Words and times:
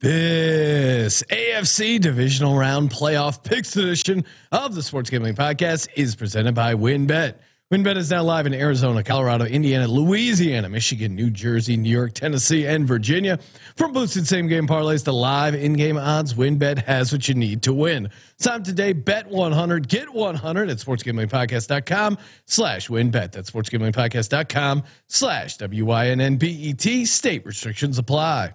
This 0.00 1.24
AFC 1.24 2.00
Divisional 2.00 2.56
Round 2.56 2.88
Playoff 2.88 3.42
Picks 3.42 3.76
edition 3.76 4.24
of 4.52 4.76
the 4.76 4.82
Sports 4.84 5.10
Gambling 5.10 5.34
Podcast 5.34 5.88
is 5.96 6.14
presented 6.14 6.54
by 6.54 6.74
WynnBET. 6.74 7.34
WynnBET 7.72 7.96
is 7.96 8.08
now 8.08 8.22
live 8.22 8.46
in 8.46 8.54
Arizona, 8.54 9.02
Colorado, 9.02 9.44
Indiana, 9.44 9.88
Louisiana, 9.88 10.68
Michigan, 10.68 11.16
New 11.16 11.30
Jersey, 11.30 11.76
New 11.76 11.90
York, 11.90 12.12
Tennessee, 12.12 12.64
and 12.64 12.86
Virginia. 12.86 13.40
From 13.74 13.92
boosted 13.92 14.28
same 14.28 14.46
game 14.46 14.68
parlays 14.68 15.02
to 15.02 15.10
live 15.10 15.56
in 15.56 15.72
game 15.72 15.96
odds, 15.96 16.32
WynnBET 16.32 16.84
has 16.84 17.12
what 17.12 17.26
you 17.26 17.34
need 17.34 17.62
to 17.62 17.72
win. 17.72 18.08
Time 18.38 18.62
today, 18.62 18.92
bet 18.92 19.26
100, 19.26 19.88
get 19.88 20.14
100 20.14 20.70
at 20.70 20.76
sportsgamblingpodcast.com 20.76 22.18
slash 22.46 22.88
wynnbet. 22.88 23.32
That's 23.32 23.50
sportsgamblingpodcast.com 23.50 24.84
slash 25.08 25.56
W-Y-N-N-B-E-T. 25.56 27.04
State 27.04 27.44
restrictions 27.44 27.98
apply. 27.98 28.54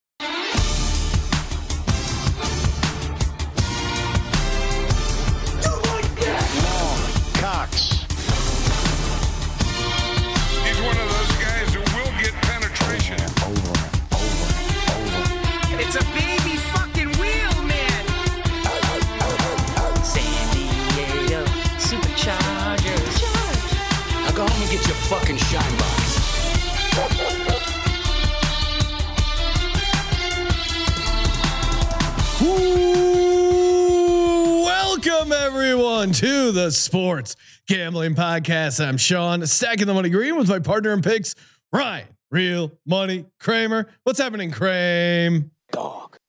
Everyone 35.53 36.13
to 36.13 36.53
the 36.53 36.71
Sports 36.71 37.35
Gambling 37.67 38.15
Podcast. 38.15 38.83
I'm 38.83 38.95
Sean, 38.95 39.45
stacking 39.45 39.85
the 39.85 39.93
money 39.93 40.09
green 40.09 40.37
with 40.37 40.47
my 40.47 40.59
partner 40.59 40.93
in 40.93 41.01
picks, 41.01 41.35
Ryan, 41.73 42.07
Real 42.31 42.71
Money 42.85 43.25
Kramer. 43.37 43.89
What's 44.03 44.17
happening, 44.17 44.49
Kramer? 44.51 45.43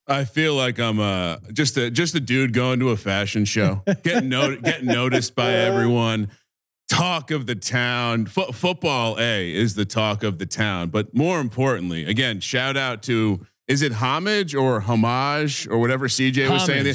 I 0.09 0.25
feel 0.25 0.55
like 0.56 0.81
I'm 0.81 0.98
uh 0.98 1.37
just 1.53 1.77
a 1.77 1.89
just 1.89 2.17
a 2.17 2.20
dude 2.20 2.53
going 2.53 2.81
to 2.81 2.91
a 2.91 2.97
fashion 2.97 3.45
show, 3.45 3.83
getting 4.03 4.29
not- 4.29 4.61
getting 4.62 4.87
noticed 4.87 5.36
by 5.36 5.53
everyone. 5.53 6.29
Talk 6.91 7.31
of 7.31 7.47
the 7.47 7.55
town. 7.55 8.27
Fo- 8.27 8.51
football 8.51 9.17
A 9.20 9.55
is 9.55 9.77
the 9.77 9.84
talk 9.84 10.25
of 10.25 10.39
the 10.39 10.47
town, 10.47 10.89
but 10.89 11.14
more 11.14 11.39
importantly, 11.39 12.05
again, 12.07 12.41
shout 12.41 12.77
out 12.77 13.05
to 13.05 13.47
is 13.69 13.83
it 13.83 13.92
homage 13.92 14.53
or 14.57 14.81
homage 14.81 15.69
or 15.69 15.79
whatever 15.79 16.09
CJ 16.09 16.51
was 16.51 16.67
saying. 16.67 16.92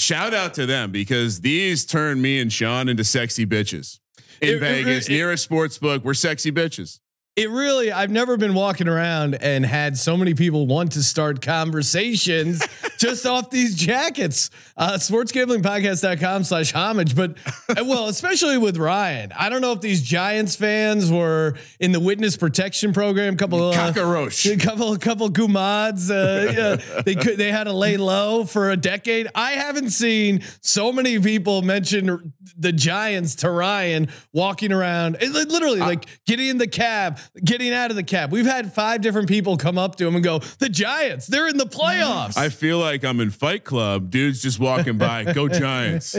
Shout 0.00 0.32
out 0.32 0.54
to 0.54 0.64
them 0.64 0.92
because 0.92 1.42
these 1.42 1.84
turn 1.84 2.22
me 2.22 2.40
and 2.40 2.50
Sean 2.50 2.88
into 2.88 3.04
sexy 3.04 3.44
bitches 3.44 3.98
in 4.40 4.48
It- 4.48 4.54
it- 4.54 4.60
Vegas 4.60 5.06
it- 5.08 5.12
near 5.12 5.30
a 5.30 5.36
sports 5.36 5.76
book. 5.76 6.02
We're 6.02 6.14
sexy 6.14 6.50
bitches. 6.50 7.00
It 7.36 7.50
really, 7.50 7.92
I've 7.92 8.10
never 8.10 8.36
been 8.38 8.54
walking 8.54 8.88
around 8.88 9.34
and 9.42 9.64
had 9.64 9.96
so 9.98 10.16
many 10.16 10.32
people 10.34 10.66
want 10.66 10.92
to 10.92 11.02
start 11.02 11.42
conversations 11.42 12.62
just 13.00 13.24
off 13.24 13.48
these 13.48 13.74
jackets. 13.74 14.50
Uh, 14.76 14.92
sportsgamblingpodcast.com 14.92 16.44
slash 16.44 16.72
homage. 16.72 17.16
But 17.16 17.36
uh, 17.68 17.84
well, 17.84 18.08
especially 18.08 18.58
with 18.58 18.76
Ryan, 18.76 19.32
I 19.36 19.48
don't 19.48 19.62
know 19.62 19.72
if 19.72 19.80
these 19.80 20.02
Giants 20.02 20.54
fans 20.54 21.10
were 21.10 21.54
in 21.80 21.92
the 21.92 22.00
witness 22.00 22.36
protection 22.36 22.92
program, 22.92 23.36
couple 23.36 23.66
of 23.66 23.74
Cockroach. 23.74 24.44
a 24.46 24.56
couple, 24.58 24.94
couple 24.98 25.30
gumads. 25.30 26.10
Uh, 26.10 26.52
yeah, 26.90 27.02
they 27.02 27.14
could, 27.14 27.38
they 27.38 27.50
had 27.50 27.64
to 27.64 27.72
lay 27.72 27.96
low 27.96 28.44
for 28.44 28.70
a 28.70 28.76
decade. 28.76 29.28
I 29.34 29.52
haven't 29.52 29.90
seen 29.90 30.42
so 30.60 30.92
many 30.92 31.18
people 31.18 31.62
mention 31.62 32.34
the 32.58 32.72
Giants 32.72 33.36
to 33.36 33.50
Ryan 33.50 34.10
walking 34.32 34.72
around, 34.72 35.16
it, 35.20 35.32
li- 35.32 35.44
literally 35.44 35.80
like 35.80 36.04
getting 36.26 36.48
in 36.48 36.58
the 36.58 36.68
cab, 36.68 37.18
getting 37.42 37.72
out 37.72 37.90
of 37.90 37.96
the 37.96 38.02
cab. 38.02 38.30
We've 38.30 38.46
had 38.46 38.72
five 38.74 39.00
different 39.00 39.28
people 39.28 39.56
come 39.56 39.78
up 39.78 39.96
to 39.96 40.06
him 40.06 40.14
and 40.14 40.22
go, 40.22 40.40
"The 40.58 40.68
Giants, 40.68 41.26
they're 41.26 41.48
in 41.48 41.56
the 41.56 41.64
playoffs." 41.64 42.36
I 42.36 42.50
feel 42.50 42.78
like 42.78 42.89
I'm 43.04 43.20
in 43.20 43.30
Fight 43.30 43.64
Club. 43.64 44.10
Dudes 44.10 44.42
just 44.42 44.58
walking 44.58 44.98
by. 44.98 45.32
Go 45.32 45.48
Giants. 45.60 46.16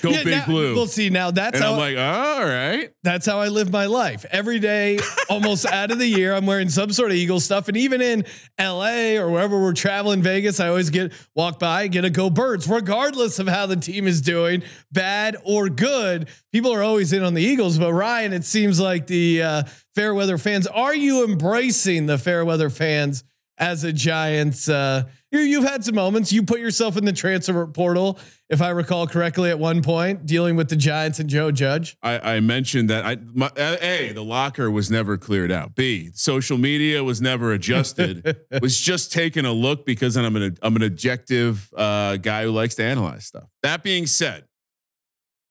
Go 0.00 0.08
Yeah, 0.08 0.24
Big 0.24 0.26
now- 0.38 0.46
Blue. 0.46 0.74
We'll 0.74 0.86
see. 0.86 1.10
Now 1.10 1.30
that's 1.30 1.56
and 1.56 1.62
how 1.64 1.72
I'm 1.74 1.78
like, 1.78 1.98
all 1.98 2.42
right. 2.44 2.90
that's 3.02 3.26
how 3.26 3.38
I 3.38 3.48
live 3.48 3.70
my 3.70 3.84
life. 3.84 4.24
Every 4.30 4.58
day, 4.58 4.98
almost 5.30 5.66
out 5.66 5.90
of 5.90 5.98
the 5.98 6.06
year, 6.06 6.32
I'm 6.34 6.46
wearing 6.46 6.70
some 6.70 6.90
sort 6.90 7.10
of 7.10 7.18
Eagle 7.18 7.38
stuff. 7.38 7.68
And 7.68 7.76
even 7.76 8.00
in 8.00 8.24
LA 8.58 9.16
or 9.20 9.30
wherever 9.30 9.60
we're 9.60 9.74
traveling, 9.74 10.22
Vegas, 10.22 10.58
I 10.58 10.68
always 10.68 10.88
get 10.88 11.12
walk 11.34 11.58
by, 11.58 11.86
get 11.88 12.06
a 12.06 12.10
go 12.10 12.30
birds, 12.30 12.66
regardless 12.66 13.38
of 13.40 13.46
how 13.46 13.66
the 13.66 13.76
team 13.76 14.06
is 14.06 14.22
doing, 14.22 14.62
bad 14.90 15.36
or 15.44 15.68
good. 15.68 16.28
People 16.50 16.72
are 16.72 16.82
always 16.82 17.12
in 17.12 17.22
on 17.22 17.34
the 17.34 17.42
Eagles. 17.42 17.78
But 17.78 17.92
Ryan, 17.92 18.32
it 18.32 18.44
seems 18.46 18.80
like 18.80 19.06
the 19.06 19.42
uh, 19.42 19.62
fair 19.94 20.14
weather 20.14 20.38
fans. 20.38 20.66
Are 20.66 20.94
you 20.94 21.24
embracing 21.26 22.06
the 22.06 22.16
fair 22.16 22.42
weather 22.42 22.70
fans 22.70 23.22
as 23.58 23.84
a 23.84 23.92
Giants? 23.92 24.68
Uh, 24.68 25.04
you, 25.30 25.40
you've 25.40 25.64
had 25.64 25.84
some 25.84 25.94
moments. 25.94 26.32
You 26.32 26.42
put 26.42 26.60
yourself 26.60 26.96
in 26.96 27.04
the 27.04 27.12
transfer 27.12 27.66
portal, 27.66 28.18
if 28.48 28.62
I 28.62 28.70
recall 28.70 29.06
correctly, 29.06 29.50
at 29.50 29.58
one 29.58 29.82
point, 29.82 30.24
dealing 30.24 30.56
with 30.56 30.70
the 30.70 30.76
Giants 30.76 31.18
and 31.18 31.28
Joe 31.28 31.50
Judge. 31.50 31.98
I, 32.02 32.36
I 32.36 32.40
mentioned 32.40 32.88
that 32.88 33.04
I 33.04 33.18
my, 33.34 33.50
a 33.56 34.12
the 34.12 34.24
locker 34.24 34.70
was 34.70 34.90
never 34.90 35.18
cleared 35.18 35.52
out. 35.52 35.74
B 35.74 36.10
social 36.14 36.56
media 36.56 37.04
was 37.04 37.20
never 37.20 37.52
adjusted. 37.52 38.38
was 38.62 38.80
just 38.80 39.12
taking 39.12 39.44
a 39.44 39.52
look 39.52 39.84
because 39.84 40.16
I'm 40.16 40.34
an 40.36 40.56
I'm 40.62 40.76
an 40.76 40.82
objective 40.82 41.70
uh, 41.76 42.16
guy 42.16 42.44
who 42.44 42.50
likes 42.50 42.76
to 42.76 42.84
analyze 42.84 43.26
stuff. 43.26 43.48
That 43.62 43.82
being 43.82 44.06
said, 44.06 44.44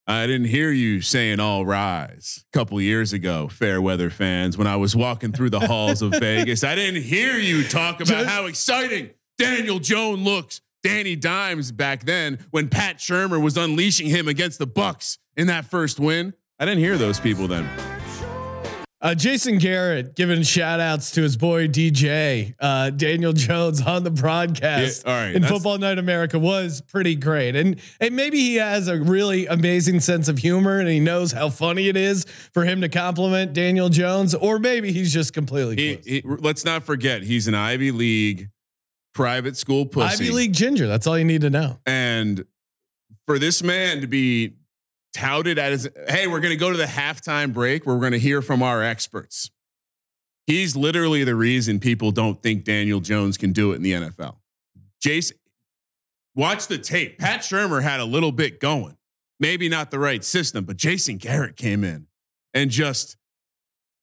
I 0.09 0.25
didn't 0.25 0.47
hear 0.47 0.71
you 0.71 1.01
saying 1.01 1.39
"all 1.41 1.65
rise" 1.65 2.45
a 2.53 2.57
couple 2.57 2.79
years 2.79 3.11
ago, 3.13 3.49
fair 3.49 3.81
weather 3.81 4.09
fans. 4.09 4.57
When 4.57 4.67
I 4.67 4.77
was 4.77 4.95
walking 4.95 5.33
through 5.33 5.49
the 5.49 5.59
halls 5.59 6.01
of 6.01 6.11
Vegas, 6.19 6.63
I 6.63 6.75
didn't 6.75 7.03
hear 7.03 7.33
you 7.37 7.63
talk 7.63 7.95
about 7.95 8.07
Just- 8.07 8.29
how 8.29 8.45
exciting 8.45 9.09
Daniel 9.37 9.79
Jones 9.79 10.21
looks. 10.21 10.61
Danny 10.83 11.15
Dimes 11.17 11.71
back 11.73 12.05
then 12.05 12.39
when 12.51 12.69
Pat 12.69 12.99
Shurmur 12.99 13.41
was 13.41 13.57
unleashing 13.57 14.07
him 14.07 14.27
against 14.29 14.59
the 14.59 14.67
Bucks 14.67 15.17
in 15.35 15.47
that 15.47 15.65
first 15.65 15.99
win. 15.99 16.33
I 16.59 16.65
didn't 16.65 16.79
hear 16.79 16.97
those 16.97 17.19
people 17.19 17.47
then. 17.47 17.96
Uh, 18.99 19.13
Jason 19.13 19.59
Garrett 19.59 20.15
giving 20.15 20.41
shout 20.41 20.79
outs 20.79 21.11
to 21.11 21.21
his 21.21 21.37
boy 21.37 21.67
DJ 21.67 22.55
uh, 22.59 22.89
Daniel 22.89 23.31
Jones 23.31 23.79
on 23.79 24.03
the 24.03 24.09
broadcast 24.09 25.03
Yeah, 25.05 25.11
all 25.11 25.19
right, 25.19 25.35
in 25.35 25.43
Football 25.43 25.77
Night 25.77 25.99
America 25.99 26.39
was 26.39 26.81
pretty 26.81 27.13
great, 27.13 27.55
and 27.55 27.79
and 28.01 28.15
maybe 28.15 28.39
he 28.39 28.55
has 28.55 28.87
a 28.87 28.97
really 28.99 29.45
amazing 29.45 29.99
sense 29.99 30.27
of 30.27 30.39
humor 30.39 30.79
and 30.79 30.89
he 30.89 30.99
knows 30.99 31.31
how 31.31 31.49
funny 31.51 31.89
it 31.89 31.95
is 31.95 32.25
for 32.53 32.65
him 32.65 32.81
to 32.81 32.89
compliment 32.89 33.53
Daniel 33.53 33.89
Jones, 33.89 34.33
or 34.33 34.57
maybe 34.57 34.91
he's 34.91 35.13
just 35.13 35.31
completely 35.31 35.75
He, 35.75 35.99
he- 36.03 36.21
let's 36.25 36.65
not 36.65 36.81
forget 36.83 37.21
he's 37.21 37.47
an 37.47 37.53
Ivy 37.53 37.91
League 37.91 38.49
private 39.13 39.57
school 39.57 39.85
pussy. 39.85 40.25
Ivy 40.25 40.33
League 40.33 40.53
ginger. 40.53 40.87
That's 40.87 41.05
all 41.05 41.19
you 41.19 41.25
need 41.25 41.41
to 41.41 41.51
know. 41.51 41.79
And 41.85 42.45
for 43.27 43.37
this 43.37 43.61
man 43.61 44.01
to 44.01 44.07
be 44.07 44.53
touted 45.17 45.57
as, 45.57 45.89
hey, 46.07 46.27
we're 46.27 46.39
going 46.39 46.53
to 46.53 46.57
go 46.57 46.71
to 46.71 46.77
the 46.77 46.85
halftime 46.85 47.53
break 47.53 47.85
where 47.85 47.95
we're 47.95 48.01
going 48.01 48.13
to 48.13 48.19
hear 48.19 48.41
from 48.41 48.61
our 48.61 48.83
experts. 48.83 49.49
He's 50.45 50.75
literally 50.75 51.23
the 51.23 51.35
reason 51.35 51.79
people 51.79 52.11
don't 52.11 52.41
think 52.41 52.63
Daniel 52.63 52.99
Jones 52.99 53.37
can 53.37 53.51
do 53.51 53.73
it 53.73 53.75
in 53.75 53.81
the 53.81 53.91
NFL. 53.93 54.37
Jason, 55.01 55.37
watch 56.35 56.67
the 56.67 56.77
tape. 56.77 57.17
Pat 57.17 57.41
Shurmur 57.41 57.81
had 57.81 57.99
a 57.99 58.05
little 58.05 58.31
bit 58.31 58.59
going, 58.59 58.95
maybe 59.39 59.67
not 59.67 59.91
the 59.91 59.99
right 59.99 60.23
system, 60.23 60.63
but 60.63 60.77
Jason 60.77 61.17
Garrett 61.17 61.57
came 61.57 61.83
in 61.83 62.07
and 62.53 62.69
just 62.71 63.17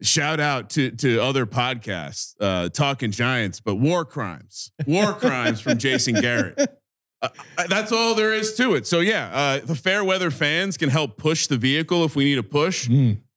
shout 0.02 0.40
out 0.40 0.70
to 0.70 0.90
to 0.90 1.20
other 1.20 1.46
podcasts, 1.46 2.34
uh, 2.40 2.68
talking 2.68 3.10
Giants, 3.10 3.60
but 3.60 3.76
war 3.76 4.04
crimes, 4.04 4.70
war 4.86 5.14
crimes 5.14 5.60
from 5.60 5.78
Jason 5.78 6.14
Garrett. 6.14 6.58
Uh, 7.24 7.28
uh, 7.58 7.66
that's 7.68 7.92
all 7.92 8.14
there 8.14 8.32
is 8.32 8.54
to 8.54 8.74
it. 8.74 8.86
So 8.86 9.00
yeah, 9.00 9.30
uh, 9.32 9.60
the 9.64 9.74
fair 9.74 10.04
weather 10.04 10.30
fans 10.30 10.76
can 10.76 10.88
help 10.90 11.16
push 11.16 11.46
the 11.46 11.56
vehicle 11.56 12.04
if 12.04 12.14
we 12.16 12.24
need 12.24 12.38
a 12.38 12.42
push. 12.42 12.88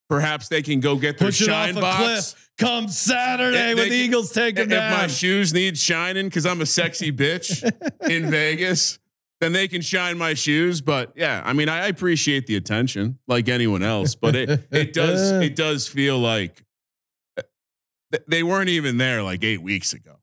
Perhaps 0.09 0.47
they 0.47 0.61
can 0.61 0.79
go 0.79 0.95
get 0.95 1.17
their 1.17 1.27
Push 1.29 1.45
shine 1.45 1.75
box. 1.75 1.97
cliff 2.33 2.49
come 2.57 2.87
Saturday 2.87 3.57
They- 3.57 3.75
when 3.75 3.89
the 3.89 3.95
can- 3.97 4.05
Eagles 4.05 4.31
take 4.31 4.57
him 4.57 4.71
If 4.71 4.91
my 4.93 5.07
shoes 5.07 5.53
need 5.53 5.77
shining 5.77 6.27
because 6.27 6.45
I'm 6.45 6.61
a 6.61 6.65
sexy 6.65 7.11
bitch 7.11 7.61
in 8.09 8.31
Vegas, 8.31 8.99
then 9.41 9.51
they 9.51 9.67
can 9.67 9.81
shine 9.81 10.17
my 10.17 10.33
shoes. 10.33 10.79
But 10.81 11.11
yeah, 11.17 11.41
I 11.45 11.51
mean, 11.53 11.67
I 11.69 11.87
appreciate 11.87 12.47
the 12.47 12.55
attention 12.55 13.19
like 13.27 13.49
anyone 13.49 13.83
else, 13.83 14.15
but 14.15 14.35
it 14.35 14.67
it 14.71 14.93
does 14.93 15.31
it 15.43 15.55
does 15.57 15.87
feel 15.89 16.17
like 16.19 16.63
uh, 17.37 17.41
th- 18.13 18.23
they 18.29 18.43
weren't 18.43 18.69
even 18.69 18.97
there 18.97 19.21
like 19.23 19.43
eight 19.43 19.61
weeks 19.61 19.91
ago. 19.93 20.16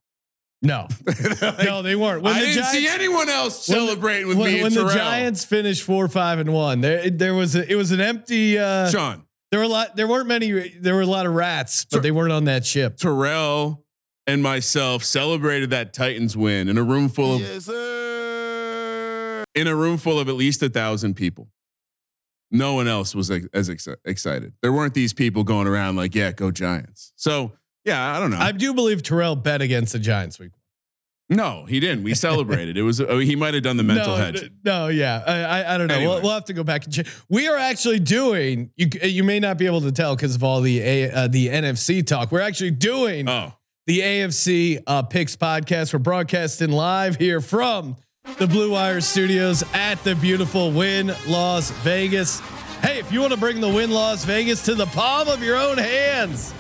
No, 0.65 0.89
no, 1.63 1.83
they 1.83 1.95
weren't. 1.95 2.23
When 2.23 2.33
I 2.35 2.41
the 2.41 2.47
didn't 2.47 2.63
Giants, 2.63 2.73
see 2.73 2.89
anyone 2.89 3.29
else 3.29 3.69
when 3.69 3.79
celebrating 3.79 4.27
with 4.29 4.39
when, 4.39 4.51
me 4.51 4.63
when 4.63 4.67
and 4.69 4.75
the 4.75 4.81
Terrell. 4.81 4.95
Giants 4.97 5.45
finished 5.45 5.83
four, 5.83 6.09
five, 6.09 6.39
and 6.39 6.55
one. 6.55 6.81
There, 6.81 7.11
there 7.11 7.35
was 7.35 7.55
a, 7.55 7.71
it 7.71 7.75
was 7.75 7.91
an 7.91 8.01
empty. 8.01 8.59
Uh, 8.59 8.91
Sean, 8.91 9.27
there 9.51 9.61
were 9.61 9.67
a 9.67 9.69
lot. 9.69 9.95
There 9.95 10.09
weren't 10.09 10.27
many. 10.27 10.71
There 10.71 10.95
were 10.95 11.03
a 11.03 11.07
lot 11.07 11.27
of 11.27 11.35
rats, 11.35 11.85
but 11.85 11.99
Ter- 11.99 12.03
they 12.03 12.11
weren't 12.11 12.33
on 12.33 12.45
that 12.45 12.65
ship. 12.65 12.97
Terrell, 12.97 13.85
and 14.27 14.43
myself 14.43 15.05
celebrated 15.05 15.69
that 15.71 15.93
Titans 15.93 16.35
win 16.35 16.69
in 16.71 16.79
a 16.79 16.83
room 16.83 17.11
full 17.11 17.35
of 17.35 17.41
yes, 17.43 17.69
in 19.55 19.67
a 19.67 19.77
room 19.77 19.99
full 19.99 20.19
of 20.19 20.31
at 20.31 20.35
least 20.35 20.63
a 20.63 20.71
thousand 20.71 21.15
people. 21.15 21.49
No 22.51 22.73
one 22.73 22.89
else 22.89 23.15
was 23.15 23.31
as 23.31 23.69
exci- 23.69 23.97
excited. 24.07 24.55
There 24.63 24.73
weren't 24.73 24.95
these 24.95 25.13
people 25.13 25.45
going 25.45 25.67
around 25.67 25.97
like, 25.97 26.15
"Yeah, 26.15 26.33
go 26.33 26.51
Giants." 26.51 27.13
So 27.17 27.53
yeah, 27.85 28.17
I 28.17 28.21
don't 28.21 28.31
know. 28.31 28.39
I 28.39 28.53
do 28.53 28.75
believe 28.75 29.03
Terrell 29.03 29.37
bet 29.37 29.61
against 29.63 29.93
the 29.93 29.99
Giants 29.99 30.39
week. 30.39 30.53
no, 31.29 31.65
he 31.65 31.81
didn't. 31.81 32.05
We 32.05 32.15
celebrated. 32.15 32.77
it 32.77 32.83
was 32.83 33.01
oh, 33.01 33.19
he 33.19 33.35
might 33.37 33.55
have 33.55 33.63
done 33.63 33.77
the 33.77 33.83
mental 33.83 34.17
no, 34.17 34.17
hedge. 34.17 34.51
No, 34.65 34.89
yeah, 34.89 35.23
I, 35.27 35.33
I, 35.41 35.75
I 35.75 35.79
don't 35.79 35.89
know. 35.89 35.95
Anyway. 35.95 36.13
We'll, 36.13 36.23
we'll 36.23 36.33
have 36.33 36.45
to 36.47 36.53
go 36.53 36.65
back 36.65 36.85
and 36.85 36.93
check. 36.93 37.07
We 37.29 37.49
are 37.49 37.57
actually 37.57 38.01
doing. 38.01 38.71
You 38.77 38.89
you 39.03 39.25
may 39.25 39.41
not 39.41 39.57
be 39.59 39.67
able 39.67 39.81
to 39.83 39.93
tell 39.93 40.15
because 40.17 40.35
of 40.35 40.45
all 40.45 40.61
the 40.61 40.81
A, 40.81 41.11
uh, 41.11 41.29
the 41.29 41.49
NFC 41.49 42.07
talk. 42.07 42.31
We're 42.31 42.41
actually 42.41 42.73
doing 42.73 43.29
Oh, 43.29 43.53
the 43.87 44.01
AFC 44.01 44.83
uh, 44.87 45.03
Picks 45.03 45.37
podcast. 45.37 45.93
We're 45.93 45.99
broadcasting 46.01 46.71
live 46.71 47.17
here 47.17 47.41
from 47.41 47.97
the 48.39 48.47
Blue 48.47 48.71
Wire 48.73 49.01
Studios 49.03 49.63
at 49.75 50.03
the 50.05 50.15
beautiful 50.15 50.71
Wynn 50.73 51.13
Las 51.27 51.71
Vegas. 51.83 52.41
Hey, 52.81 52.99
if 52.99 53.11
you 53.13 53.21
want 53.21 53.33
to 53.33 53.39
bring 53.39 53.61
the 53.61 53.69
Wynn 53.69 53.91
Las 53.91 54.25
Vegas 54.25 54.63
to 54.67 54.75
the 54.75 54.87
palm 54.87 55.29
of 55.29 55.43
your 55.43 55.57
own 55.57 55.79
hands, 55.79 56.53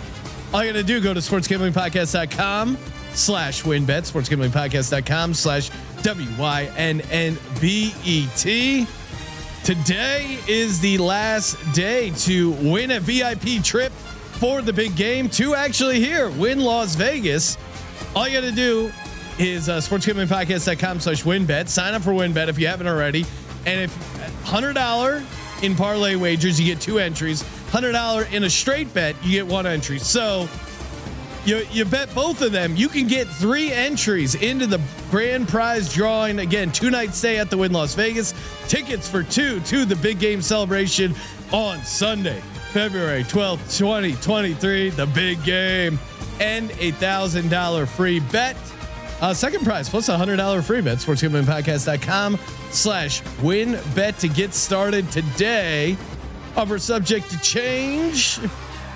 all 0.54 0.64
you 0.64 0.72
got 0.72 0.78
to 0.78 0.84
do 0.84 1.00
go 1.00 1.12
to 1.12 1.18
sportsgamblingpodcast.com 1.18 2.78
slash 3.12 3.64
win 3.64 3.84
wynnbet, 3.84 4.10
sportsgamblingpodcast.com 4.10 5.34
slash 5.34 5.68
W-Y-N-N-B-E-T. 6.02 6.46
Today 9.64 10.38
is 10.46 10.78
the 10.78 10.98
last 10.98 11.72
day 11.72 12.10
to 12.18 12.52
win 12.52 12.92
a 12.92 13.00
VIP 13.00 13.64
trip 13.64 13.90
for 13.90 14.62
the 14.62 14.72
big 14.72 14.94
game 14.94 15.28
to 15.30 15.56
actually 15.56 15.98
here 15.98 16.30
Wynn 16.30 16.60
Las 16.60 16.94
Vegas. 16.94 17.58
All 18.14 18.28
you 18.28 18.40
got 18.40 18.46
to 18.46 18.54
do 18.54 18.92
is 19.40 19.68
uh, 19.68 19.78
sportsgamblingpodcast.com 19.78 21.00
slash 21.00 21.24
wynnbet. 21.24 21.68
Sign 21.68 21.94
up 21.94 22.02
for 22.02 22.12
WynnBET 22.12 22.46
if 22.46 22.60
you 22.60 22.68
haven't 22.68 22.86
already. 22.86 23.26
And 23.66 23.80
if 23.80 23.92
$100 24.44 25.64
in 25.64 25.74
parlay 25.74 26.14
wagers, 26.14 26.60
you 26.60 26.66
get 26.66 26.80
two 26.80 27.00
entries. 27.00 27.42
$100 27.74 28.32
in 28.32 28.44
a 28.44 28.50
straight 28.50 28.92
bet, 28.94 29.16
you 29.24 29.32
get 29.32 29.46
one 29.46 29.66
entry. 29.66 29.98
So 29.98 30.48
you 31.44 31.62
you 31.72 31.84
bet 31.84 32.14
both 32.14 32.40
of 32.40 32.52
them, 32.52 32.76
you 32.76 32.88
can 32.88 33.06
get 33.06 33.26
three 33.26 33.72
entries 33.72 34.34
into 34.34 34.66
the 34.66 34.80
grand 35.10 35.48
prize 35.48 35.92
drawing. 35.92 36.38
Again, 36.38 36.72
two 36.72 36.90
night 36.90 37.14
stay 37.14 37.38
at 37.38 37.50
the 37.50 37.58
Wynn 37.58 37.72
Las 37.72 37.94
Vegas. 37.94 38.32
Tickets 38.68 39.08
for 39.08 39.22
two 39.22 39.60
to 39.60 39.84
the 39.84 39.96
big 39.96 40.18
game 40.18 40.40
celebration 40.40 41.14
on 41.52 41.82
Sunday, 41.84 42.40
February 42.72 43.24
12th, 43.24 43.76
2023. 43.78 44.90
The 44.90 45.06
big 45.06 45.42
game 45.44 45.98
and 46.40 46.70
a 46.78 46.92
thousand 46.92 47.50
dollar 47.50 47.86
free 47.86 48.20
bet. 48.20 48.56
Uh, 49.20 49.32
second 49.32 49.64
prize 49.64 49.88
plus 49.88 50.08
a 50.08 50.16
hundred 50.16 50.36
dollar 50.36 50.62
free 50.62 50.80
bet. 50.80 50.98
Sportsgamblingpodcast.com 50.98 52.38
slash 52.70 53.22
win 53.42 53.78
bet 53.94 54.18
to 54.18 54.28
get 54.28 54.54
started 54.54 55.10
today. 55.10 55.96
Offer 56.56 56.78
subject 56.78 57.30
to 57.30 57.40
change. 57.40 58.38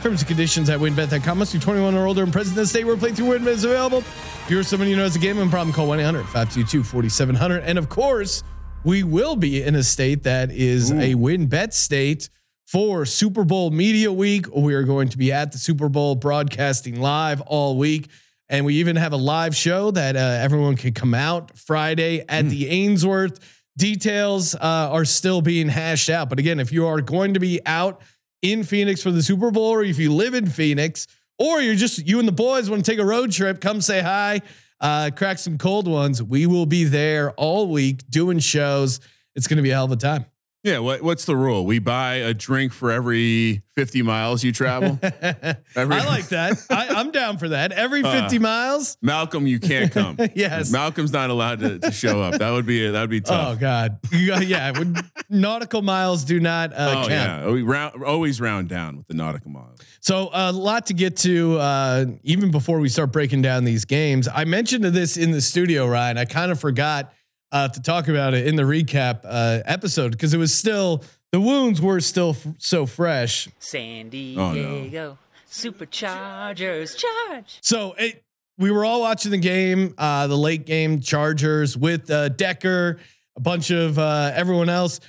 Terms 0.03 0.21
and 0.21 0.29
conditions 0.29 0.71
at 0.71 0.79
wynnbet.com. 0.79 1.39
Must 1.39 1.53
be 1.53 1.59
21 1.59 1.97
or 1.97 2.07
older 2.07 2.23
and 2.23 2.33
present 2.33 2.57
in 2.57 2.63
the 2.63 2.67
state 2.69 2.85
where 2.85 2.97
playthrough 2.97 3.39
WynnBET 3.39 3.47
is 3.49 3.65
available. 3.65 3.99
If 3.99 4.47
you're 4.49 4.63
someone 4.63 4.89
you 4.89 4.97
know 4.97 5.03
has 5.03 5.17
a 5.17 5.19
gambling 5.19 5.51
problem, 5.51 5.75
call 5.75 5.89
1 5.89 5.99
800 5.99 6.23
522 6.25 6.85
4700. 6.85 7.65
And 7.65 7.79
of 7.79 7.89
course, 7.89 8.45
we 8.85 9.03
will 9.03 9.35
be 9.35 9.63
in 9.63 9.75
a 9.75 9.83
state 9.83 10.23
that 10.23 10.53
is 10.53 10.93
a 10.93 11.15
WynnBET 11.15 11.73
state 11.73 12.31
for 12.65 13.05
Super 13.05 13.45
Bowl 13.45 13.71
Media 13.71 14.13
Week. 14.13 14.47
We 14.55 14.75
are 14.75 14.85
going 14.85 15.09
to 15.09 15.19
be 15.19 15.33
at 15.33 15.51
the 15.51 15.59
Super 15.59 15.89
Bowl 15.89 16.15
broadcasting 16.15 17.01
live 17.01 17.41
all 17.41 17.77
week. 17.77 18.09
And 18.49 18.65
we 18.65 18.77
even 18.77 18.97
have 18.97 19.13
a 19.13 19.17
live 19.17 19.57
show 19.57 19.91
that 19.91 20.17
uh, 20.17 20.19
everyone 20.19 20.77
can 20.77 20.95
come 20.95 21.13
out 21.13 21.59
Friday 21.59 22.25
at 22.29 22.49
the 22.49 22.69
Ainsworth. 22.69 23.41
Details 23.79 24.57
uh, 24.57 24.59
are 24.91 25.05
still 25.05 25.41
being 25.41 25.69
hashed 25.69 26.11
out. 26.11 26.29
But 26.29 26.41
again, 26.41 26.59
if 26.59 26.73
you 26.73 26.87
are 26.87 27.01
going 27.01 27.35
to 27.35 27.41
be 27.41 27.61
out 27.65 28.03
in 28.43 28.65
Phoenix 28.65 29.03
for 29.03 29.13
the 29.13 29.23
Super 29.23 29.53
Bowl, 29.53 29.71
or 29.71 29.85
if 29.85 29.99
you 29.99 30.13
live 30.13 30.35
in 30.35 30.49
Phoenix, 30.49 31.07
or 31.39 31.61
you're 31.61 31.77
just 31.77 32.05
you 32.07 32.19
and 32.19 32.27
the 32.27 32.33
boys 32.33 32.69
want 32.69 32.85
to 32.85 32.91
take 32.91 32.99
a 32.99 33.05
road 33.05 33.31
trip, 33.31 33.61
come 33.61 33.81
say 33.81 34.01
hi, 34.01 34.43
uh, 34.81 35.11
crack 35.15 35.39
some 35.39 35.59
cold 35.59 35.87
ones. 35.87 36.21
We 36.21 36.47
will 36.47 36.67
be 36.67 36.85
there 36.85 37.31
all 37.33 37.69
week 37.69 38.03
doing 38.11 38.41
shows. 38.41 38.99
It's 39.37 39.47
going 39.47 39.59
to 39.59 39.63
be 39.63 39.71
a 39.71 39.75
hell 39.75 39.85
of 39.85 39.93
a 39.93 39.97
time. 39.97 40.27
Yeah. 40.63 40.79
What, 40.79 41.03
what's 41.03 41.25
the 41.25 41.37
rule? 41.37 41.65
We 41.67 41.79
buy 41.79 42.15
a 42.17 42.35
drink 42.35 42.73
for 42.73 42.91
every 42.91 43.63
50 43.77 44.03
miles 44.03 44.43
you 44.43 44.51
travel. 44.51 44.99
Every- 45.77 45.95
I 45.97 46.05
like 46.05 46.29
that. 46.31 46.59
I, 46.69 46.89
I'm 46.89 47.13
down 47.13 47.39
for 47.39 47.51
that. 47.51 47.71
Every 47.71 48.03
Uh, 48.03 48.23
50 48.23 48.41
miles. 48.41 48.97
Malcolm, 49.03 49.47
you 49.47 49.61
can't 49.61 49.93
come. 49.93 50.19
Yes. 50.35 50.73
Malcolm's 50.73 51.13
not 51.13 51.31
allowed 51.31 51.61
to, 51.61 51.79
to 51.79 51.93
show 51.93 52.21
up. 52.21 52.35
That 52.41 52.51
would 52.51 52.67
be 52.67 52.89
that 52.91 53.01
would 53.01 53.09
be 53.11 53.21
tough. 53.21 53.57
Oh. 53.57 53.61
God. 53.61 53.99
yeah. 54.13 54.73
When 54.73 54.97
nautical 55.31 55.83
miles 55.83 56.25
do 56.25 56.41
not 56.41 56.73
uh, 56.73 56.77
Oh, 57.05 57.09
count. 57.09 57.11
yeah, 57.11 57.51
we 57.51 57.63
round, 57.63 58.03
always 58.03 58.41
round 58.41 58.69
down 58.69 58.97
with 58.97 59.07
the 59.07 59.15
nautical 59.15 59.51
miles. 59.53 59.79
So 60.01 60.29
a 60.33 60.51
lot 60.53 60.87
to 60.87 60.95
get 60.95 61.17
to, 61.19 61.59
uh, 61.59 62.07
even 62.25 62.51
before 62.51 62.81
we 62.81 62.89
start 62.89 63.13
breaking 63.13 63.43
down 63.43 63.65
these 63.65 63.85
games. 63.85 64.27
I 64.33 64.45
mentioned 64.45 64.85
this 64.85 65.17
in 65.17 65.31
the 65.31 65.41
studio, 65.41 65.87
Ryan. 65.87 66.19
I 66.19 66.25
kind 66.25 66.51
of 66.51 66.59
forgot 66.61 67.13
uh, 67.53 67.69
to 67.69 67.81
talk 67.83 68.09
about 68.09 68.35
it 68.35 68.47
in 68.47 68.57
the 68.57 68.63
recap 68.63 69.21
uh, 69.25 69.61
episode 69.65 70.13
because 70.13 70.35
it 70.35 70.39
was 70.39 70.55
still 70.55 71.03
the 71.33 71.41
wounds 71.41 71.81
were 71.81 72.01
still 72.01 72.31
f- 72.31 72.47
so 72.59 72.87
fresh. 72.87 73.49
San 73.59 74.07
Oh, 74.07 74.09
no. 74.09 74.53
Diego 74.53 75.19
Superchargers 75.51 76.97
charge. 76.97 77.59
So 77.63 77.95
it, 77.99 78.23
we 78.59 78.71
were 78.71 78.85
all 78.85 79.01
watching 79.01 79.31
the 79.31 79.39
game, 79.39 79.95
uh, 79.99 80.27
the 80.27 80.37
late 80.37 80.67
game 80.67 81.01
Chargers 81.01 81.77
with 81.77 82.11
uh, 82.11 82.29
Decker, 82.31 82.99
a 83.37 83.41
bunch 83.41 83.71
of 83.71 83.99
uh, 83.99 84.33
everyone 84.35 84.69
else. 84.69 85.01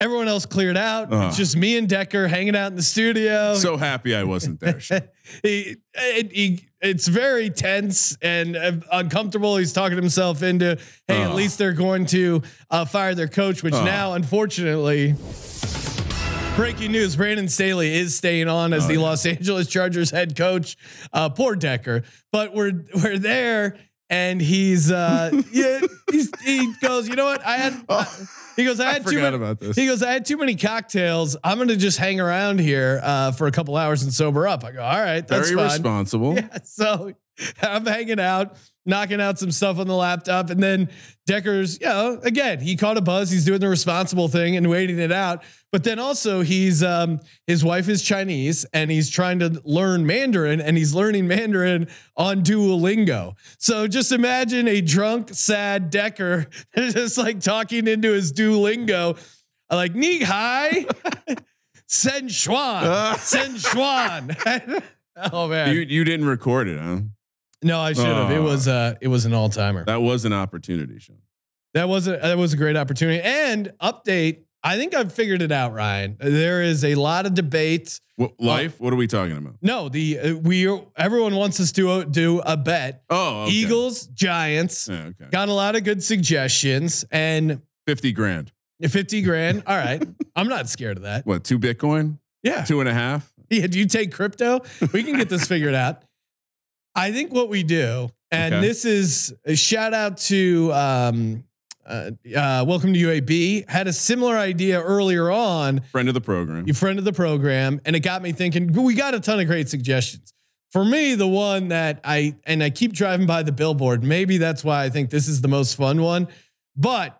Everyone 0.00 0.28
else 0.28 0.46
cleared 0.46 0.76
out. 0.76 1.12
Uh. 1.12 1.26
It's 1.26 1.36
just 1.36 1.56
me 1.56 1.76
and 1.76 1.88
Decker 1.88 2.28
hanging 2.28 2.54
out 2.54 2.68
in 2.68 2.76
the 2.76 2.82
studio. 2.82 3.54
So 3.56 3.76
happy 3.76 4.14
I 4.14 4.24
wasn't 4.24 4.60
there. 4.60 4.80
He, 5.42 5.76
it, 5.92 6.32
he, 6.32 6.66
it's 6.80 7.06
very 7.06 7.50
tense 7.50 8.16
and 8.22 8.56
uh, 8.56 8.72
uncomfortable. 8.90 9.58
He's 9.58 9.74
talking 9.74 9.98
himself 9.98 10.42
into, 10.42 10.78
hey, 11.06 11.20
at 11.22 11.32
Oh. 11.32 11.34
least 11.34 11.58
they're 11.58 11.74
going 11.74 12.06
to 12.06 12.40
uh, 12.70 12.86
fire 12.86 13.14
their 13.14 13.28
coach, 13.28 13.62
which 13.62 13.74
Oh. 13.74 13.84
now, 13.84 14.14
unfortunately, 14.14 15.14
breaking 16.56 16.92
news: 16.92 17.14
Brandon 17.16 17.46
Staley 17.48 17.94
is 17.94 18.16
staying 18.16 18.48
on 18.48 18.72
as 18.72 18.84
Oh, 18.84 18.88
the 18.88 18.94
yeah. 18.94 19.00
Los 19.00 19.26
Angeles 19.26 19.66
Chargers 19.68 20.10
head 20.10 20.34
coach. 20.34 20.78
Uh, 21.12 21.28
poor 21.28 21.54
Decker, 21.56 22.04
but 22.32 22.54
we're 22.54 22.84
we're 22.94 23.18
there. 23.18 23.76
And 24.10 24.40
he's 24.40 24.90
uh 24.90 25.30
yeah 25.52 25.80
he's, 26.10 26.30
he 26.42 26.72
goes 26.80 27.06
you 27.06 27.16
know 27.16 27.26
what 27.26 27.44
I 27.44 27.58
had 27.58 27.74
he 28.58 28.64
goes 28.66 28.78
I 28.80 28.84
Oh, 28.84 28.88
I 28.88 28.92
had 28.94 29.06
too 29.06 29.20
many, 29.20 29.36
about 29.36 29.60
this. 29.60 29.76
he 29.76 29.86
goes, 29.86 30.02
I 30.02 30.12
had 30.12 30.26
too 30.26 30.36
many 30.36 30.54
cocktails. 30.56 31.36
I'm 31.42 31.56
gonna 31.58 31.76
just 31.76 31.96
hang 31.96 32.20
around 32.20 32.60
here 32.60 33.00
uh, 33.02 33.32
for 33.32 33.46
a 33.46 33.52
couple 33.52 33.76
hours 33.76 34.02
and 34.02 34.12
sober 34.12 34.46
up. 34.46 34.64
I 34.64 34.72
go, 34.72 34.82
all 34.82 35.00
right, 35.00 35.26
that's 35.26 35.48
Very 35.50 35.56
fine. 35.62 35.72
responsible. 35.72 36.34
Yeah, 36.38 36.58
so 36.64 37.12
I'm 37.62 37.86
hanging 37.86 38.20
out, 38.20 38.56
knocking 38.88 39.20
out 39.20 39.38
some 39.38 39.52
stuff 39.52 39.78
on 39.78 39.86
the 39.86 39.94
laptop, 39.94 40.50
and 40.50 40.60
then 40.60 40.88
Decker's, 41.26 41.78
you 41.80 41.86
know, 41.86 42.18
again, 42.24 42.58
he 42.58 42.74
caught 42.74 42.96
a 42.96 43.00
buzz. 43.00 43.30
He's 43.30 43.44
doing 43.44 43.60
the 43.60 43.68
responsible 43.68 44.26
thing 44.28 44.56
and 44.56 44.68
waiting 44.68 44.98
it 44.98 45.12
out. 45.12 45.44
But 45.70 45.84
then 45.84 45.98
also, 45.98 46.40
he's 46.40 46.82
um, 46.82 47.20
his 47.46 47.62
wife 47.62 47.90
is 47.90 48.02
Chinese 48.02 48.64
and 48.72 48.90
he's 48.90 49.10
trying 49.10 49.38
to 49.40 49.60
learn 49.64 50.06
Mandarin, 50.06 50.60
and 50.62 50.76
he's 50.76 50.94
learning 50.94 51.28
Mandarin 51.28 51.88
on 52.16 52.42
Duolingo. 52.42 53.34
So 53.58 53.86
just 53.86 54.10
imagine 54.10 54.66
a 54.66 54.80
drunk, 54.80 55.28
sad 55.32 55.90
Decker 55.90 56.46
just 56.74 57.18
like 57.18 57.40
talking 57.40 57.86
into 57.86 58.12
his 58.12 58.32
Duolingo, 58.32 59.18
like 59.70 59.94
Ni 59.94 60.22
Hai. 60.22 60.86
Sen 61.90 62.28
Xuan, 62.28 63.16
Sen 63.18 63.54
Xuan. 63.54 64.82
oh 65.32 65.48
man, 65.48 65.74
You 65.74 65.80
you 65.80 66.04
didn't 66.04 66.26
record 66.26 66.68
it, 66.68 66.78
huh? 66.78 67.00
No, 67.62 67.80
I 67.80 67.92
should 67.92 68.04
have. 68.06 68.30
It 68.30 68.38
Oh. 68.38 68.42
was 68.44 68.68
uh 68.68 68.94
it 69.00 69.08
was 69.08 69.24
an 69.24 69.34
all 69.34 69.48
timer. 69.48 69.84
That, 69.84 70.00
was 70.02 70.24
an 70.24 70.32
opportunity, 70.32 70.98
Sean. 70.98 71.18
That 71.74 71.88
was 71.88 72.06
a 72.06 72.16
that 72.16 72.38
was 72.38 72.52
a 72.52 72.56
great 72.56 72.76
opportunity. 72.76 73.20
And 73.22 73.72
update, 73.80 74.44
I 74.62 74.76
think 74.76 74.94
I've 74.94 75.12
figured 75.12 75.42
it 75.42 75.52
out, 75.52 75.72
Ryan. 75.72 76.16
There 76.18 76.62
is 76.62 76.84
a 76.84 76.94
lot 76.94 77.26
of 77.26 77.34
debate. 77.34 78.00
What, 78.16 78.32
life? 78.40 78.80
What 78.80 78.92
are 78.92 78.96
we 78.96 79.06
talking 79.06 79.36
about? 79.36 79.54
No, 79.62 79.88
the 79.88 80.18
uh, 80.18 80.36
we 80.36 80.68
everyone 80.96 81.36
wants 81.36 81.60
us 81.60 81.70
to 81.72 81.90
uh, 81.90 82.04
do 82.04 82.40
a 82.40 82.56
bet. 82.56 83.02
Oh, 83.10 83.42
okay. 83.44 83.52
Eagles, 83.52 84.06
Giants. 84.08 84.88
Yeah, 84.88 84.96
okay. 85.10 85.26
Got 85.30 85.48
a 85.48 85.52
lot 85.52 85.76
of 85.76 85.84
good 85.84 86.02
suggestions 86.02 87.04
and 87.10 87.60
Fifty 87.86 88.12
grand. 88.12 88.52
50 88.86 89.22
grand. 89.22 89.62
All 89.66 89.76
right. 89.76 90.00
I'm 90.36 90.46
not 90.48 90.68
scared 90.68 90.98
of 90.98 91.02
that. 91.02 91.26
What? 91.26 91.42
Two 91.42 91.58
Bitcoin? 91.58 92.18
Yeah. 92.44 92.62
Two 92.64 92.78
and 92.80 92.88
a 92.88 92.94
half? 92.94 93.32
Yeah, 93.50 93.66
do 93.66 93.78
you 93.78 93.86
take 93.86 94.12
crypto? 94.12 94.60
We 94.92 95.02
can 95.02 95.16
get 95.16 95.28
this 95.28 95.48
figured 95.48 95.74
out. 95.74 96.02
I 96.98 97.12
think 97.12 97.32
what 97.32 97.48
we 97.48 97.62
do 97.62 98.10
And 98.30 98.54
Okay. 98.54 98.66
this 98.66 98.84
is 98.84 99.32
a 99.46 99.54
shout 99.56 99.94
out 99.94 100.18
to 100.18 100.70
um, 100.74 101.44
uh, 101.86 102.10
uh, 102.36 102.64
Welcome 102.68 102.92
to 102.92 102.98
UAB. 103.00 103.64
Had 103.70 103.86
a 103.86 103.92
similar 103.92 104.36
idea 104.36 104.82
earlier 104.82 105.30
on. 105.30 105.80
Friend 105.92 106.08
of 106.08 106.14
the 106.14 106.20
program. 106.20 106.66
You 106.66 106.74
friend 106.74 106.98
of 106.98 107.06
the 107.06 107.12
program, 107.14 107.80
and 107.86 107.96
it 107.96 108.00
got 108.00 108.20
me 108.20 108.32
thinking. 108.32 108.70
We 108.72 108.92
got 108.94 109.14
a 109.14 109.20
ton 109.20 109.40
of 109.40 109.46
great 109.46 109.70
suggestions. 109.70 110.34
For 110.72 110.84
me, 110.84 111.14
the 111.14 111.26
one 111.26 111.68
that 111.68 112.00
I 112.04 112.34
and 112.44 112.62
I 112.62 112.68
keep 112.68 112.92
driving 112.92 113.26
by 113.26 113.42
the 113.42 113.52
billboard. 113.52 114.04
Maybe 114.04 114.36
that's 114.36 114.62
why 114.62 114.84
I 114.84 114.90
think 114.90 115.08
this 115.08 115.26
is 115.28 115.40
the 115.40 115.48
most 115.48 115.76
fun 115.76 116.02
one. 116.02 116.28
But 116.76 117.18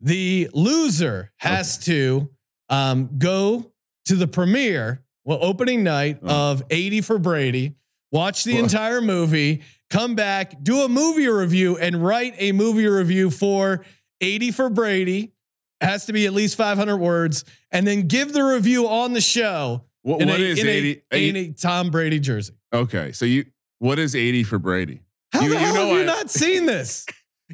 the 0.00 0.48
loser 0.54 1.30
has 1.36 1.76
to 1.84 2.30
um, 2.70 3.10
go 3.18 3.70
to 4.06 4.14
the 4.16 4.26
premiere, 4.26 5.02
well, 5.26 5.38
opening 5.42 5.82
night 5.84 6.20
Oh. 6.22 6.52
of 6.52 6.62
80 6.70 7.02
for 7.02 7.18
Brady, 7.18 7.74
watch 8.12 8.44
the 8.44 8.56
entire 8.58 9.00
movie, 9.00 9.62
come 9.90 10.14
back, 10.14 10.62
do 10.62 10.82
a 10.82 10.88
movie 10.88 11.26
review, 11.26 11.76
and 11.78 12.04
write 12.04 12.34
a 12.38 12.52
movie 12.52 12.86
review 12.86 13.30
for 13.30 13.84
80 14.20 14.52
for 14.52 14.70
Brady. 14.70 15.32
Has 15.80 16.06
to 16.06 16.12
be 16.12 16.26
at 16.26 16.32
least 16.32 16.56
500 16.56 16.96
words, 16.96 17.44
and 17.72 17.84
then 17.84 18.06
give 18.06 18.32
the 18.32 18.44
review 18.44 18.86
on 18.88 19.14
the 19.14 19.20
show. 19.20 19.82
What, 20.02 20.22
in 20.22 20.28
what 20.28 20.38
a, 20.38 20.44
is 20.44 20.58
in 20.60 20.68
a- 20.68 20.70
80? 21.10 21.28
in 21.28 21.36
a 21.36 21.48
Tom 21.54 21.90
Brady 21.90 22.20
jersey? 22.20 22.54
okay, 22.72 23.10
so 23.12 23.24
you 23.24 23.46
what 23.80 23.98
is 23.98 24.14
80 24.14 24.44
for 24.44 24.60
Brady? 24.60 25.00
How 25.32 25.40
You- 25.42 25.48
the 25.48 25.54
you 25.56 25.60
hell 25.60 25.74
know 25.74 25.86
have 25.88 25.96
you 25.96 26.02
I- 26.02 26.04
not 26.06 26.30
seen 26.30 26.66
this? 26.66 27.04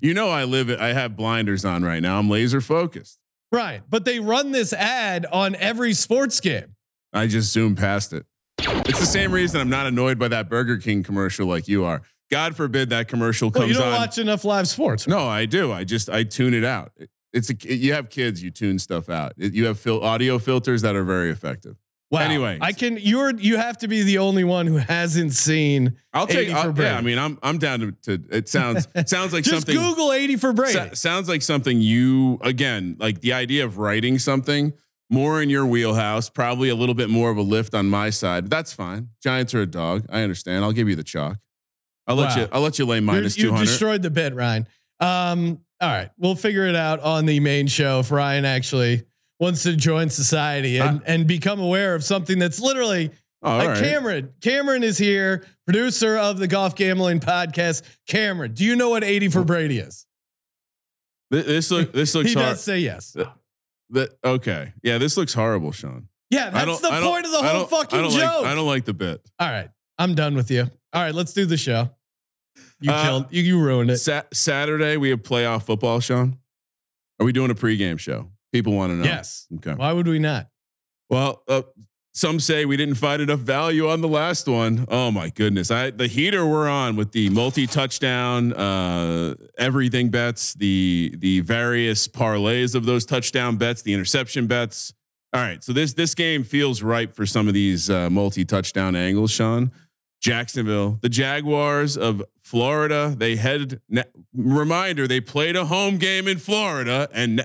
You 0.02 0.12
know 0.14 0.28
I 0.28 0.44
live 0.44 0.68
it. 0.68 0.78
I 0.78 0.92
have 0.92 1.16
blinders 1.16 1.64
on 1.64 1.82
right 1.82 2.00
now. 2.02 2.18
I'm 2.18 2.28
laser 2.28 2.60
focused. 2.60 3.18
right, 3.50 3.80
but 3.88 4.04
they 4.04 4.20
run 4.20 4.52
this 4.52 4.72
ad 4.74 5.24
on 5.32 5.54
every 5.56 5.94
sports 5.94 6.38
game. 6.40 6.74
I 7.14 7.26
just 7.28 7.50
zoomed 7.52 7.78
past 7.78 8.12
it. 8.12 8.26
It's 8.58 8.98
the 9.00 9.06
same 9.06 9.32
reason 9.32 9.60
I'm 9.60 9.70
not 9.70 9.86
annoyed 9.86 10.18
by 10.18 10.28
that 10.28 10.48
Burger 10.48 10.76
King 10.78 11.02
commercial 11.02 11.46
like 11.46 11.68
you 11.68 11.84
are. 11.84 12.02
God 12.30 12.56
forbid 12.56 12.90
that 12.90 13.08
commercial 13.08 13.50
Well, 13.50 13.62
comes 13.62 13.72
you 13.72 13.78
don't 13.78 13.88
on. 13.88 13.94
watch 14.00 14.18
enough 14.18 14.44
live 14.44 14.68
sports. 14.68 15.06
No, 15.06 15.26
I 15.26 15.46
do. 15.46 15.72
I 15.72 15.84
just 15.84 16.10
I 16.10 16.24
tune 16.24 16.54
it 16.54 16.64
out. 16.64 16.92
It's 17.32 17.50
a 17.50 17.54
you 17.74 17.92
have 17.94 18.10
kids, 18.10 18.42
you 18.42 18.50
tune 18.50 18.78
stuff 18.78 19.08
out. 19.08 19.32
You 19.36 19.66
have 19.66 19.78
fil- 19.78 20.02
audio 20.02 20.38
filters 20.38 20.82
that 20.82 20.96
are 20.96 21.04
very 21.04 21.30
effective. 21.30 21.76
Wow. 22.10 22.20
Anyways. 22.20 22.58
I 22.62 22.72
can. 22.72 22.96
You're. 22.98 23.34
You 23.34 23.58
have 23.58 23.76
to 23.78 23.88
be 23.88 24.02
the 24.02 24.18
only 24.18 24.42
one 24.42 24.66
who 24.66 24.76
hasn't 24.78 25.34
seen. 25.34 25.96
I'll 26.14 26.24
80 26.24 26.32
take. 26.34 26.48
for 26.48 26.54
I'll, 26.56 26.78
yeah, 26.78 26.96
I 26.96 27.00
mean, 27.02 27.18
I'm 27.18 27.38
I'm 27.42 27.58
down 27.58 27.80
to. 27.80 27.92
to 28.18 28.24
it 28.34 28.48
sounds 28.48 28.88
sounds 29.06 29.32
like 29.34 29.44
Just 29.44 29.66
something. 29.66 29.76
Google 29.76 30.12
80 30.14 30.36
for 30.36 30.52
Brady. 30.54 30.72
sa- 30.72 30.94
sounds 30.94 31.28
like 31.28 31.42
something 31.42 31.80
you 31.82 32.38
again 32.42 32.96
like 32.98 33.20
the 33.20 33.34
idea 33.34 33.64
of 33.66 33.76
writing 33.78 34.18
something 34.18 34.72
more 35.10 35.40
in 35.42 35.48
your 35.50 35.64
wheelhouse. 35.66 36.28
Probably 36.30 36.68
a 36.68 36.74
little 36.74 36.94
bit 36.94 37.08
more 37.10 37.30
of 37.30 37.36
a 37.36 37.42
lift 37.42 37.74
on 37.74 37.88
my 37.88 38.10
side. 38.10 38.50
That's 38.50 38.72
fine. 38.72 39.08
Giants 39.22 39.54
are 39.54 39.62
a 39.62 39.66
dog. 39.66 40.06
I 40.10 40.22
understand. 40.22 40.64
I'll 40.64 40.72
give 40.72 40.88
you 40.88 40.96
the 40.96 41.04
chalk. 41.04 41.38
I'll 42.06 42.16
let 42.16 42.36
Wow. 42.36 42.42
you. 42.42 42.48
I'll 42.52 42.60
let 42.60 42.78
you 42.78 42.86
lay 42.86 43.00
minus 43.00 43.36
you 43.36 43.56
destroyed 43.56 44.02
the 44.02 44.10
bit, 44.10 44.34
Ryan. 44.34 44.66
Um. 45.00 45.60
All 45.80 45.88
right, 45.88 46.10
we'll 46.18 46.34
figure 46.34 46.66
it 46.66 46.74
out 46.74 46.98
on 47.00 47.24
the 47.26 47.38
main 47.38 47.68
show 47.68 48.00
if 48.00 48.10
Ryan 48.10 48.44
actually 48.44 49.04
wants 49.38 49.62
to 49.62 49.76
join 49.76 50.10
society 50.10 50.78
and 50.78 51.00
and 51.06 51.26
become 51.26 51.60
aware 51.60 51.94
of 51.94 52.02
something 52.02 52.38
that's 52.38 52.58
literally 52.60 53.10
Oh, 53.40 53.50
all 53.52 53.58
like 53.58 53.68
right. 53.68 53.78
Cameron. 53.78 54.32
Cameron 54.40 54.82
is 54.82 54.98
here, 54.98 55.44
producer 55.64 56.16
of 56.16 56.38
the 56.40 56.48
Golf 56.48 56.74
Gambling 56.74 57.20
Podcast. 57.20 57.82
Cameron, 58.08 58.52
do 58.54 58.64
you 58.64 58.74
know 58.74 58.88
what 58.90 59.04
80 59.04 59.28
for 59.28 59.44
Brady 59.44 59.78
is? 59.78 60.06
This 61.30 61.70
look. 61.70 61.92
This 61.92 62.14
looks 62.14 62.30
He 62.30 62.34
hard. 62.34 62.46
does 62.54 62.62
say 62.64 62.80
yes. 62.80 63.14
That 63.90 64.10
okay. 64.22 64.72
Yeah, 64.82 64.98
this 64.98 65.16
looks 65.16 65.32
horrible, 65.34 65.72
Sean. 65.72 66.08
Yeah, 66.30 66.50
that's 66.50 66.80
the 66.80 66.90
point 66.90 67.24
of 67.24 67.32
the 67.32 67.42
whole 67.42 67.64
fucking 67.66 67.98
I 67.98 68.02
joke. 68.08 68.14
Like, 68.42 68.46
I 68.46 68.54
don't 68.54 68.66
like 68.66 68.84
the 68.84 68.92
bit. 68.94 69.26
All 69.38 69.48
right, 69.48 69.70
I'm 69.98 70.14
done 70.14 70.34
with 70.34 70.50
you. 70.50 70.62
All 70.92 71.02
right, 71.02 71.14
let's 71.14 71.32
do 71.32 71.46
the 71.46 71.56
show. 71.56 71.90
You 72.80 72.92
Uh, 72.92 73.02
killed. 73.04 73.26
You, 73.30 73.42
you 73.42 73.60
ruined 73.60 73.90
it. 73.90 73.98
Sa- 73.98 74.22
Saturday 74.32 74.96
we 74.98 75.10
have 75.10 75.22
playoff 75.22 75.62
football, 75.64 76.00
Sean. 76.00 76.38
Are 77.18 77.24
we 77.26 77.32
doing 77.32 77.50
a 77.50 77.54
pregame 77.54 77.98
show? 77.98 78.30
People 78.52 78.74
want 78.74 78.90
to 78.92 78.96
know. 78.96 79.04
Yes. 79.04 79.46
Okay. 79.56 79.72
Why 79.74 79.92
would 79.92 80.06
we 80.06 80.18
not? 80.18 80.48
Well, 81.10 81.42
uh, 81.48 81.62
some 82.18 82.40
say 82.40 82.64
we 82.64 82.76
didn't 82.76 82.96
find 82.96 83.22
enough 83.22 83.38
value 83.38 83.88
on 83.88 84.00
the 84.00 84.08
last 84.08 84.48
one. 84.48 84.84
Oh 84.88 85.12
my 85.12 85.30
goodness! 85.30 85.70
I 85.70 85.90
the 85.90 86.08
heater 86.08 86.44
we're 86.44 86.68
on 86.68 86.96
with 86.96 87.12
the 87.12 87.30
multi-touchdown, 87.30 88.52
uh, 88.54 89.36
everything 89.56 90.08
bets, 90.08 90.54
the 90.54 91.14
the 91.16 91.40
various 91.40 92.08
parlays 92.08 92.74
of 92.74 92.86
those 92.86 93.06
touchdown 93.06 93.56
bets, 93.56 93.82
the 93.82 93.94
interception 93.94 94.48
bets. 94.48 94.92
All 95.32 95.40
right, 95.40 95.62
so 95.62 95.72
this 95.72 95.92
this 95.92 96.16
game 96.16 96.42
feels 96.42 96.82
ripe 96.82 97.14
for 97.14 97.24
some 97.24 97.46
of 97.46 97.54
these 97.54 97.88
uh, 97.88 98.10
multi-touchdown 98.10 98.96
angles, 98.96 99.30
Sean. 99.30 99.70
Jacksonville, 100.20 100.98
the 101.00 101.08
Jaguars 101.08 101.96
of 101.96 102.24
Florida. 102.42 103.14
They 103.16 103.36
head. 103.36 103.80
Ne- 103.88 104.02
reminder: 104.34 105.06
they 105.06 105.20
played 105.20 105.54
a 105.54 105.66
home 105.66 105.98
game 105.98 106.26
in 106.26 106.38
Florida, 106.38 107.08
and 107.14 107.36
ne- 107.36 107.44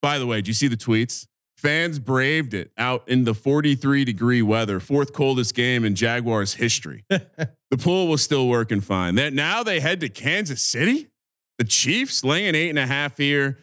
by 0.00 0.18
the 0.18 0.26
way, 0.26 0.40
do 0.40 0.48
you 0.48 0.54
see 0.54 0.68
the 0.68 0.76
tweets? 0.78 1.26
Fans 1.66 1.98
braved 1.98 2.54
it 2.54 2.70
out 2.78 3.02
in 3.08 3.24
the 3.24 3.34
43 3.34 4.04
degree 4.04 4.40
weather, 4.40 4.78
fourth 4.78 5.12
coldest 5.12 5.52
game 5.56 5.84
in 5.84 5.96
Jaguars 5.96 6.54
history. 6.54 7.04
the 7.08 7.76
pool 7.76 8.06
was 8.06 8.22
still 8.22 8.46
working 8.46 8.80
fine. 8.80 9.16
Then 9.16 9.34
now 9.34 9.64
they 9.64 9.80
head 9.80 9.98
to 10.02 10.08
Kansas 10.08 10.62
City. 10.62 11.08
The 11.58 11.64
Chiefs 11.64 12.22
laying 12.22 12.54
eight 12.54 12.70
and 12.70 12.78
a 12.78 12.86
half 12.86 13.16
here. 13.16 13.58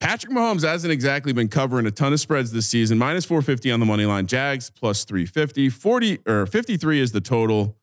Patrick 0.00 0.32
Mahomes 0.32 0.66
hasn't 0.66 0.90
exactly 0.90 1.34
been 1.34 1.48
covering 1.48 1.84
a 1.84 1.90
ton 1.90 2.14
of 2.14 2.20
spreads 2.20 2.52
this 2.52 2.68
season. 2.68 2.96
Minus 2.96 3.26
450 3.26 3.70
on 3.70 3.80
the 3.80 3.86
money 3.86 4.06
line. 4.06 4.26
Jags 4.26 4.70
plus 4.70 5.04
350. 5.04 5.68
40 5.68 6.20
or 6.26 6.46
53 6.46 7.00
is 7.00 7.12
the 7.12 7.20
total. 7.20 7.76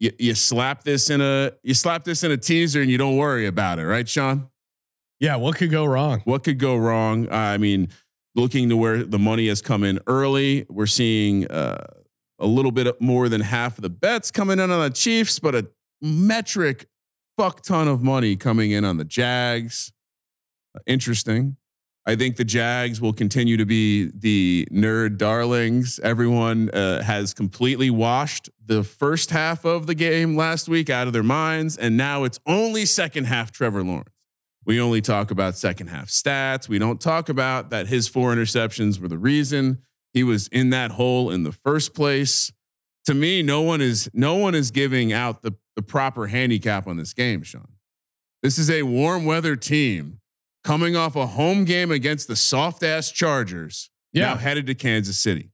You, 0.00 0.12
you 0.18 0.34
slap 0.34 0.84
this 0.84 1.10
in 1.10 1.20
a 1.20 1.52
you 1.62 1.74
slap 1.74 2.04
this 2.04 2.24
in 2.24 2.30
a 2.30 2.38
teaser 2.38 2.80
and 2.80 2.90
you 2.90 2.96
don't 2.96 3.18
worry 3.18 3.44
about 3.44 3.78
it, 3.78 3.84
right, 3.84 4.08
Sean? 4.08 4.48
Yeah, 5.20 5.36
what 5.36 5.56
could 5.56 5.70
go 5.70 5.84
wrong? 5.84 6.22
What 6.24 6.44
could 6.44 6.58
go 6.58 6.76
wrong? 6.78 7.28
I 7.30 7.58
mean, 7.58 7.88
looking 8.38 8.68
to 8.68 8.76
where 8.76 9.04
the 9.04 9.18
money 9.18 9.48
has 9.48 9.60
come 9.60 9.82
in 9.84 9.98
early, 10.06 10.64
we're 10.68 10.86
seeing 10.86 11.46
uh, 11.48 11.84
a 12.38 12.46
little 12.46 12.70
bit 12.70 13.00
more 13.00 13.28
than 13.28 13.40
half 13.40 13.76
of 13.78 13.82
the 13.82 13.90
bets 13.90 14.30
coming 14.30 14.58
in 14.58 14.70
on 14.70 14.80
the 14.80 14.90
Chiefs, 14.90 15.38
but 15.38 15.54
a 15.54 15.68
metric 16.00 16.86
fuck 17.36 17.62
ton 17.62 17.88
of 17.88 18.02
money 18.02 18.36
coming 18.36 18.70
in 18.70 18.84
on 18.84 18.96
the 18.96 19.04
Jags. 19.04 19.92
Interesting. 20.86 21.56
I 22.06 22.16
think 22.16 22.36
the 22.36 22.44
Jags 22.44 23.00
will 23.02 23.12
continue 23.12 23.58
to 23.58 23.66
be 23.66 24.10
the 24.14 24.66
nerd 24.72 25.18
darlings. 25.18 26.00
Everyone 26.02 26.70
uh, 26.70 27.02
has 27.02 27.34
completely 27.34 27.90
washed 27.90 28.48
the 28.64 28.82
first 28.82 29.30
half 29.30 29.66
of 29.66 29.86
the 29.86 29.94
game 29.94 30.34
last 30.36 30.68
week 30.68 30.88
out 30.88 31.06
of 31.06 31.12
their 31.12 31.22
minds, 31.22 31.76
and 31.76 31.96
now 31.96 32.24
it's 32.24 32.38
only 32.46 32.86
second 32.86 33.24
half 33.24 33.52
Trevor 33.52 33.82
Lawrence. 33.82 34.17
We 34.68 34.82
only 34.82 35.00
talk 35.00 35.30
about 35.30 35.56
second 35.56 35.86
half 35.86 36.08
stats. 36.08 36.68
We 36.68 36.78
don't 36.78 37.00
talk 37.00 37.30
about 37.30 37.70
that 37.70 37.86
his 37.86 38.06
four 38.06 38.34
interceptions 38.34 39.00
were 39.00 39.08
the 39.08 39.16
reason 39.16 39.78
he 40.12 40.22
was 40.22 40.46
in 40.48 40.68
that 40.70 40.90
hole 40.90 41.30
in 41.30 41.42
the 41.42 41.52
first 41.52 41.94
place. 41.94 42.52
To 43.06 43.14
me, 43.14 43.42
no 43.42 43.62
one 43.62 43.80
is 43.80 44.10
no 44.12 44.34
one 44.34 44.54
is 44.54 44.70
giving 44.70 45.10
out 45.10 45.40
the, 45.40 45.54
the 45.74 45.80
proper 45.80 46.26
handicap 46.26 46.86
on 46.86 46.98
this 46.98 47.14
game, 47.14 47.42
Sean. 47.42 47.66
This 48.42 48.58
is 48.58 48.68
a 48.68 48.82
warm 48.82 49.24
weather 49.24 49.56
team 49.56 50.20
coming 50.64 50.94
off 50.94 51.16
a 51.16 51.28
home 51.28 51.64
game 51.64 51.90
against 51.90 52.28
the 52.28 52.36
soft 52.36 52.82
ass 52.82 53.10
Chargers. 53.10 53.88
Yeah. 54.12 54.26
Now 54.26 54.36
headed 54.36 54.66
to 54.66 54.74
Kansas 54.74 55.18
City. 55.18 55.48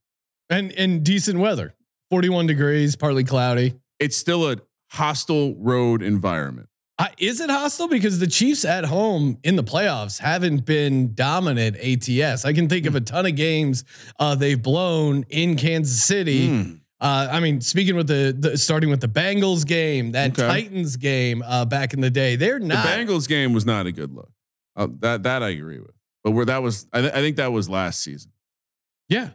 And 0.50 0.73
in 0.73 1.04
decent 1.04 1.38
weather. 1.38 1.76
41 2.11 2.49
degrees, 2.49 2.97
partly 2.97 3.23
cloudy. 3.23 3.75
It's 4.00 4.16
still 4.16 4.50
a 4.50 4.56
hostile 4.90 5.54
road 5.54 6.02
environment. 6.02 6.68
Uh, 6.96 7.08
is 7.18 7.40
it 7.40 7.50
hostile 7.50 7.88
because 7.88 8.20
the 8.20 8.26
Chiefs 8.26 8.64
at 8.64 8.84
home 8.84 9.36
in 9.42 9.56
the 9.56 9.64
playoffs 9.64 10.20
haven't 10.20 10.64
been 10.64 11.12
dominant 11.14 11.76
ATS? 11.76 12.44
I 12.44 12.52
can 12.52 12.68
think 12.68 12.86
of 12.86 12.94
a 12.94 13.00
ton 13.00 13.26
of 13.26 13.34
games 13.34 13.84
uh, 14.20 14.36
they've 14.36 14.62
blown 14.62 15.24
in 15.28 15.56
Kansas 15.56 16.04
City. 16.04 16.48
Mm. 16.48 16.80
Uh, 17.00 17.28
I 17.32 17.40
mean, 17.40 17.60
speaking 17.60 17.96
with 17.96 18.06
the, 18.06 18.34
the 18.38 18.56
starting 18.56 18.90
with 18.90 19.00
the 19.00 19.08
Bengals 19.08 19.66
game, 19.66 20.12
that 20.12 20.38
Okay. 20.38 20.46
Titans 20.46 20.96
game 20.96 21.42
uh, 21.44 21.64
back 21.64 21.94
in 21.94 22.00
the 22.00 22.10
day, 22.10 22.36
they're 22.36 22.60
not. 22.60 22.84
The. 22.84 22.90
Bengals 22.90 23.28
game 23.28 23.52
was 23.52 23.66
not 23.66 23.86
a 23.86 23.92
good 23.92 24.12
look. 24.14 24.30
Uh, 24.76 24.86
that 25.00 25.24
that 25.24 25.42
I 25.42 25.48
agree 25.50 25.80
with. 25.80 25.90
But 26.22 26.30
where 26.30 26.44
that 26.46 26.62
was, 26.62 26.86
I, 26.92 27.00
th- 27.00 27.12
I 27.12 27.16
think 27.16 27.36
that 27.36 27.52
was 27.52 27.68
last 27.68 28.02
season. 28.02 28.30
Yeah. 29.08 29.30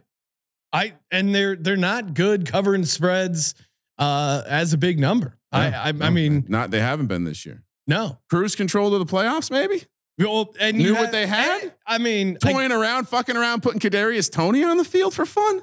I 0.72 0.94
and 1.10 1.34
they're 1.34 1.56
they're 1.56 1.76
not 1.76 2.14
good 2.14 2.46
covering 2.46 2.84
spreads 2.84 3.54
uh 3.98 4.42
as 4.46 4.72
a 4.72 4.78
big 4.78 4.98
number. 4.98 5.36
I 5.52 5.66
I, 5.70 5.88
I 5.88 5.92
No, 5.92 6.10
mean 6.10 6.44
not 6.48 6.70
they 6.70 6.80
haven't 6.80 7.06
been 7.06 7.24
this 7.24 7.44
year. 7.46 7.62
no. 7.86 8.18
Cruise 8.28 8.54
control 8.56 8.90
to 8.92 8.98
the 8.98 9.06
playoffs, 9.06 9.50
maybe 9.50 9.84
Well, 10.18 10.54
and 10.60 10.76
you 10.80 10.88
Knew 10.88 10.94
had- 10.94 11.00
what 11.02 11.12
they 11.12 11.26
had? 11.26 11.62
and- 11.62 11.72
I 11.86 11.98
mean, 11.98 12.36
I- 12.44 12.52
toying 12.52 12.72
around, 12.72 13.08
fucking 13.08 13.36
around, 13.36 13.62
putting 13.62 13.80
Kadarius 13.80 14.30
Toney 14.30 14.62
on 14.62 14.76
the 14.76 14.84
field 14.84 15.14
for 15.14 15.24
fun, 15.26 15.62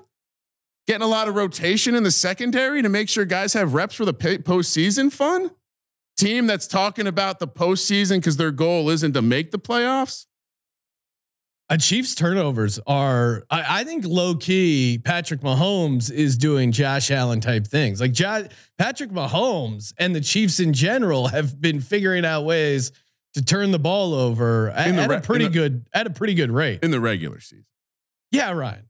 getting 0.88 1.03
a 1.03 1.08
lot 1.08 1.27
of 1.27 1.36
rotation 1.36 1.96
in 1.96 2.03
the 2.03 2.12
secondary 2.12 2.82
to 2.82 2.89
make 2.89 3.08
sure 3.10 3.24
guys 3.25 3.53
have 3.53 3.74
reps 3.74 3.96
for 3.96 4.06
the 4.06 4.13
postseason. 4.13 5.12
Fun 5.12 5.51
team 6.17 6.48
that's 6.48 6.65
talking 6.67 7.06
about 7.08 7.38
the 7.39 7.48
postseason 7.48 8.17
because 8.17 8.38
their 8.38 8.51
goal 8.51 8.89
isn't 8.89 9.13
to 9.13 9.22
make 9.22 9.51
the 9.51 9.60
playoffs. 9.60 10.25
A 11.70 11.78
Chiefs 11.78 12.16
turnovers 12.16 12.80
are, 12.88 13.44
I, 13.50 13.82
I 13.82 13.84
think, 13.84 14.06
low 14.06 14.36
key. 14.36 15.02
Patrick 15.04 15.42
Mahomes 15.42 16.10
is 16.10 16.38
doing 16.38 16.72
Josh 16.72 17.12
Allen 17.12 17.42
type 17.42 17.68
things. 17.68 18.00
Like 18.00 18.16
Patrick 18.78 19.10
Mahomes 19.12 19.94
and 19.98 20.16
the 20.16 20.22
Chiefs 20.22 20.62
in 20.62 20.72
general 20.72 21.28
have 21.28 21.60
been 21.60 21.82
figuring 21.82 22.24
out 22.24 22.46
ways 22.46 22.94
to 23.34 23.44
turn 23.44 23.72
the 23.72 23.80
ball 23.80 24.14
over 24.14 24.70
at, 24.70 24.96
the 24.96 25.02
at 25.02 25.12
a 25.12 25.20
pretty 25.20 25.46
the- 25.46 25.52
good 25.52 25.86
at 25.94 26.08
a 26.08 26.10
pretty 26.10 26.36
good 26.36 26.52
rate. 26.52 26.80
in 26.84 26.92
the 26.92 27.02
regular 27.02 27.42
season. 27.42 27.66
Yeah, 28.32 28.52
Ryan. 28.52 28.86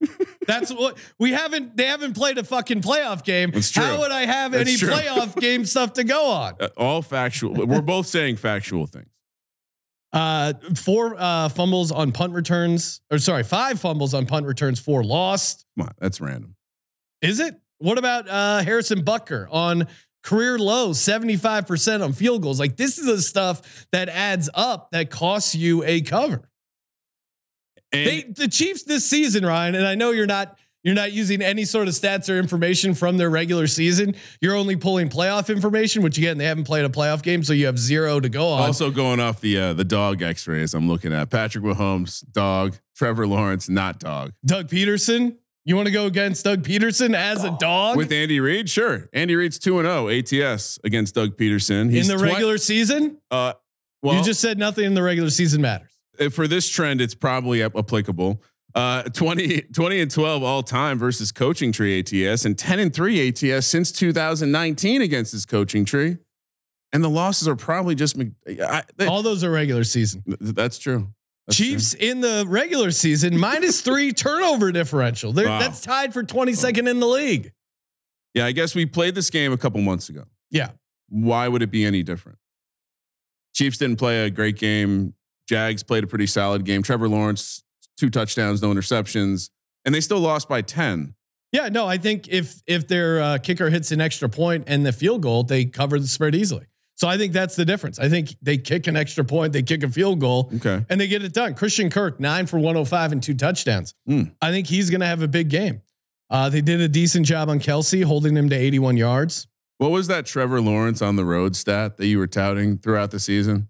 That's 0.48 0.72
what 0.72 0.98
we 1.20 1.32
haven't. 1.32 1.78
They 1.78 1.86
haven't 1.86 2.14
played 2.14 2.38
a 2.38 2.44
fucking 2.44 2.82
playoff 2.82 3.24
game. 3.24 3.52
That's 3.52 3.70
true. 3.70 3.84
How 3.84 4.00
would 4.00 4.12
I 4.12 4.26
have 4.26 4.52
That's 4.52 4.68
any 4.68 4.78
true. 4.78 4.90
playoff 4.90 5.36
game 5.40 5.64
stuff 5.66 5.94
to 5.94 6.04
go 6.04 6.28
on? 6.32 6.56
Uh, 6.60 6.70
all 6.78 7.02
factual. 7.04 7.54
We're 7.54 7.82
both 7.82 8.08
saying 8.08 8.38
factual 8.38 8.88
things. 8.88 9.10
Uh, 10.14 10.54
four 10.76 11.16
uh, 11.18 11.50
fumbles 11.50 11.92
on 11.92 12.12
punt 12.12 12.34
returns, 12.34 13.02
or 13.12 13.18
sorry, 13.18 13.44
five 13.44 13.80
fumbles 13.80 14.14
on 14.14 14.26
punt 14.26 14.46
returns, 14.46 14.80
four 14.80 15.04
lost. 15.04 15.66
Come 15.78 15.88
on, 15.88 15.94
that's 16.00 16.22
random. 16.22 16.56
Is 17.22 17.40
it? 17.40 17.56
What 17.80 17.98
about 17.98 18.28
uh, 18.28 18.64
Harrison 18.64 19.04
Butker 19.04 19.48
on 19.52 19.88
career 20.24 20.58
low, 20.58 20.90
75% 20.92 22.04
on 22.04 22.14
field 22.14 22.42
goals? 22.42 22.60
Like 22.60 22.78
this 22.78 22.98
is 22.98 23.06
the 23.06 23.22
stuff 23.22 23.88
that 23.92 24.10
adds 24.10 24.50
up 24.54 24.90
that 24.92 25.10
costs 25.10 25.54
you 25.56 25.84
a 25.84 26.02
cover. 26.02 26.50
They 27.92 28.24
the 28.24 28.48
Chiefs 28.48 28.84
this 28.84 29.06
season, 29.06 29.46
Ryan, 29.46 29.76
and 29.76 29.88
I 29.88 29.96
know 29.96 30.12
you're 30.12 30.26
not 30.26 30.58
you're 30.84 30.96
not 30.96 31.12
using 31.12 31.42
any 31.42 31.66
sort 31.66 31.88
of 31.88 31.94
stats 31.94 32.30
or 32.34 32.40
information 32.40 32.94
from 32.94 33.18
their 33.18 33.30
regular 33.30 33.68
season. 33.68 34.16
You're 34.42 34.56
only 34.56 34.76
pulling 34.76 35.10
playoff 35.10 35.54
information, 35.54 36.02
which 36.04 36.18
again, 36.18 36.38
they 36.38 36.46
haven't 36.46 36.64
played 36.66 36.86
a 36.86 36.90
playoff 36.90 37.24
game, 37.24 37.44
so 37.44 37.52
you 37.54 37.66
have 37.66 37.78
zero 37.80 38.20
to 38.20 38.30
go 38.30 38.48
on. 38.50 38.62
also 38.62 38.90
going 38.92 39.20
off 39.20 39.42
the 39.42 39.58
uh, 39.58 39.74
the 39.74 39.84
dog 39.84 40.22
X-rays, 40.22 40.74
I'm 40.74 40.88
looking 40.88 41.12
at 41.14 41.30
Patrick 41.30 41.64
Mahomes, 41.64 42.24
dog. 42.32 42.78
Trevor 42.96 43.28
Lawrence, 43.28 43.70
not 43.70 44.00
dog. 44.00 44.34
Doug 44.46 44.70
Pederson. 44.70 45.38
You 45.66 45.76
want 45.76 45.88
to 45.88 45.92
go 45.92 46.06
against 46.06 46.46
Doug 46.46 46.64
Pederson 46.64 47.14
as 47.14 47.44
a 47.44 47.52
dog 47.60 47.98
With 47.98 48.10
Andy 48.14 48.40
Reid, 48.40 48.70
sure. 48.70 49.10
Andy 49.12 49.36
Reid's 49.36 49.60
two 49.60 49.80
and 49.80 49.86
zero 49.86 50.08
ATS 50.48 50.80
against 50.86 51.14
Doug 51.14 51.36
Pederson. 51.36 51.94
in 51.94 52.08
the 52.08 52.18
regular 52.18 52.58
season? 52.58 53.18
Uh, 53.30 53.52
well, 54.02 54.16
you 54.16 54.24
just 54.24 54.40
said 54.40 54.58
nothing 54.58 54.86
in 54.86 54.94
the 54.94 55.04
regular 55.04 55.30
season 55.30 55.62
matters. 55.62 55.90
uh, 56.22 56.30
for 56.30 56.48
this 56.48 56.70
trend, 56.70 57.02
it's 57.02 57.14
probably 57.16 57.62
ap- 57.64 57.76
applicable. 57.76 58.42
Uh, 58.76 59.04
20, 59.04 59.62
20 59.74 60.02
and 60.02 60.12
12 60.12 60.44
all 60.44 60.62
time 60.62 61.00
versus 61.00 61.32
coaching 61.32 61.72
tree 61.72 62.00
ATS 62.00 62.46
and 62.46 62.58
10 62.58 62.80
and 62.80 62.94
3 62.94 63.30
ATS 63.30 63.66
since 63.66 63.92
2019 63.92 65.02
against 65.02 65.32
his 65.32 65.46
coaching 65.46 65.84
tree. 65.86 66.18
And 66.94 67.04
the 67.04 67.10
losses 67.10 67.48
are 67.48 67.56
probably 67.56 67.96
just, 67.96 68.18
I, 68.48 68.84
they- 68.98 69.08
All 69.08 69.24
those 69.24 69.44
are 69.44 69.50
regular 69.52 69.84
season. 69.84 70.24
th- 70.28 70.38
that's 70.54 70.78
true. 70.78 71.08
That's 71.48 71.58
Chiefs 71.58 71.94
in 71.94 72.22
the 72.22 72.46
regular 72.48 72.92
season 72.92 73.38
minus 73.40 73.82
three 73.82 74.12
turnover 74.14 74.72
differential. 74.72 75.32
Wow. 75.34 75.60
That's 75.60 75.82
tied 75.82 76.14
for 76.14 76.24
22nd 76.24 76.90
in 76.90 77.00
the 77.00 77.08
league. 77.08 77.52
Yeah, 78.34 78.46
I 78.46 78.52
guess 78.52 78.76
we 78.76 78.86
played 78.86 79.16
this 79.16 79.30
game 79.30 79.52
a 79.54 79.58
couple 79.58 79.82
months 79.82 80.10
ago. 80.10 80.26
Yeah. 80.52 80.72
Why 81.10 81.48
would 81.48 81.62
it 81.64 81.72
be 81.72 81.84
any 81.86 82.04
different? 82.04 82.38
Chiefs 83.56 83.78
didn't 83.78 83.96
play 83.98 84.26
a 84.26 84.30
great 84.30 84.58
game. 84.58 85.14
Jags 85.50 85.82
played 85.84 86.04
a 86.04 86.08
pretty 86.08 86.28
solid 86.28 86.64
game. 86.66 86.84
Trevor 86.84 87.10
Lawrence, 87.10 87.64
two 87.98 88.10
touchdowns, 88.10 88.62
no 88.62 88.70
interceptions, 88.70 89.50
and 89.86 89.94
they 89.94 90.02
still 90.02 90.20
lost 90.20 90.48
by 90.48 90.62
10. 90.62 91.14
Yeah, 91.52 91.70
no, 91.70 91.88
I 91.88 91.98
think 91.98 92.28
if 92.28 92.62
if 92.68 92.88
their 92.88 93.22
uh, 93.22 93.38
kicker 93.38 93.70
hits 93.70 93.92
an 93.92 94.02
extra 94.02 94.28
point 94.30 94.66
and 94.68 94.86
the 94.86 94.92
field 94.92 95.22
goal, 95.22 95.44
they 95.44 95.66
cover 95.66 95.98
the 96.00 96.08
spread 96.08 96.36
easily. 96.36 96.66
So 96.96 97.08
I 97.08 97.18
think 97.18 97.32
that's 97.32 97.56
the 97.56 97.64
difference. 97.64 98.00
I 98.00 98.10
think 98.10 98.36
they 98.42 98.58
kick 98.58 98.88
an 98.88 98.98
extra 98.98 99.24
point, 99.24 99.54
they 99.54 99.62
kick 99.62 99.84
a 99.84 99.90
field 99.90 100.20
goal, 100.20 100.52
Okay. 100.56 100.84
and 100.90 101.00
they 101.00 101.08
get 101.08 101.24
it 101.24 101.32
done. 101.34 101.54
Christian 101.54 101.90
Kirk 101.90 102.20
nine 102.20 102.48
for 102.48 102.58
105 102.58 103.12
and 103.12 103.22
two 103.24 103.36
touchdowns. 103.36 103.94
Mm. 104.10 104.34
I 104.42 104.52
think 104.52 104.68
he's 104.68 104.90
going 104.90 105.02
to 105.02 105.06
have 105.08 105.22
a 105.22 105.28
big 105.28 105.50
game. 105.50 105.82
Uh, 106.30 106.50
they 106.50 106.60
did 106.62 106.82
a 106.82 106.88
decent 106.90 107.26
job 107.26 107.50
on 107.50 107.60
Kelce, 107.60 108.04
holding 108.04 108.36
him 108.36 108.50
to 108.50 108.56
81 108.56 108.98
yards. 108.98 109.48
What 109.78 109.92
was 109.92 110.08
that 110.08 110.26
Trevor 110.26 110.60
Lawrence 110.60 111.02
on 111.02 111.16
the 111.16 111.24
road 111.24 111.56
stat 111.56 111.98
that 111.98 112.08
you 112.08 112.18
were 112.18 112.28
touting 112.28 112.78
throughout 112.80 113.12
the 113.12 113.20
season? 113.20 113.70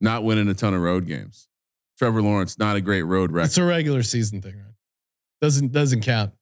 Not 0.00 0.22
winning 0.22 0.46
a 0.48 0.54
ton 0.54 0.74
of 0.74 0.82
road 0.82 1.06
games. 1.06 1.48
Trevor 2.00 2.22
Lawrence, 2.22 2.58
not 2.58 2.76
a 2.76 2.80
great 2.80 3.02
road 3.02 3.30
record. 3.30 3.48
It's 3.48 3.58
a 3.58 3.62
regular 3.62 4.02
season 4.02 4.40
thing, 4.40 4.56
right? 4.56 4.72
Doesn't 5.42 5.70
doesn't 5.70 6.00
count. 6.00 6.32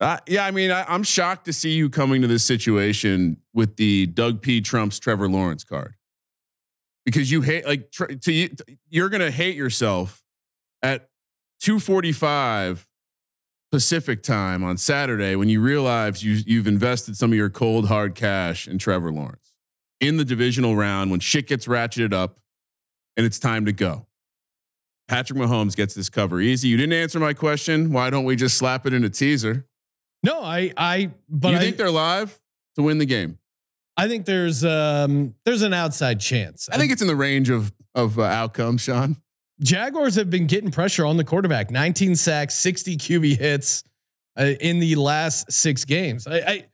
Uh, 0.00 0.18
yeah, 0.28 0.44
I 0.44 0.52
mean, 0.52 0.70
I, 0.70 0.84
I'm 0.84 1.02
shocked 1.02 1.46
to 1.46 1.52
see 1.52 1.70
you 1.70 1.90
coming 1.90 2.22
to 2.22 2.28
this 2.28 2.44
situation 2.44 3.38
with 3.52 3.74
the 3.74 4.06
Doug 4.06 4.42
P. 4.42 4.60
Trump's 4.60 5.00
Trevor 5.00 5.28
Lawrence 5.28 5.64
card, 5.64 5.96
because 7.04 7.32
you 7.32 7.42
hate 7.42 7.66
like 7.66 7.90
tr- 7.90 8.04
to 8.04 8.32
you, 8.32 8.50
you're 8.90 9.08
gonna 9.08 9.32
hate 9.32 9.56
yourself 9.56 10.22
at 10.84 11.08
2:45 11.64 12.86
Pacific 13.72 14.22
time 14.22 14.62
on 14.62 14.76
Saturday 14.76 15.34
when 15.34 15.48
you 15.48 15.60
realize 15.60 16.22
you 16.22 16.40
you've 16.46 16.68
invested 16.68 17.16
some 17.16 17.32
of 17.32 17.36
your 17.36 17.50
cold 17.50 17.88
hard 17.88 18.14
cash 18.14 18.68
in 18.68 18.78
Trevor 18.78 19.10
Lawrence 19.10 19.52
in 20.00 20.16
the 20.16 20.24
divisional 20.24 20.76
round 20.76 21.10
when 21.10 21.18
shit 21.18 21.48
gets 21.48 21.66
ratcheted 21.66 22.12
up 22.12 22.38
and 23.16 23.26
it's 23.26 23.40
time 23.40 23.64
to 23.64 23.72
go. 23.72 24.07
Patrick 25.08 25.38
Mahomes 25.38 25.74
gets 25.74 25.94
this 25.94 26.08
cover 26.10 26.40
easy. 26.40 26.68
You 26.68 26.76
didn't 26.76 26.92
answer 26.92 27.18
my 27.18 27.32
question. 27.32 27.92
Why 27.92 28.10
don't 28.10 28.24
we 28.24 28.36
just 28.36 28.58
slap 28.58 28.86
it 28.86 28.92
in 28.92 29.04
a 29.04 29.08
teaser? 29.08 29.66
No, 30.22 30.40
I 30.42 30.72
I 30.76 31.10
but 31.28 31.50
you 31.50 31.56
I 31.56 31.60
think 31.60 31.76
they're 31.76 31.90
live 31.90 32.38
to 32.76 32.82
win 32.82 32.98
the 32.98 33.06
game? 33.06 33.38
I 33.96 34.06
think 34.06 34.26
there's 34.26 34.64
um 34.64 35.34
there's 35.44 35.62
an 35.62 35.72
outside 35.72 36.20
chance. 36.20 36.68
I 36.70 36.76
think 36.76 36.92
it's 36.92 37.02
in 37.02 37.08
the 37.08 37.16
range 37.16 37.50
of 37.50 37.72
of 37.94 38.18
uh, 38.18 38.22
outcomes, 38.22 38.82
Sean. 38.82 39.16
Jaguars 39.60 40.14
have 40.14 40.30
been 40.30 40.46
getting 40.46 40.70
pressure 40.70 41.04
on 41.04 41.16
the 41.16 41.24
quarterback. 41.24 41.70
19 41.72 42.14
sacks, 42.14 42.54
60 42.54 42.96
QB 42.96 43.38
hits 43.38 43.82
uh, 44.38 44.44
in 44.60 44.78
the 44.78 44.94
last 44.94 45.50
six 45.50 45.84
games. 45.84 46.28
I, 46.28 46.36
I 46.36 46.66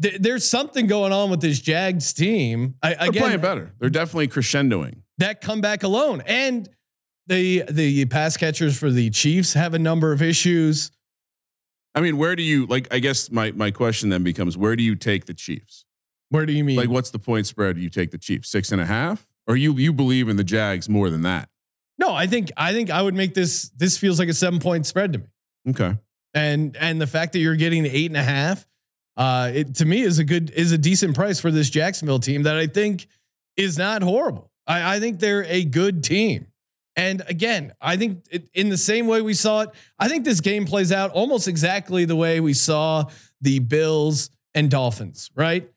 th- 0.00 0.18
there's 0.20 0.46
something 0.46 0.86
going 0.86 1.12
on 1.12 1.30
with 1.30 1.40
this 1.40 1.58
Jags 1.58 2.12
team. 2.12 2.76
I, 2.82 2.94
They're 2.94 3.08
again, 3.08 3.22
playing 3.22 3.40
better. 3.40 3.72
They're 3.80 3.90
definitely 3.90 4.28
crescendoing. 4.28 4.98
that 5.18 5.40
comeback 5.40 5.82
alone, 5.82 6.22
and 6.24 6.68
the 7.30 7.64
the 7.70 8.04
pass 8.06 8.36
catchers 8.36 8.78
for 8.78 8.90
the 8.90 9.08
Chiefs 9.10 9.54
have 9.54 9.72
a 9.72 9.78
number 9.78 10.12
of 10.12 10.20
issues. 10.20 10.90
I 11.94 12.00
mean, 12.00 12.18
where 12.18 12.36
do 12.36 12.42
you 12.42 12.66
like? 12.66 12.92
I 12.92 12.98
guess 12.98 13.30
my 13.30 13.52
my 13.52 13.70
question 13.70 14.10
then 14.10 14.22
becomes: 14.22 14.56
Where 14.58 14.76
do 14.76 14.82
you 14.82 14.96
take 14.96 15.24
the 15.26 15.34
Chiefs? 15.34 15.84
Where 16.28 16.44
do 16.44 16.52
you 16.52 16.62
mean? 16.64 16.76
Like, 16.76 16.90
what's 16.90 17.10
the 17.10 17.18
point 17.18 17.46
spread? 17.46 17.78
You 17.78 17.88
take 17.88 18.10
the 18.10 18.18
Chiefs 18.18 18.50
six 18.50 18.70
and 18.72 18.80
a 18.80 18.86
half, 18.86 19.26
or 19.46 19.56
you 19.56 19.72
you 19.74 19.92
believe 19.92 20.28
in 20.28 20.36
the 20.36 20.44
Jags 20.44 20.88
more 20.88 21.08
than 21.08 21.22
that? 21.22 21.48
no, 21.98 22.14
I 22.14 22.26
think 22.26 22.50
I 22.56 22.72
think 22.72 22.90
I 22.90 23.02
would 23.02 23.14
make 23.14 23.34
this. 23.34 23.70
This 23.76 23.96
feels 23.98 24.18
like 24.18 24.28
a 24.28 24.34
seven 24.34 24.58
point 24.58 24.86
spread 24.86 25.12
to 25.12 25.18
me. 25.20 25.26
Okay. 25.68 25.96
and 26.34 26.76
and 26.78 27.00
the 27.00 27.06
fact 27.06 27.32
that 27.34 27.40
you're 27.40 27.56
getting 27.56 27.84
eight 27.86 28.06
and 28.10 28.16
a 28.16 28.22
half, 28.22 28.66
uh, 29.16 29.50
it 29.54 29.74
to 29.76 29.84
me 29.84 30.00
is 30.02 30.18
a 30.18 30.24
good 30.24 30.50
is 30.50 30.72
a 30.72 30.78
decent 30.78 31.14
price 31.14 31.38
for 31.38 31.50
this 31.50 31.68
Jacksonville 31.70 32.18
team 32.20 32.44
that 32.44 32.56
I 32.56 32.66
think 32.66 33.06
is 33.56 33.76
not 33.76 34.02
horrible. 34.02 34.50
I, 34.66 34.96
I 34.96 35.00
think 35.00 35.20
they're 35.20 35.44
a 35.44 35.64
good 35.64 36.02
team, 36.02 36.46
and 37.00 37.22
again, 37.26 37.72
I 37.80 37.96
think 37.96 38.24
it, 38.30 38.50
in 38.52 38.68
the 38.68 38.76
same 38.76 39.06
way 39.06 39.22
we 39.22 39.32
saw 39.32 39.62
it, 39.62 39.70
I 39.98 40.06
think 40.08 40.24
this 40.24 40.40
game 40.40 40.66
plays 40.66 40.92
out 40.92 41.10
almost 41.12 41.48
exactly 41.48 42.04
the 42.04 42.16
way 42.16 42.40
we 42.40 42.52
saw 42.52 43.06
the 43.40 43.58
Bills 43.58 44.28
and 44.54 44.70
Dolphins. 44.70 45.30
Right, 45.34 45.70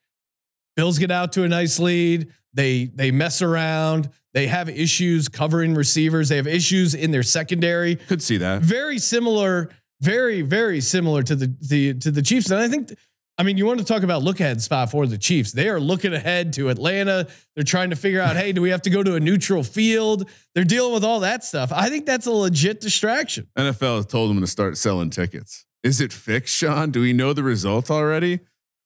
Bills 0.76 1.00
get 1.00 1.12
out 1.12 1.32
to 1.34 1.44
a 1.44 1.48
nice 1.48 1.80
lead. 1.80 2.28
They 2.54 2.86
they 2.94 3.12
mess 3.12 3.42
around. 3.42 4.10
They 4.34 4.48
have 4.48 4.68
issues 4.68 5.30
covering 5.30 5.76
receivers. 5.76 6.28
They 6.30 6.38
have 6.38 6.48
issues 6.48 6.94
in 6.94 7.12
their 7.12 7.24
secondary 7.24 7.96
Could 7.96 8.22
see 8.22 8.38
that. 8.38 8.62
very 8.62 9.00
similar, 9.00 9.70
very 10.02 10.42
very 10.42 10.82
similar 10.82 11.24
to 11.24 11.36
the 11.36 11.56
the 11.62 11.94
to 11.96 12.12
the 12.12 12.22
Chiefs. 12.22 12.52
And 12.52 12.60
I 12.60 12.68
think, 12.68 12.94
I 13.38 13.44
mean, 13.44 13.58
you 13.58 13.66
want 13.66 13.80
to 13.80 13.86
talk 13.86 14.04
about 14.04 14.22
look 14.22 14.40
ahead 14.40 14.62
spot 14.62 14.92
for 14.92 15.08
the 15.08 15.18
Chiefs. 15.18 15.52
They 15.52 15.68
are 15.68 15.80
looking 15.80 16.14
ahead 16.14 16.54
to 16.54 16.70
Atlanta. 16.70 17.28
They're 17.56 17.64
trying 17.64 17.90
to 17.90 17.96
figure 17.96 18.22
out, 18.22 18.36
hey, 18.36 18.52
do 18.52 18.62
we 18.62 18.70
have 18.70 18.84
to 18.84 18.92
go 18.92 19.02
to 19.02 19.16
a 19.16 19.20
neutral 19.20 19.64
field? 19.64 20.30
They're 20.54 20.64
dealing 20.64 20.94
with 20.94 21.04
all 21.04 21.22
that 21.22 21.44
stuff. 21.44 21.72
I 21.72 21.90
think 21.90 22.06
that's 22.06 22.28
a 22.28 22.32
legit 22.32 22.80
distraction. 22.80 23.48
NFL 23.58 24.08
told 24.10 24.30
them 24.30 24.42
to 24.42 24.48
start 24.48 24.78
selling 24.78 25.10
tickets. 25.10 25.66
Is 25.84 26.00
it 26.00 26.14
fixed, 26.14 26.56
Sean? 26.56 26.92
Do 26.92 27.02
we 27.02 27.12
know 27.12 27.34
the 27.34 27.44
results 27.44 27.90
already? 27.90 28.40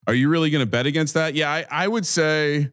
Are 0.07 0.13
you 0.13 0.29
really 0.29 0.49
going 0.49 0.65
to 0.65 0.69
bet 0.69 0.85
against 0.85 1.13
that? 1.15 1.35
Yeah, 1.35 1.51
I, 1.51 1.65
I 1.69 1.87
would 1.87 2.05
say, 2.05 2.71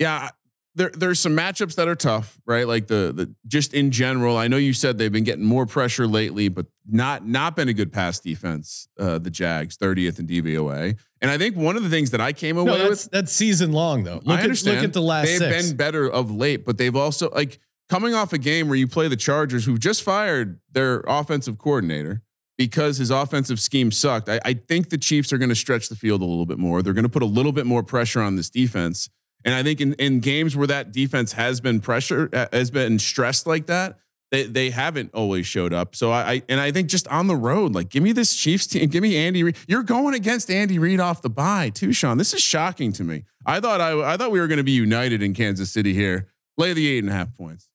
yeah. 0.00 0.30
There, 0.76 0.90
there's 0.94 1.18
some 1.18 1.36
matchups 1.36 1.74
that 1.74 1.88
are 1.88 1.96
tough, 1.96 2.40
right? 2.46 2.66
Like 2.66 2.86
the 2.86 3.12
the 3.14 3.34
just 3.48 3.74
in 3.74 3.90
general. 3.90 4.36
I 4.36 4.46
know 4.46 4.56
you 4.56 4.72
said 4.72 4.98
they've 4.98 5.10
been 5.12 5.24
getting 5.24 5.44
more 5.44 5.66
pressure 5.66 6.06
lately, 6.06 6.48
but 6.48 6.66
not 6.88 7.26
not 7.26 7.56
been 7.56 7.68
a 7.68 7.72
good 7.72 7.92
pass 7.92 8.20
defense. 8.20 8.86
Uh, 8.98 9.18
the 9.18 9.30
Jags, 9.30 9.76
30th 9.76 10.20
in 10.20 10.26
DVOA, 10.28 10.96
and 11.20 11.30
I 11.30 11.38
think 11.38 11.56
one 11.56 11.76
of 11.76 11.82
the 11.82 11.88
things 11.90 12.12
that 12.12 12.20
I 12.20 12.32
came 12.32 12.56
away 12.56 12.66
No, 12.66 12.78
with 12.78 12.88
that's 12.88 13.08
that's 13.08 13.32
season 13.32 13.72
long 13.72 14.04
though. 14.04 14.20
Look 14.24 14.38
I 14.38 14.42
at 14.44 14.64
look 14.64 14.84
at 14.84 14.92
the 14.92 15.02
last 15.02 15.26
They've 15.26 15.38
six. 15.38 15.66
been 15.68 15.76
better 15.76 16.08
of 16.08 16.30
late, 16.30 16.64
but 16.64 16.78
they've 16.78 16.94
also 16.94 17.30
like 17.30 17.58
coming 17.88 18.14
off 18.14 18.32
a 18.32 18.38
game 18.38 18.68
where 18.68 18.76
you 18.78 18.86
play 18.86 19.08
the 19.08 19.16
Chargers, 19.16 19.64
who've 19.64 19.80
just 19.80 20.02
fired 20.04 20.60
their 20.70 21.02
offensive 21.08 21.58
coordinator 21.58 22.22
because 22.56 22.98
his 22.98 23.10
offensive 23.10 23.58
scheme 23.58 23.90
sucked. 23.90 24.28
I, 24.28 24.38
I 24.44 24.54
think 24.54 24.90
the 24.90 24.98
Chiefs 24.98 25.32
are 25.32 25.38
going 25.38 25.48
to 25.48 25.54
stretch 25.54 25.88
the 25.88 25.96
field 25.96 26.20
a 26.20 26.26
little 26.26 26.46
bit 26.46 26.58
more. 26.58 26.82
They're 26.82 26.92
going 26.92 27.04
to 27.04 27.08
put 27.10 27.22
a 27.22 27.26
little 27.26 27.52
bit 27.52 27.66
more 27.66 27.82
pressure 27.82 28.20
on 28.20 28.36
this 28.36 28.50
defense. 28.50 29.08
And 29.44 29.54
I 29.54 29.62
think 29.62 29.80
in, 29.80 29.94
in 29.94 30.20
games 30.20 30.56
where 30.56 30.66
that 30.66 30.92
defense 30.92 31.32
has 31.32 31.60
been 31.60 31.80
pressure 31.80 32.28
uh, 32.32 32.46
has 32.52 32.70
been 32.70 32.98
stressed 32.98 33.46
like 33.46 33.66
that, 33.66 33.98
they 34.30 34.44
they 34.44 34.70
haven't 34.70 35.12
always 35.14 35.46
showed 35.46 35.72
up. 35.72 35.96
So 35.96 36.10
I, 36.10 36.32
I 36.32 36.42
and 36.48 36.60
I 36.60 36.70
think 36.72 36.88
just 36.88 37.08
on 37.08 37.26
the 37.26 37.36
road, 37.36 37.74
like 37.74 37.88
give 37.88 38.02
me 38.02 38.12
this 38.12 38.34
Chiefs 38.34 38.66
team, 38.66 38.88
give 38.88 39.02
me 39.02 39.16
Andy 39.16 39.42
Reid. 39.42 39.56
You're 39.66 39.82
going 39.82 40.14
against 40.14 40.50
Andy 40.50 40.78
Reid 40.78 41.00
off 41.00 41.22
the 41.22 41.30
bye 41.30 41.70
too, 41.70 41.92
Sean. 41.92 42.18
This 42.18 42.32
is 42.32 42.42
shocking 42.42 42.92
to 42.94 43.04
me. 43.04 43.24
I 43.46 43.60
thought 43.60 43.80
I 43.80 44.12
I 44.12 44.16
thought 44.16 44.30
we 44.30 44.40
were 44.40 44.48
going 44.48 44.58
to 44.58 44.64
be 44.64 44.72
united 44.72 45.22
in 45.22 45.34
Kansas 45.34 45.70
City 45.70 45.94
here. 45.94 46.28
Lay 46.58 46.72
the 46.72 46.88
eight 46.88 46.98
and 46.98 47.08
a 47.08 47.12
half 47.12 47.34
points. 47.36 47.68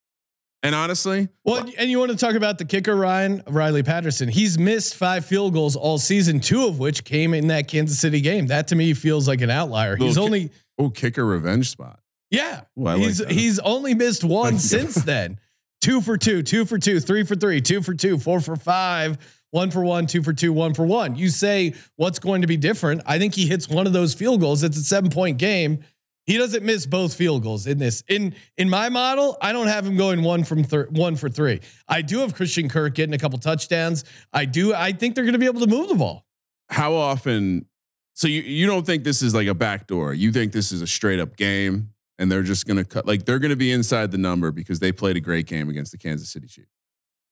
And 0.63 0.73
honestly, 0.73 1.29
Well, 1.43 1.69
and 1.77 1.91
you 1.91 1.99
want 1.99 2.09
to 2.09 2.17
talk 2.17 2.33
about 2.33 2.57
the 2.57 2.65
kicker 2.65 2.95
Ryan 2.95 3.43
Riley 3.45 3.83
Patterson? 3.83 4.27
He's 4.29 4.57
missed 4.57 4.95
five 4.95 5.23
field 5.23 5.53
goals 5.53 5.75
all 5.75 5.99
season, 5.99 6.39
two 6.39 6.65
of 6.65 6.79
which 6.79 7.03
came 7.03 7.35
in 7.35 7.47
that 7.47 7.67
Kansas 7.67 7.99
City 7.99 8.19
game. 8.19 8.47
That 8.47 8.67
to 8.69 8.75
me 8.75 8.95
feels 8.95 9.27
like 9.27 9.41
an 9.41 9.51
outlier. 9.51 9.95
He's 9.95 10.17
only 10.17 10.49
oh, 10.79 10.89
kicker 10.89 11.25
revenge 11.25 11.69
spot. 11.69 11.99
yeah. 12.31 12.61
Ooh, 12.79 12.85
I 12.87 12.93
like 12.95 13.01
he's 13.03 13.25
he's 13.27 13.59
only 13.59 13.93
missed 13.93 14.23
one 14.23 14.53
Like- 14.55 14.61
since 14.61 14.95
then. 14.95 15.39
Two 15.81 16.01
for 16.01 16.17
two, 16.17 16.41
two 16.41 16.65
for 16.65 16.79
two, 16.79 16.99
three 16.99 17.23
for 17.23 17.35
three, 17.35 17.61
two 17.61 17.81
for 17.83 17.93
two, 17.93 18.17
four 18.17 18.39
for 18.39 18.55
five, 18.55 19.19
one 19.51 19.69
for 19.69 19.83
one, 19.83 20.07
two 20.07 20.23
for 20.23 20.33
two, 20.33 20.51
one 20.51 20.73
for 20.73 20.83
one. 20.85 21.15
You 21.15 21.29
say 21.29 21.75
what's 21.95 22.17
going 22.17 22.41
to 22.41 22.47
be 22.47 22.57
different? 22.57 23.03
I 23.05 23.19
think 23.19 23.35
he 23.35 23.45
hits 23.45 23.69
one 23.69 23.85
of 23.85 23.93
those 23.93 24.15
field 24.15 24.39
goals. 24.39 24.63
It's 24.63 24.77
a 24.77 24.83
seven 24.83 25.11
point 25.11 25.37
game. 25.37 25.83
He 26.25 26.39
doesn't 26.39 26.63
miss 26.65 26.87
both 26.87 27.13
field 27.13 27.43
goals 27.43 27.67
in 27.67 27.77
this. 27.77 28.03
In 28.07 28.33
in 28.57 28.67
my 28.67 28.89
model, 28.89 29.37
I 29.43 29.53
don't 29.53 29.67
have 29.67 29.85
him 29.85 29.95
going 29.95 30.23
one 30.23 30.43
from 30.43 30.63
thir- 30.63 30.87
one 30.89 31.17
for 31.17 31.29
three. 31.29 31.59
I 31.87 32.01
do 32.01 32.19
have 32.19 32.33
Christian 32.33 32.67
Kirk 32.67 32.95
getting 32.95 33.13
a 33.13 33.19
couple 33.19 33.37
touchdowns. 33.37 34.05
I 34.33 34.45
do. 34.45 34.73
I 34.73 34.91
think 34.91 35.13
they're 35.13 35.25
going 35.25 35.33
to 35.33 35.39
be 35.39 35.45
able 35.45 35.61
to 35.61 35.67
move 35.67 35.87
the 35.89 35.95
ball. 35.95 36.25
How 36.69 36.93
often? 36.95 37.67
So 38.15 38.27
you 38.27 38.41
you 38.41 38.65
don't 38.65 38.85
think 38.85 39.03
this 39.03 39.21
is 39.21 39.35
like 39.35 39.47
a 39.47 39.53
backdoor? 39.53 40.13
You 40.13 40.31
think 40.31 40.51
this 40.51 40.71
is 40.71 40.81
a 40.81 40.87
straight 40.87 41.19
up 41.19 41.35
game, 41.37 41.91
and 42.17 42.31
they're 42.31 42.43
just 42.43 42.65
going 42.65 42.77
to 42.77 42.85
cut 42.85 43.05
like 43.05 43.25
they're 43.25 43.39
going 43.39 43.49
to 43.51 43.55
be 43.57 43.71
inside 43.71 44.11
the 44.11 44.17
number 44.17 44.51
because 44.51 44.79
they 44.79 44.91
played 44.91 45.17
a 45.17 45.21
great 45.21 45.45
game 45.47 45.69
against 45.69 45.91
the 45.91 45.97
Kansas 45.97 46.29
City 46.31 46.47
Chiefs. 46.47 46.71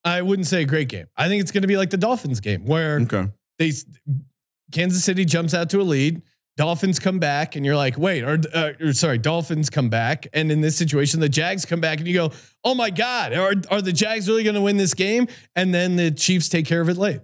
I 0.03 0.21
wouldn't 0.21 0.47
say 0.47 0.61
a 0.61 0.65
great 0.65 0.89
game. 0.89 1.07
I 1.15 1.29
think 1.29 1.41
it's 1.41 1.51
going 1.51 1.61
to 1.61 1.67
be 1.67 1.77
like 1.77 1.89
the 1.89 1.97
Dolphins 1.97 2.41
game 2.41 2.65
where 2.65 2.99
Okay. 2.99 3.29
they 3.57 3.71
Kansas 4.71 5.03
City 5.03 5.23
jumps 5.25 5.53
out 5.53 5.69
to 5.71 5.79
a 5.81 5.83
lead. 5.83 6.21
Dolphins 6.55 6.99
come 6.99 7.17
back, 7.17 7.55
and 7.55 7.65
you're 7.65 7.75
like, 7.75 7.97
wait, 7.97 8.23
or, 8.23 8.37
uh, 8.53 8.73
or 8.79 8.93
sorry, 8.93 9.17
Dolphins 9.17 9.71
come 9.71 9.89
back, 9.89 10.27
and 10.33 10.51
in 10.51 10.61
this 10.61 10.75
situation, 10.77 11.19
the 11.19 11.27
Jags 11.29 11.65
come 11.65 11.79
back, 11.81 11.97
and 11.97 12.07
you 12.07 12.13
go, 12.13 12.31
oh 12.63 12.75
my 12.75 12.91
god, 12.91 13.33
are 13.33 13.53
are 13.71 13.81
the 13.81 13.91
Jags 13.93 14.27
really 14.27 14.43
going 14.43 14.53
to 14.55 14.61
win 14.61 14.77
this 14.77 14.93
game? 14.93 15.27
And 15.55 15.73
then 15.73 15.95
the 15.95 16.11
Chiefs 16.11 16.49
take 16.49 16.67
care 16.67 16.81
of 16.81 16.89
it 16.89 16.97
late. 16.97 17.21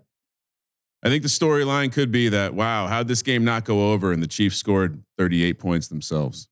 I 1.03 1.09
think 1.09 1.23
the 1.23 1.29
storyline 1.29 1.91
could 1.91 2.11
be 2.11 2.29
that 2.29 2.53
wow, 2.53 2.87
how'd 2.87 3.07
this 3.07 3.21
game 3.21 3.43
not 3.43 3.65
go 3.65 3.93
over? 3.93 4.11
And 4.11 4.21
the 4.21 4.27
Chiefs 4.27 4.57
scored 4.57 5.03
38 5.17 5.59
points 5.59 5.87
themselves. 5.87 6.49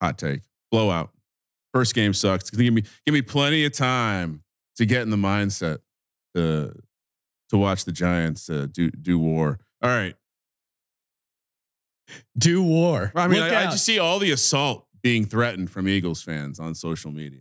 Hot 0.00 0.18
take, 0.18 0.42
blowout. 0.70 1.10
First 1.72 1.94
game 1.94 2.14
sucks. 2.14 2.50
Give 2.50 2.72
me 2.72 2.82
give 3.04 3.12
me 3.12 3.22
plenty 3.22 3.64
of 3.64 3.72
time 3.72 4.42
to 4.76 4.86
get 4.86 5.02
in 5.02 5.10
the 5.10 5.16
mindset 5.16 5.78
to 6.34 6.74
to 7.50 7.56
watch 7.56 7.84
the 7.84 7.92
Giants 7.92 8.48
uh, 8.48 8.66
do 8.70 8.90
do 8.90 9.18
war. 9.18 9.58
All 9.82 9.90
right. 9.90 10.14
Do 12.36 12.62
war. 12.62 13.12
I 13.14 13.28
mean, 13.28 13.42
I, 13.42 13.62
I 13.62 13.64
just 13.64 13.84
see 13.84 13.98
all 13.98 14.18
the 14.18 14.30
assault 14.30 14.86
being 15.02 15.24
threatened 15.24 15.70
from 15.70 15.88
Eagles 15.88 16.22
fans 16.22 16.60
on 16.60 16.74
social 16.74 17.10
media. 17.10 17.40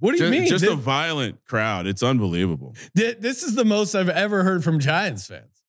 What 0.00 0.16
do 0.16 0.18
you 0.24 0.30
Just, 0.30 0.38
mean? 0.40 0.48
just 0.48 0.64
Thi- 0.64 0.72
a 0.72 0.76
violent 0.76 1.44
crowd. 1.46 1.86
It's 1.86 2.02
unbelievable. 2.02 2.74
this 2.94 3.42
is 3.42 3.54
the 3.54 3.64
most 3.64 3.94
I've 3.94 4.08
ever 4.08 4.42
heard 4.42 4.64
from 4.64 4.78
Giants 4.80 5.26
fans. 5.26 5.62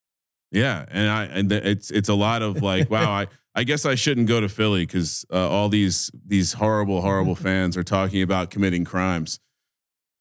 Yeah, 0.51 0.85
and 0.89 1.09
I 1.09 1.23
and 1.25 1.51
it's 1.51 1.91
it's 1.91 2.09
a 2.09 2.13
lot 2.13 2.41
of 2.41 2.61
like, 2.61 2.89
wow, 2.89 3.09
I 3.11 3.27
I 3.55 3.63
guess 3.63 3.85
I 3.85 3.95
shouldn't 3.95 4.27
go 4.27 4.41
to 4.41 4.49
Philly 4.49 4.85
because 4.85 5.25
uh, 5.31 5.49
all 5.49 5.69
these 5.69 6.11
these 6.27 6.53
horrible 6.53 7.01
horrible 7.01 7.35
fans 7.47 7.77
are 7.77 7.83
talking 7.83 8.21
about 8.21 8.49
committing 8.49 8.83
crimes. 8.83 9.39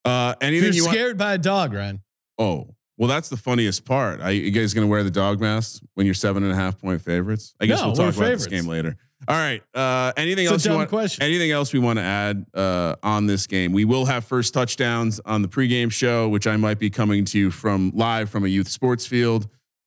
Uh, 0.05 0.35
anything 0.41 0.67
You're 0.67 0.75
you 0.75 0.85
want? 0.85 0.95
scared 0.97 1.19
by 1.19 1.35
a 1.35 1.39
dog, 1.39 1.73
Ryan. 1.75 2.03
Oh, 2.39 2.75
well, 2.97 3.09
that's 3.09 3.29
the 3.29 3.37
funniest 3.37 3.85
part. 3.85 4.21
Are 4.21 4.31
you 4.33 4.51
guys 4.51 4.73
gonna 4.73 4.87
wear 4.87 5.03
the 5.03 5.11
dog 5.11 5.41
mask 5.41 5.83
when 5.95 6.07
you're 6.07 6.15
seven 6.15 6.43
and 6.45 6.53
a 6.53 6.57
half 6.57 6.79
point 6.79 7.03
favorites? 7.03 7.55
I 7.61 7.67
guess 7.67 7.81
No, 7.81 7.87
we'll 7.89 7.97
talk 7.97 8.17
about 8.17 8.29
this 8.31 8.47
game 8.47 8.67
later. 8.67 8.97
All 9.29 9.37
right. 9.37 9.63
Uh, 9.75 10.13
anything 10.17 10.45
It's 10.47 10.53
else 10.53 10.67
you 10.67 10.73
want? 10.75 10.89
question. 10.89 11.23
Anything 11.23 11.51
else 11.51 11.73
we 11.73 11.79
want 11.79 11.99
to 11.99 12.03
add 12.03 12.47
uh, 12.55 12.97
on 13.03 13.27
this 13.27 13.47
game? 13.47 13.73
We 13.73 13.85
will 13.85 14.07
have 14.07 14.25
first 14.25 14.55
touchdowns 14.55 15.21
on 15.27 15.43
the 15.43 15.49
pregame 15.49 15.93
show, 15.93 16.29
which 16.29 16.47
I 16.47 16.57
might 16.57 16.79
be 16.79 16.89
coming 16.91 17.25
to 17.27 17.39
you 17.39 17.51
from 17.51 17.93
live 17.95 18.31
from 18.31 18.45
a 18.45 18.49
youth 18.49 18.69
sports 18.69 19.07
field. 19.07 19.47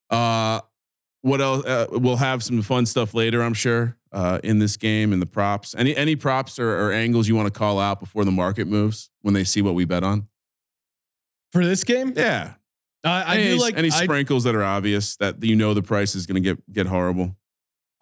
Uh, 0.09 0.61
what 1.21 1.41
else? 1.41 1.65
Uh, 1.65 1.87
we'll 1.91 2.17
have 2.17 2.43
some 2.43 2.61
fun 2.61 2.85
stuff 2.85 3.13
later, 3.15 3.41
I'm 3.41 3.53
sure, 3.55 3.97
uh, 4.11 4.39
in 4.43 4.59
this 4.59 4.77
game 4.77 5.11
and 5.13 5.21
the 5.21 5.25
props. 5.25 5.73
Any 5.75 5.95
any 5.95 6.15
props 6.15 6.59
or, 6.59 6.69
or 6.87 6.91
angles 6.91 7.27
you 7.27 7.35
want 7.35 7.51
to 7.51 7.57
call 7.57 7.79
out 7.79 7.99
before 7.99 8.25
the 8.25 8.31
market 8.31 8.67
moves 8.67 9.09
when 9.23 9.33
they 9.33 9.43
see 9.45 9.61
what 9.61 9.73
we 9.73 9.85
bet 9.85 10.03
on? 10.03 10.27
For 11.53 11.65
this 11.65 11.83
game, 11.83 12.13
Yeah, 12.15 12.53
I, 13.03 13.21
I 13.23 13.35
any, 13.37 13.55
do 13.55 13.61
like 13.61 13.77
any 13.77 13.89
I- 13.91 14.03
sprinkles 14.03 14.43
that 14.43 14.53
are 14.53 14.63
obvious 14.63 15.15
that 15.17 15.43
you 15.43 15.55
know 15.55 15.73
the 15.73 15.81
price 15.83 16.13
is 16.13 16.25
going 16.27 16.41
to 16.43 16.53
get 16.55 16.71
get 16.71 16.85
horrible. 16.87 17.35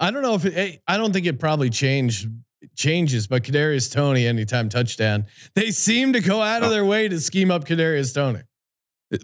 I 0.01 0.11
don't 0.11 0.21
know 0.23 0.33
if 0.35 0.45
it, 0.45 0.53
eh, 0.57 0.75
I 0.87 0.97
don't 0.97 1.13
think 1.13 1.25
it 1.25 1.39
probably 1.39 1.69
changed 1.69 2.27
changes, 2.75 3.27
but 3.27 3.43
Kadarius 3.43 3.91
Toney 3.91 4.25
anytime 4.27 4.67
touchdown, 4.69 5.25
they 5.55 5.71
seem 5.71 6.13
to 6.13 6.19
go 6.19 6.41
out 6.41 6.61
of 6.63 6.67
Oh. 6.69 6.71
their 6.71 6.85
way 6.85 7.07
to 7.07 7.19
scheme 7.21 7.51
up 7.51 7.65
Kadarius 7.65 8.13
Toney 8.13 8.41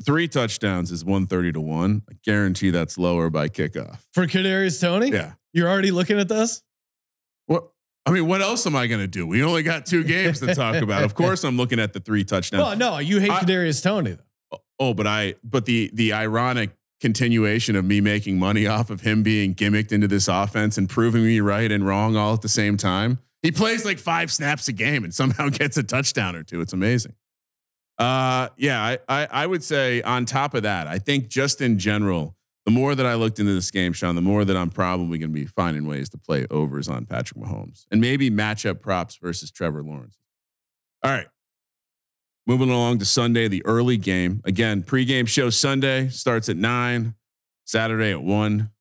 Three 0.06 0.28
touchdowns 0.28 0.92
is 0.92 1.06
one 1.06 1.28
thirty 1.28 1.52
to 1.54 1.62
one. 1.62 2.02
I 2.10 2.14
guarantee 2.24 2.72
that's 2.72 2.98
lower 2.98 3.30
by 3.30 3.48
kickoff. 3.48 4.00
for 4.14 4.28
Kadarius 4.28 4.80
Toney. 4.82 5.12
Yeah. 5.12 5.34
You're 5.54 5.70
already 5.70 5.92
looking 5.92 6.20
at 6.20 6.28
this. 6.28 6.62
What? 7.46 7.70
I 8.06 8.12
mean, 8.12 8.28
what 8.28 8.42
else 8.42 8.66
am 8.68 8.76
I 8.76 8.88
going 8.88 9.02
to 9.02 9.08
do? 9.08 9.26
We 9.26 9.44
only 9.44 9.64
got 9.64 9.86
two 9.86 10.04
games 10.04 10.40
to 10.42 10.54
talk 10.56 10.76
about. 10.76 11.04
Of 11.04 11.16
course, 11.16 11.44
I'm 11.44 11.58
looking 11.58 11.80
at 11.80 11.94
the 11.94 12.00
three 12.02 12.24
touchdowns. 12.26 12.64
Well, 12.64 12.76
no, 12.78 12.98
you 13.00 13.20
hate 13.20 13.32
I- 13.32 13.40
Kadarius 13.42 13.82
Toney 13.82 14.12
though. 14.52 14.60
Oh, 14.80 14.94
but 14.94 15.08
I, 15.08 15.36
but 15.44 15.66
the 15.66 15.90
the 15.94 16.14
ironic 16.14 16.72
continuation 17.00 17.76
of 17.76 17.86
me 17.86 18.02
making 18.02 18.40
money 18.40 18.66
off 18.66 18.90
of 18.90 19.02
him 19.02 19.24
being 19.24 19.54
gimmicked 19.54 19.92
into 19.92 20.08
this 20.08 20.28
offense 20.28 20.78
and 20.78 20.90
proving 20.90 21.24
me 21.24 21.40
right 21.40 21.72
and 21.72 21.86
wrong 21.86 22.16
all 22.16 22.34
at 22.34 22.42
the 22.42 22.50
same 22.50 22.78
time. 22.78 23.20
He 23.44 23.52
plays 23.52 23.86
like 23.86 24.00
five 24.00 24.32
snaps 24.32 24.68
a 24.68 24.74
game 24.74 25.04
and 25.04 25.14
somehow 25.14 25.50
gets 25.52 25.78
a 25.78 25.84
touchdown 25.84 26.36
or 26.36 26.44
two. 26.44 26.62
It's 26.62 26.74
amazing. 26.74 27.14
Uh, 27.98 28.50
yeah, 28.58 28.82
I, 28.82 29.00
I, 29.08 29.28
I 29.32 29.48
would 29.48 29.64
say 29.64 30.02
on 30.02 30.26
top 30.26 30.54
of 30.54 30.64
that, 30.64 30.88
I 30.88 31.00
think 31.00 31.30
just 31.30 31.62
in 31.62 31.80
general, 31.80 32.36
the 32.66 32.72
more 32.72 32.96
that 32.96 33.06
I 33.06 33.16
looked 33.16 33.40
into 33.40 33.54
this 33.54 33.72
game, 33.72 33.94
Sean, 33.94 34.16
the 34.16 34.22
more 34.22 34.44
that 34.44 34.58
I'm 34.58 34.70
probably 34.70 35.18
going 35.18 35.32
to 35.32 35.34
be 35.34 35.46
finding 35.46 35.88
ways 35.88 36.10
to 36.10 36.18
play 36.18 36.46
overs 36.52 36.88
on 36.88 37.06
Patrick 37.06 37.42
Mahomes 37.42 37.86
and 37.92 38.02
maybe 38.02 38.30
matchup 38.30 38.82
props 38.82 39.16
versus 39.16 39.52
Trevor 39.52 39.84
Lawrence. 39.84 40.18
All 41.04 41.12
right. 41.12 41.28
Moving 42.48 42.70
along 42.70 43.00
to 43.00 43.06
Sunday, 43.06 43.50
the 43.50 43.64
early 43.66 43.98
game. 43.98 44.42
Again, 44.46 44.82
pregame 44.82 45.28
show 45.28 45.50
Sunday 45.50 46.08
starts 46.08 46.48
at 46.48 46.56
nine, 46.56 47.14
Saturday 47.66 48.12
at 48.12 48.22
one. 48.24 48.72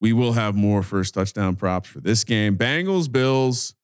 We 0.00 0.12
will 0.12 0.34
have 0.34 0.54
more 0.54 0.84
first 0.84 1.14
touchdown 1.14 1.56
props 1.56 1.88
for 1.88 2.00
this 2.00 2.22
game. 2.22 2.56
Bengals, 2.56 3.10
Bills. 3.10 3.74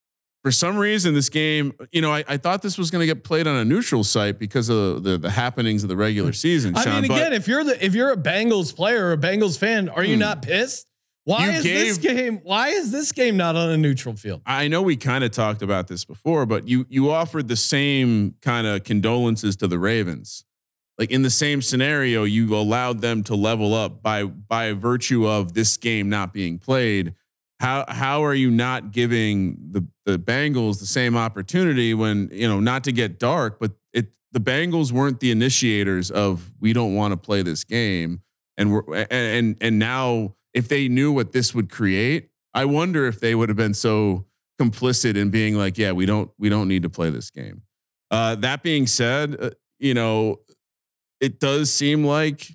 For 0.43 0.51
some 0.51 0.77
reason, 0.77 1.13
this 1.13 1.29
game, 1.29 1.73
you 1.91 2.01
know, 2.01 2.11
I, 2.13 2.23
I 2.27 2.37
thought 2.37 2.61
this 2.61 2.77
was 2.77 2.91
going 2.91 2.99
to 3.01 3.05
get 3.05 3.23
played 3.23 3.47
on 3.47 3.55
a 3.55 3.65
neutral 3.65 4.03
site 4.03 4.39
because 4.39 4.67
of 4.69 5.03
the, 5.03 5.17
the 5.17 5.29
happenings 5.29 5.83
of 5.83 5.89
the 5.89 5.95
regular 5.97 6.33
season. 6.33 6.75
I 6.75 6.83
Sean, 6.83 7.01
mean, 7.01 7.07
but 7.09 7.15
again, 7.17 7.33
if 7.33 7.47
you're 7.47 7.63
the 7.63 7.83
if 7.83 7.95
you're 7.95 8.11
a 8.11 8.17
Bengals 8.17 8.75
player 8.75 9.05
or 9.07 9.11
a 9.13 9.17
Bengals 9.17 9.57
fan, 9.57 9.87
are 9.89 10.03
you 10.03 10.15
Hmm. 10.15 10.19
not 10.21 10.41
pissed? 10.41 10.85
Why 11.25 11.45
You 11.45 11.51
is 11.51 11.63
this 11.63 11.97
game? 11.97 12.41
Why 12.43 12.69
is 12.69 12.91
this 12.91 13.11
game 13.11 13.37
not 13.37 13.55
on 13.55 13.69
a 13.69 13.77
neutral 13.77 14.15
field? 14.15 14.41
I 14.45 14.67
know 14.67 14.81
we 14.81 14.97
kind 14.97 15.23
of 15.23 15.31
talked 15.31 15.61
about 15.61 15.87
this 15.87 16.03
before, 16.03 16.45
but 16.45 16.67
you 16.67 16.85
you 16.89 17.11
offered 17.11 17.47
the 17.47 17.55
same 17.55 18.35
kind 18.41 18.67
of 18.67 18.83
condolences 18.83 19.55
to 19.57 19.67
the 19.67 19.79
Ravens. 19.79 20.43
Like 20.97 21.11
in 21.11 21.23
the 21.23 21.29
same 21.29 21.61
scenario, 21.61 22.23
you 22.23 22.55
allowed 22.55 23.01
them 23.01 23.23
to 23.23 23.35
level 23.35 23.73
up 23.73 24.03
by 24.03 24.25
by 24.25 24.73
virtue 24.73 25.27
of 25.27 25.53
this 25.53 25.77
game 25.77 26.09
not 26.09 26.33
being 26.33 26.59
played. 26.59 27.13
How 27.59 27.85
how 27.87 28.23
are 28.25 28.33
you 28.33 28.51
not 28.51 28.91
giving 28.91 29.57
the 29.71 29.87
the 30.05 30.19
Bengals 30.19 30.79
the 30.79 30.85
same 30.85 31.15
opportunity 31.15 31.93
when 31.93 32.29
you 32.33 32.47
know 32.47 32.59
not 32.59 32.83
to 32.83 32.91
get 32.91 33.17
dark, 33.17 33.59
but 33.59 33.71
it 33.93 34.07
the 34.33 34.41
Bengals 34.41 34.91
weren't 34.91 35.21
the 35.21 35.31
initiators 35.31 36.11
of 36.11 36.51
we 36.59 36.73
don't 36.73 36.93
want 36.93 37.13
to 37.13 37.17
play 37.17 37.41
this 37.41 37.63
game, 37.63 38.21
and 38.57 38.73
we're 38.73 38.83
and 38.93 39.07
and, 39.09 39.57
and 39.61 39.79
now 39.79 40.35
if 40.53 40.67
they 40.67 40.87
knew 40.87 41.11
what 41.11 41.31
this 41.31 41.53
would 41.53 41.69
create, 41.69 42.29
I 42.53 42.65
wonder 42.65 43.07
if 43.07 43.19
they 43.19 43.35
would 43.35 43.49
have 43.49 43.57
been 43.57 43.73
so 43.73 44.25
complicit 44.61 45.15
in 45.15 45.29
being 45.29 45.55
like, 45.55 45.77
yeah, 45.77 45.91
we 45.91 46.05
don't 46.05 46.31
we 46.37 46.49
don't 46.49 46.67
need 46.67 46.83
to 46.83 46.89
play 46.89 47.09
this 47.09 47.29
game. 47.29 47.63
Uh, 48.11 48.35
that 48.35 48.61
being 48.61 48.85
said, 48.85 49.35
uh, 49.39 49.49
you 49.79 49.93
know, 49.93 50.39
it 51.19 51.39
does 51.39 51.73
seem 51.73 52.03
like 52.03 52.47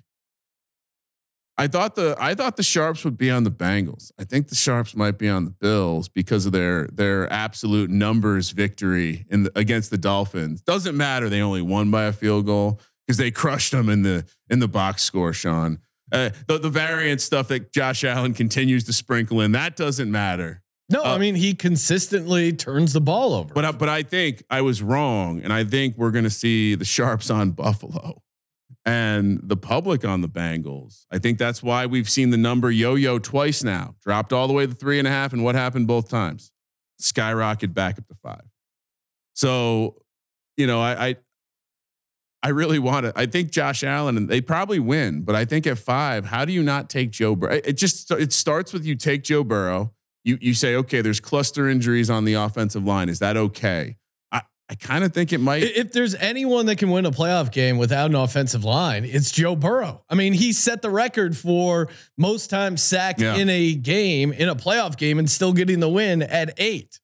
I 1.59 1.67
thought 1.67 1.95
the 1.95 2.15
I 2.17 2.35
thought 2.35 2.55
the 2.55 2.63
sharps 2.63 3.03
would 3.03 3.17
be 3.17 3.29
on 3.29 3.43
the 3.43 3.51
Bengals. 3.51 4.11
I 4.17 4.23
think 4.23 4.47
the 4.47 4.55
sharps 4.55 4.95
might 4.95 5.17
be 5.17 5.27
on 5.27 5.43
the 5.43 5.51
Bills 5.51 6.07
because 6.07 6.45
of 6.45 6.53
their 6.53 6.87
their 6.87 7.31
absolute 7.31 7.89
numbers 7.89 8.51
victory 8.51 9.25
in 9.29 9.43
the, 9.43 9.51
against 9.59 9.91
the 9.91 9.97
Dolphins. 9.97 10.61
Doesn't 10.61 10.95
matter. 10.95 11.27
They 11.27 11.41
only 11.41 11.61
won 11.61 11.91
by 11.91 12.05
a 12.05 12.13
field 12.13 12.45
goal 12.45 12.79
because 13.05 13.17
they 13.17 13.29
crushed 13.29 13.73
them 13.73 13.89
in 13.89 14.03
the 14.03 14.25
in 14.49 14.59
the 14.59 14.69
box 14.69 15.03
score. 15.03 15.33
Sean, 15.33 15.79
uh, 16.11 16.29
the 16.47 16.57
the 16.59 16.69
variant 16.69 17.21
stuff 17.21 17.47
that 17.49 17.71
Josh 17.71 18.03
Allen 18.03 18.33
continues 18.33 18.83
to 18.85 18.93
sprinkle 18.93 19.41
in 19.41 19.51
that 19.53 19.75
doesn't 19.75 20.11
matter. 20.11 20.61
No, 20.91 21.03
I 21.03 21.13
Uh, 21.15 21.19
mean 21.19 21.35
he 21.35 21.53
consistently 21.53 22.51
turns 22.51 22.93
the 22.93 23.01
ball 23.01 23.33
over. 23.35 23.53
But 23.53 23.63
I, 23.65 23.71
but 23.73 23.89
I 23.89 24.01
think 24.01 24.43
I 24.49 24.61
was 24.61 24.81
wrong, 24.81 25.41
and 25.41 25.53
I 25.53 25.63
think 25.63 25.95
we're 25.97 26.11
going 26.11 26.23
to 26.23 26.29
see 26.31 26.73
the 26.75 26.85
sharps 26.85 27.29
on 27.29 27.51
Buffalo 27.51 28.23
and 28.85 29.39
the 29.43 29.57
public 29.57 30.03
on 30.03 30.21
the 30.21 30.29
Bengals. 30.29 31.05
I 31.11 31.19
think 31.19 31.37
that's 31.37 31.61
why 31.61 31.85
we've 31.85 32.09
seen 32.09 32.31
the 32.31 32.37
number 32.37 32.71
yo-yo 32.71 33.19
twice 33.19 33.63
now, 33.63 33.93
dropped 34.01 34.33
all 34.33 34.47
the 34.47 34.53
way 34.53 34.65
to 34.65 34.73
three 34.73 34.97
and 34.97 35.07
a 35.07 35.11
half, 35.11 35.31
and 35.31 35.43
what 35.43 35.53
happened 35.53 35.85
both 35.85 36.09
times? 36.09 36.51
Skyrocket 36.97 37.73
back 37.73 37.99
up 37.99 38.07
to 38.07 38.15
five. 38.23 38.41
So, 39.33 40.01
you 40.57 40.65
know, 40.65 40.81
I 40.81 41.07
I, 41.09 41.15
I 42.41 42.49
really 42.49 42.79
want 42.79 43.05
to. 43.05 43.13
I 43.17 43.25
think 43.25 43.51
Josh 43.51 43.83
Allen, 43.83 44.15
and 44.15 44.29
they 44.29 44.39
probably 44.39 44.79
win, 44.79 45.23
but 45.23 45.35
I 45.35 45.43
think 45.45 45.67
at 45.67 45.77
five, 45.77 46.25
how 46.25 46.45
do 46.45 46.53
you 46.53 46.63
not 46.63 46.89
take 46.89 47.11
Joe 47.11 47.35
Burrow? 47.35 47.59
It 47.65 47.73
just 47.73 48.09
it 48.11 48.31
starts 48.31 48.71
with 48.71 48.85
you 48.85 48.95
take 48.95 49.23
Joe 49.23 49.43
Burrow. 49.43 49.93
You 50.23 50.37
you 50.39 50.53
say, 50.53 50.75
okay, 50.75 51.01
there's 51.01 51.19
cluster 51.19 51.67
injuries 51.67 52.09
on 52.09 52.23
the 52.25 52.35
offensive 52.35 52.85
line. 52.85 53.09
Is 53.09 53.19
that 53.19 53.35
okay? 53.35 53.97
I, 54.31 54.41
I 54.69 54.75
kind 54.75 55.03
of 55.03 55.13
think 55.13 55.33
it 55.33 55.39
might. 55.39 55.63
if 55.63 55.91
there's 55.91 56.15
anyone 56.15 56.65
that 56.67 56.77
can 56.77 56.89
win 56.91 57.05
a 57.05 57.11
playoff 57.11 57.51
game 57.51 57.77
without 57.77 58.09
an 58.09 58.15
offensive 58.15 58.63
line, 58.63 59.03
it's 59.03 59.31
Joe 59.31 59.55
Burrow. 59.57 60.03
I 60.09 60.15
mean, 60.15 60.31
he 60.33 60.53
set 60.53 60.81
the 60.81 60.89
record 60.89 61.35
for 61.35 61.89
most 62.17 62.49
times 62.49 62.81
sacked 62.83 63.19
Yeah. 63.19 63.35
in 63.35 63.49
a 63.49 63.73
game, 63.73 64.31
in 64.31 64.47
a 64.47 64.55
playoff 64.55 64.95
game, 64.97 65.19
and 65.19 65.29
still 65.29 65.51
getting 65.51 65.79
the 65.81 65.89
win 65.89 66.21
at 66.21 66.53
eight. 66.57 66.99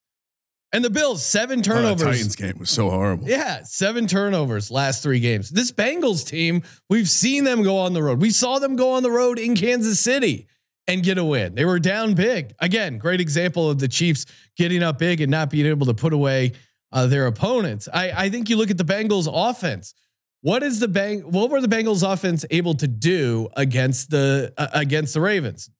And 0.76 0.84
the 0.84 0.90
Bills, 0.90 1.24
seven 1.24 1.62
turnovers. 1.62 2.02
Titans 2.02 2.36
game 2.36 2.58
was 2.58 2.68
so 2.68 2.90
horrible. 2.90 3.26
Yeah, 3.26 3.62
seven 3.62 4.06
turnovers 4.06 4.70
last 4.70 5.02
three 5.02 5.20
games. 5.20 5.48
This 5.48 5.72
Bengals 5.72 6.22
team, 6.28 6.64
we've 6.90 7.08
seen 7.08 7.44
them 7.44 7.62
go 7.62 7.78
on 7.78 7.94
the 7.94 8.02
road. 8.02 8.20
We 8.20 8.28
saw 8.28 8.58
them 8.58 8.76
go 8.76 8.90
on 8.90 9.02
the 9.02 9.10
road 9.10 9.38
in 9.38 9.56
Kansas 9.56 9.98
City 9.98 10.48
and 10.86 11.02
get 11.02 11.16
a 11.16 11.24
win. 11.24 11.54
They 11.54 11.64
were 11.64 11.78
down 11.78 12.12
big. 12.12 12.52
Again, 12.58 12.98
great 12.98 13.22
example 13.22 13.70
of 13.70 13.78
the 13.78 13.88
Chiefs 13.88 14.26
getting 14.58 14.82
up 14.82 14.98
big 14.98 15.22
and 15.22 15.30
not 15.30 15.48
being 15.48 15.64
able 15.64 15.86
to 15.86 15.94
put 15.94 16.12
away 16.12 16.52
uh, 16.92 17.06
their 17.06 17.26
opponents. 17.26 17.88
I, 17.90 18.10
I 18.10 18.28
think 18.28 18.50
you 18.50 18.58
look 18.58 18.70
at 18.70 18.76
the 18.76 18.84
Bengals 18.84 19.30
offense. 19.32 19.94
What 20.42 20.62
is 20.62 20.78
the 20.78 20.88
bang? 20.88 21.20
What 21.20 21.48
were 21.48 21.62
the 21.62 21.74
Bengals 21.74 22.06
offense 22.06 22.44
able 22.50 22.74
to 22.74 22.86
do 22.86 23.48
against 23.56 24.10
the 24.10 24.52
uh, 24.58 24.68
against 24.74 25.14
the 25.14 25.22
Ravens? 25.22 25.70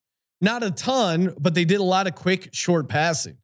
Not 0.41 0.63
a 0.63 0.71
ton, 0.71 1.35
but 1.39 1.53
they 1.53 1.67
did 1.67 1.81
a 1.81 1.85
lot 1.85 2.07
of 2.07 2.15
quick, 2.15 2.49
short 2.55 2.89
passing. 2.89 3.37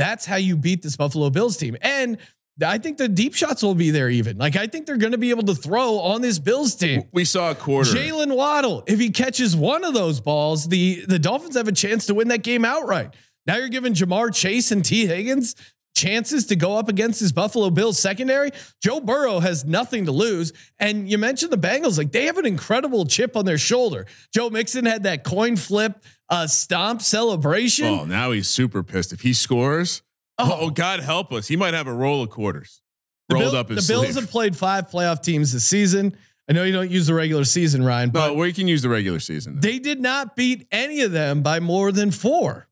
That's 0.00 0.24
how 0.24 0.36
you 0.36 0.56
beat 0.56 0.80
this 0.80 0.96
Buffalo 0.96 1.28
Bills 1.28 1.58
team. 1.58 1.76
And 1.82 2.16
I 2.64 2.78
think 2.78 2.96
the 2.96 3.06
deep 3.06 3.34
shots 3.34 3.62
will 3.62 3.74
be 3.74 3.90
there 3.90 4.08
even. 4.08 4.38
Like 4.38 4.56
I 4.56 4.66
think 4.66 4.86
they're 4.86 4.96
going 4.96 5.12
to 5.12 5.18
be 5.18 5.28
able 5.28 5.42
to 5.42 5.54
throw 5.54 5.98
on 5.98 6.22
this 6.22 6.38
Bills 6.38 6.74
team. 6.74 7.02
We 7.12 7.26
saw 7.26 7.50
a 7.50 7.54
quarter. 7.54 7.90
Jaylen 7.90 8.34
Waddle, 8.34 8.82
if 8.86 8.98
he 8.98 9.10
catches 9.10 9.54
one 9.54 9.84
of 9.84 9.92
those 9.92 10.18
balls, 10.18 10.66
the 10.68 11.04
the 11.06 11.18
Dolphins 11.18 11.54
have 11.54 11.68
a 11.68 11.72
chance 11.72 12.06
to 12.06 12.14
win 12.14 12.28
that 12.28 12.42
game 12.42 12.64
outright. 12.64 13.14
Now 13.46 13.56
you're 13.58 13.68
giving 13.68 13.92
Ja'Marr 13.92 14.34
Chase 14.34 14.70
and 14.70 14.82
Tee 14.82 15.06
Higgins 15.06 15.54
chances 15.94 16.46
to 16.46 16.56
go 16.56 16.78
up 16.78 16.88
against 16.88 17.20
this 17.20 17.32
Buffalo 17.32 17.68
Bills 17.68 17.98
secondary. 17.98 18.52
Joe 18.82 19.00
Burrow 19.00 19.40
has 19.40 19.66
nothing 19.66 20.06
to 20.06 20.12
lose. 20.12 20.54
And 20.78 21.10
you 21.10 21.18
mentioned 21.18 21.52
the 21.52 21.58
Bengals, 21.58 21.98
like 21.98 22.12
they 22.12 22.24
have 22.24 22.38
an 22.38 22.46
incredible 22.46 23.04
chip 23.04 23.36
on 23.36 23.44
their 23.44 23.58
shoulder. 23.58 24.06
Joe 24.32 24.48
Mixon 24.48 24.86
had 24.86 25.02
that 25.02 25.24
coin 25.24 25.56
flip 25.56 26.02
uh, 26.30 26.46
stomp 26.46 27.02
celebration. 27.02 27.86
Oh, 27.86 28.04
now 28.04 28.30
he's 28.30 28.48
super 28.48 28.82
pissed. 28.82 29.12
If 29.12 29.20
he 29.22 29.32
scores, 29.32 30.02
oh, 30.38 30.70
God 30.70 31.00
help 31.00 31.32
us, 31.32 31.48
he 31.48 31.56
might 31.56 31.74
have 31.74 31.86
a 31.86 31.92
roll 31.92 32.22
of 32.22 32.30
quarters 32.30 32.80
The 33.28 33.34
rolled 33.34 33.50
Bill- 33.52 33.56
up 33.60 33.68
his 33.68 33.86
The 33.86 33.92
Bills 33.92 34.04
sleeve. 34.06 34.14
have 34.16 34.30
played 34.30 34.56
five 34.56 34.88
playoff 34.90 35.22
teams 35.22 35.52
this 35.52 35.64
season. 35.64 36.16
I 36.48 36.52
know 36.52 36.64
you 36.64 36.72
don't 36.72 36.90
use 36.90 37.06
the 37.06 37.14
regular 37.14 37.44
season, 37.44 37.84
Ryan, 37.84 38.10
but 38.10 38.28
no, 38.28 38.34
we 38.34 38.52
can 38.52 38.66
use 38.66 38.82
the 38.82 38.88
regular 38.88 39.20
season. 39.20 39.60
they 39.60 39.78
did 39.78 40.00
not 40.00 40.34
beat 40.34 40.66
any 40.72 41.02
of 41.02 41.12
them 41.12 41.42
by 41.42 41.60
more 41.60 41.92
than 41.92 42.10
four. 42.10 42.66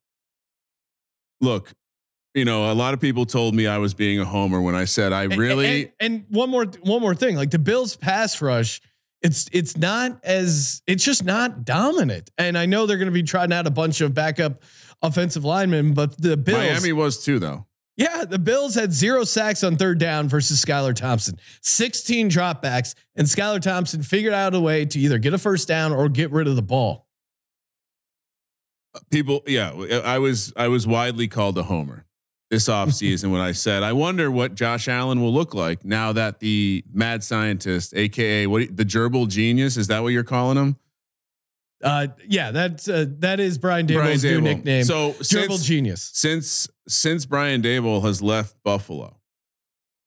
Look, 1.41 1.73
you 2.35 2.45
know, 2.45 2.71
a 2.71 2.75
lot 2.75 2.95
of 2.95 3.01
people 3.01 3.25
told 3.25 3.55
me 3.55 3.67
I 3.67 3.79
was 3.79 3.95
being 3.95 4.19
a 4.21 4.25
homer 4.25 4.61
when 4.61 4.75
I 4.75 4.85
said 4.85 5.13
I 5.13 5.25
And- 5.25 5.37
really. 5.37 5.83
and, 5.83 5.93
and 6.01 6.25
one 6.29 6.51
more 6.51 6.65
one 6.83 7.01
more 7.01 7.15
thing, 7.15 7.37
like 7.37 7.51
the 7.51 7.59
Bills 7.59 7.97
pass 7.97 8.41
rush, 8.43 8.81
it's 9.23 9.49
it's 9.53 9.77
not 9.77 10.21
as 10.25 10.83
it's 10.87 11.05
just 11.05 11.25
not 11.25 11.65
dominant. 11.65 12.31
And 12.39 12.57
I 12.57 12.67
know 12.67 12.87
they're 12.87 12.99
going 12.99 13.07
to 13.07 13.13
be 13.13 13.23
trying 13.23 13.53
out 13.53 13.67
a 13.67 13.71
bunch 13.71 14.01
of 14.01 14.15
backup 14.15 14.63
offensive 15.03 15.45
linemen, 15.45 15.95
but 15.95 16.21
the 16.21 16.37
Bills, 16.37 16.59
Miami 16.59 16.93
was 16.93 17.23
too, 17.25 17.39
though. 17.39 17.67
yeah, 17.97 18.25
the 18.25 18.39
Bills 18.39 18.75
had 18.75 18.93
zero 18.93 19.25
sacks 19.25 19.65
on 19.65 19.77
third 19.77 19.99
down 19.99 20.29
versus 20.29 20.65
Skylar 20.65 20.95
Thompson, 20.95 21.39
sixteen 21.63 22.31
dropbacks, 22.31 22.95
and 23.17 23.27
Skylar 23.27 23.61
Thompson 23.61 24.03
figured 24.03 24.35
out 24.35 24.55
a 24.55 24.61
way 24.61 24.85
to 24.85 24.99
either 24.99 25.19
get 25.19 25.35
a 25.35 25.39
first 25.39 25.69
down 25.69 25.93
or 25.93 26.09
get 26.09 26.31
rid 26.31 26.47
of 26.47 26.57
the 26.57 26.63
ball. 26.63 27.07
People, 29.11 29.43
yeah, 29.47 29.71
I 30.05 30.19
was 30.19 30.53
I 30.57 30.69
was 30.69 30.87
widely 30.87 31.29
called 31.29 31.57
a 31.59 31.65
homer 31.65 32.07
this 32.51 32.69
offseason 32.69 33.31
when 33.31 33.41
I 33.41 33.53
said 33.53 33.83
I 33.83 33.93
wonder 33.93 34.31
what 34.31 34.55
Josh 34.55 34.89
Allen 34.89 35.21
will 35.21 35.33
look 35.33 35.55
like 35.55 35.85
now 35.85 36.13
that 36.13 36.41
the 36.41 36.85
mad 36.93 37.23
scientist, 37.23 37.95
aka 37.95 38.47
what 38.47 38.77
the 38.77 38.85
gerbil 38.85 39.29
genius, 39.29 39.77
is 39.77 39.89
that 39.89 40.03
what 40.03 40.09
you're 40.09 40.25
calling 40.25 40.57
him? 40.57 40.77
Uh, 41.83 42.09
yeah, 42.27 42.51
that's 42.51 42.89
uh, 42.89 43.07
that 43.19 43.39
is 43.39 43.59
Brian 43.59 43.87
Daboll's 43.87 44.25
new 44.25 44.41
Daboll. 44.41 44.43
nickname. 44.43 44.85
So 44.85 45.13
Gerbil 45.13 45.25
since, 45.25 45.65
genius. 45.65 46.11
since 46.13 46.69
since 46.89 47.27
Brian 47.27 47.63
Daboll 47.63 48.03
has 48.03 48.21
left 48.21 48.57
Buffalo, 48.65 49.21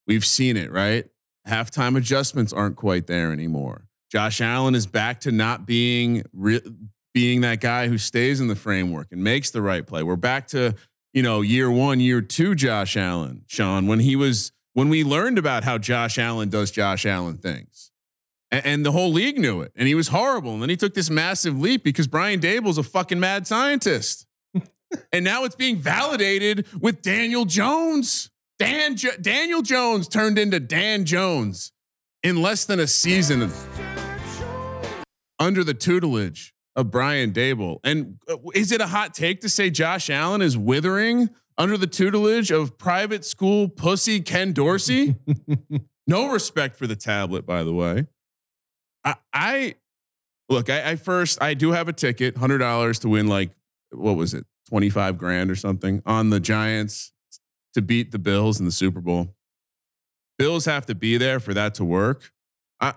we've 0.07 0.25
seen 0.25 0.57
it, 0.57 0.71
right? 0.71 1.05
Halftime 1.47 1.95
adjustments 1.95 2.51
aren't 2.51 2.75
quite 2.75 3.07
there 3.07 3.31
anymore. 3.31 3.87
Josh 4.11 4.41
Allen 4.41 4.75
is 4.75 4.85
back 4.85 5.21
to 5.21 5.31
not 5.31 5.65
being 5.65 6.23
re- 6.33 6.61
being 7.13 7.41
that 7.41 7.61
guy 7.61 7.87
who 7.87 7.97
stays 7.97 8.41
in 8.41 8.47
the 8.47 8.55
framework 8.55 9.07
and 9.11 9.23
makes 9.23 9.51
the 9.51 9.61
right 9.61 9.85
play. 9.85 10.03
We're 10.03 10.15
back 10.17 10.47
to 10.49 10.75
you 11.13 11.21
know 11.23 11.41
year 11.41 11.69
one, 11.69 11.99
year 11.99 12.21
two, 12.21 12.55
Josh 12.55 12.95
Allen, 12.97 13.43
Sean, 13.47 13.87
when 13.87 13.99
he 13.99 14.15
was 14.15 14.51
when 14.73 14.89
we 14.89 15.03
learned 15.03 15.37
about 15.37 15.63
how 15.63 15.77
Josh 15.77 16.17
Allen 16.17 16.49
does 16.49 16.71
Josh 16.71 17.05
Allen 17.05 17.37
things. 17.37 17.91
A- 18.51 18.65
And 18.65 18.85
the 18.85 18.91
whole 18.91 19.11
league 19.11 19.37
knew 19.37 19.61
it, 19.61 19.71
and 19.75 19.87
he 19.87 19.95
was 19.95 20.07
horrible. 20.09 20.53
And 20.53 20.61
then 20.61 20.69
he 20.69 20.77
took 20.77 20.93
this 20.93 21.09
massive 21.09 21.59
leap 21.59 21.83
because 21.83 22.07
Brian 22.07 22.39
Daboll's 22.39 22.77
a 22.77 22.83
fucking 22.83 23.19
mad 23.19 23.47
scientist. 23.47 24.25
And 25.13 25.23
now 25.23 25.45
it's 25.45 25.55
being 25.55 25.77
validated 25.77 26.65
with 26.81 27.01
Daniel 27.01 27.45
Jones. 27.45 28.29
Dan 28.59 28.97
jo- 28.97 29.15
Daniel 29.21 29.61
Jones 29.61 30.07
turned 30.09 30.37
into 30.37 30.59
Dan 30.59 31.05
Jones 31.05 31.71
in 32.23 32.41
less 32.41 32.65
than 32.65 32.79
a 32.79 32.87
season 32.87 33.41
of- 33.41 33.55
under 35.39 35.63
the 35.63 35.73
tutelage 35.73 36.53
of 36.75 36.91
Brian 36.91 37.31
Daboll. 37.31 37.79
And 37.83 38.19
uh, 38.29 38.37
is 38.53 38.71
it 38.71 38.81
a 38.81 38.87
hot 38.87 39.13
take 39.13 39.41
to 39.41 39.49
say 39.49 39.69
Josh 39.69 40.09
Allen 40.09 40.41
is 40.41 40.57
withering 40.57 41.29
under 41.57 41.77
the 41.77 41.87
tutelage 41.87 42.51
of 42.51 42.77
private 42.77 43.25
school 43.25 43.67
pussy 43.67 44.21
Ken 44.21 44.53
Dorsey? 44.53 45.15
no 46.07 46.31
respect 46.31 46.75
for 46.75 46.87
the 46.87 46.95
tablet, 46.95 47.45
by 47.45 47.63
the 47.63 47.73
way. 47.73 48.07
I, 49.03 49.15
I 49.33 49.75
look, 50.49 50.69
I, 50.69 50.91
I 50.91 50.95
first 50.95 51.41
I 51.41 51.53
do 51.53 51.71
have 51.71 51.87
a 51.87 51.93
ticket, 51.93 52.37
hundred 52.37 52.59
dollars 52.59 52.99
to 52.99 53.09
win 53.09 53.27
like 53.27 53.51
what 53.91 54.15
was 54.15 54.33
it, 54.33 54.45
25 54.69 55.17
grand 55.17 55.51
or 55.51 55.55
something 55.55 56.01
on 56.05 56.29
the 56.29 56.39
Giants 56.39 57.11
to 57.73 57.81
beat 57.81 58.11
the 58.11 58.19
Bills 58.19 58.59
in 58.59 58.65
the 58.65 58.71
Super 58.71 59.01
Bowl. 59.01 59.35
Bills 60.37 60.65
have 60.65 60.85
to 60.87 60.95
be 60.95 61.17
there 61.17 61.39
for 61.39 61.53
that 61.53 61.75
to 61.75 61.85
work. 61.85 62.31
I, 62.79 62.93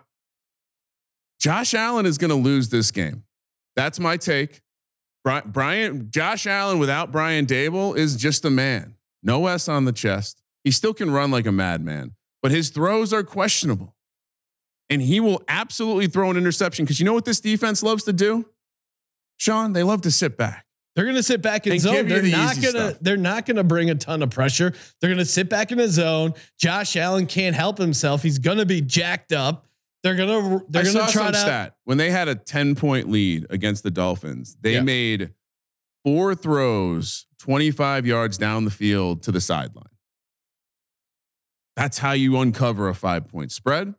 Josh 1.40 1.74
Allen 1.74 2.06
is 2.06 2.16
going 2.16 2.30
to 2.30 2.36
lose 2.36 2.70
this 2.70 2.90
game. 2.90 3.24
That's 3.76 3.98
my 4.00 4.16
take. 4.16 4.60
Brian, 5.24 6.10
Josh 6.10 6.46
Allen 6.46 6.78
without 6.78 7.10
Brian 7.10 7.46
Daboll 7.46 7.96
is 7.96 8.16
just 8.16 8.44
a 8.44 8.50
man. 8.50 8.94
No 9.22 9.46
S 9.46 9.68
on 9.68 9.86
the 9.86 9.92
chest. 9.92 10.42
He 10.64 10.70
still 10.70 10.92
can 10.94 11.10
run 11.10 11.30
like 11.30 11.46
a 11.46 11.52
madman, 11.52 12.14
but 12.42 12.50
his 12.50 12.70
throws 12.70 13.12
are 13.12 13.22
questionable. 13.22 13.94
And 14.90 15.00
he 15.00 15.18
will 15.18 15.42
absolutely 15.48 16.08
throw 16.08 16.30
an 16.30 16.36
interception 16.36 16.84
because 16.84 17.00
you 17.00 17.06
know 17.06 17.14
what 17.14 17.24
this 17.24 17.40
defense 17.40 17.82
loves 17.82 18.04
to 18.04 18.12
do? 18.12 18.46
Sean, 19.38 19.72
they 19.72 19.82
love 19.82 20.02
to 20.02 20.10
sit 20.10 20.36
back. 20.36 20.66
They're 20.94 21.06
going 21.06 21.16
to 21.16 21.22
sit 21.22 21.42
back 21.42 21.66
in 21.66 21.72
And 21.72 21.80
zone. 21.80 22.06
They're 22.06 22.20
the 22.20 22.30
not 22.30 22.60
going 22.60 22.74
to. 22.74 22.98
They're 23.00 23.16
not 23.16 23.46
going 23.46 23.56
to 23.56 23.64
bring 23.64 23.90
a 23.90 23.94
ton 23.94 24.22
of 24.22 24.30
pressure. 24.30 24.72
They're 25.00 25.10
going 25.10 25.18
to 25.18 25.24
sit 25.24 25.48
back 25.48 25.72
in 25.72 25.78
the 25.78 25.88
zone. 25.88 26.34
Josh 26.58 26.96
Allen 26.96 27.26
can't 27.26 27.56
help 27.56 27.78
himself. 27.78 28.22
He's 28.22 28.38
going 28.38 28.58
to 28.58 28.66
be 28.66 28.80
jacked 28.80 29.32
up. 29.32 29.66
They're 30.04 30.14
going 30.14 30.28
to. 30.60 30.66
They're 30.68 30.82
I 30.82 31.06
to 31.06 31.12
try 31.12 31.30
to. 31.32 31.36
stat 31.36 31.76
when 31.84 31.98
they 31.98 32.10
had 32.10 32.28
a 32.28 32.34
10 32.36 32.76
point 32.76 33.10
lead 33.10 33.46
against 33.50 33.82
the 33.82 33.90
Dolphins. 33.90 34.56
They 34.60 34.74
Yeah. 34.74 34.82
made 34.82 35.30
four 36.04 36.34
throws 36.34 37.26
25 37.38 38.06
yards 38.06 38.38
down 38.38 38.64
the 38.66 38.70
field 38.70 39.22
to 39.24 39.32
the 39.32 39.40
sideline. 39.40 39.88
That's 41.76 41.98
how 41.98 42.12
you 42.12 42.38
uncover 42.38 42.88
a 42.88 42.94
five 42.94 43.26
point 43.28 43.50
spread. 43.50 43.94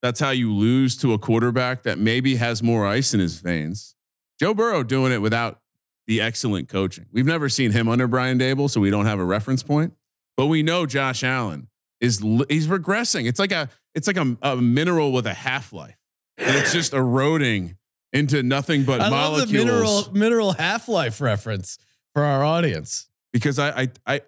That's 0.00 0.20
how 0.20 0.30
you 0.30 0.54
lose 0.54 0.96
to 0.98 1.12
a 1.12 1.18
quarterback 1.18 1.82
that 1.82 1.98
maybe 1.98 2.36
has 2.36 2.62
more 2.62 2.86
ice 2.86 3.12
in 3.12 3.20
his 3.20 3.40
veins. 3.40 3.96
Joe 4.40 4.54
Burrow 4.54 4.84
doing 4.84 5.12
it 5.12 5.20
without 5.20 5.60
the 6.06 6.20
excellent 6.20 6.68
coaching. 6.68 7.06
We've 7.12 7.26
never 7.26 7.48
seen 7.48 7.72
him 7.72 7.88
under 7.88 8.06
Brian 8.06 8.38
Daboll, 8.38 8.70
so 8.70 8.80
we 8.80 8.90
don't 8.90 9.06
have 9.06 9.18
a 9.18 9.24
reference 9.24 9.62
point. 9.64 9.92
But 10.36 10.46
we 10.46 10.62
know 10.62 10.86
Josh 10.86 11.24
Allen 11.24 11.66
is 12.00 12.20
he's 12.48 12.68
regressing. 12.68 13.26
It's 13.26 13.40
like 13.40 13.50
a 13.52 13.68
it's 13.98 14.06
like 14.06 14.16
a, 14.16 14.36
a 14.42 14.56
mineral 14.56 15.12
with 15.12 15.26
a 15.26 15.34
half 15.34 15.72
life, 15.72 15.96
it's 16.38 16.72
just 16.72 16.94
eroding 16.94 17.76
into 18.12 18.42
nothing 18.42 18.84
but 18.84 19.00
I 19.00 19.08
love 19.08 19.32
molecules. 19.32 19.50
the 19.50 19.58
mineral 19.58 20.08
mineral 20.12 20.52
half 20.52 20.88
life 20.88 21.20
reference 21.20 21.78
for 22.14 22.22
our 22.22 22.42
audience. 22.44 23.08
because 23.32 23.58
I 23.58 23.82
I 23.82 23.88
I 24.06 24.20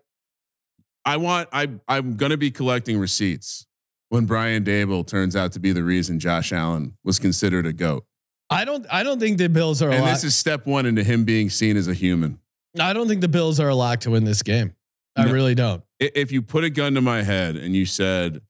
I 1.04 1.16
want 1.16 1.48
I 1.52 1.68
I'm 1.88 2.16
gonna 2.16 2.36
be 2.36 2.50
collecting 2.50 2.98
receipts 2.98 3.66
when 4.10 4.26
Brian 4.26 4.64
Daboll 4.64 5.06
turns 5.06 5.34
out 5.34 5.52
to 5.52 5.60
be 5.60 5.72
the 5.72 5.82
reason 5.84 6.18
Josh 6.18 6.52
Allen 6.52 6.96
was 7.04 7.18
considered 7.18 7.64
a 7.64 7.72
goat. 7.72 8.04
I 8.50 8.64
don't. 8.64 8.84
I 8.90 9.04
don't 9.04 9.20
think 9.20 9.38
the 9.38 9.48
Bills 9.48 9.80
are. 9.80 9.90
And 9.90 10.04
this 10.06 10.24
is 10.24 10.36
step 10.36 10.66
one 10.66 10.84
into 10.84 11.04
him 11.04 11.24
being 11.24 11.48
seen 11.50 11.76
as 11.76 11.86
a 11.86 11.94
human. 11.94 12.40
I 12.78 12.92
don't 12.92 13.06
think 13.08 13.20
the 13.20 13.28
Bills 13.28 13.60
are 13.60 13.68
a 13.68 13.74
lock 13.76 14.00
to 14.00 14.10
win 14.10 14.24
this 14.24 14.42
game. 14.42 14.74
I 15.16 15.24
No. 15.24 15.32
really 15.32 15.54
don't. 15.54 15.82
If 16.00 16.32
you 16.32 16.42
put 16.42 16.64
a 16.64 16.70
gun 16.70 16.94
to 16.94 17.00
my 17.00 17.22
head 17.22 17.54
and 17.56 17.74
you 17.76 17.86
said, 17.86 18.42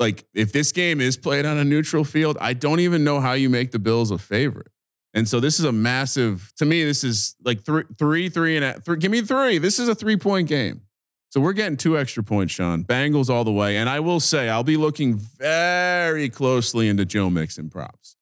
like, 0.00 0.24
if 0.34 0.50
this 0.50 0.72
game 0.72 1.00
is 1.00 1.16
played 1.16 1.46
on 1.46 1.58
a 1.58 1.64
neutral 1.64 2.04
field, 2.04 2.38
I 2.40 2.54
don't 2.54 2.80
even 2.80 3.04
know 3.04 3.20
how 3.20 3.34
you 3.34 3.50
make 3.50 3.70
the 3.70 3.78
Bills 3.78 4.10
a 4.10 4.18
favorite. 4.18 4.72
And 5.12 5.28
so 5.28 5.40
this 5.40 5.58
is 5.58 5.64
a 5.64 5.72
massive. 5.72 6.52
To 6.56 6.64
me, 6.64 6.84
this 6.84 7.04
is 7.04 7.36
like 7.44 7.64
three, 7.64 7.84
three, 7.98 8.28
three 8.28 8.56
and 8.56 8.64
a, 8.64 8.80
three. 8.80 8.96
Give 8.96 9.10
me 9.10 9.20
three. 9.22 9.58
This 9.58 9.78
is 9.78 9.88
a 9.88 9.94
three 9.94 10.16
point 10.16 10.48
game. 10.48 10.82
So 11.30 11.40
we're 11.40 11.52
getting 11.52 11.76
two 11.76 11.96
extra 11.96 12.24
points, 12.24 12.52
Sean. 12.52 12.82
Bengals 12.82 13.30
all 13.30 13.44
the 13.44 13.52
way. 13.52 13.76
And 13.76 13.88
I 13.88 14.00
will 14.00 14.18
say, 14.18 14.48
I'll 14.48 14.64
be 14.64 14.76
looking 14.76 15.16
very 15.16 16.28
closely 16.28 16.88
into 16.88 17.04
Joe 17.04 17.30
Mixon 17.30 17.70
props. 17.70 18.16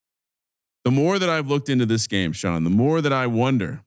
The 0.85 0.91
more 0.91 1.19
that 1.19 1.31
I've 1.31 1.49
looked 1.49 1.69
into 1.69 1.87
this 1.87 2.07
game, 2.07 2.33
Sean, 2.33 2.65
the 2.65 2.71
more 2.71 3.01
that 3.01 3.13
I 3.13 3.27
wonder 3.27 3.83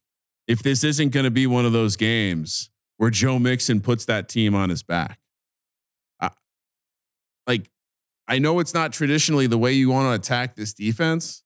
if 0.48 0.64
this 0.64 0.84
isn't 0.84 1.10
going 1.10 1.24
to 1.24 1.32
be 1.32 1.46
one 1.46 1.66
of 1.66 1.72
those 1.72 1.96
games 1.96 2.70
where 2.98 3.10
Joe 3.10 3.40
Mixon 3.40 3.82
puts 3.82 4.06
that 4.06 4.28
team 4.28 4.54
on 4.56 4.70
his 4.70 4.84
back. 4.84 5.20
I, 6.20 6.30
like, 7.48 7.70
I 8.32 8.40
know 8.40 8.60
it's 8.60 8.74
not 8.74 8.94
traditionally 8.94 9.46
the 9.48 9.58
way 9.58 9.74
you 9.74 9.90
want 9.90 10.08
to 10.08 10.14
attack 10.14 10.56
this 10.56 10.74
defense, 10.74 11.44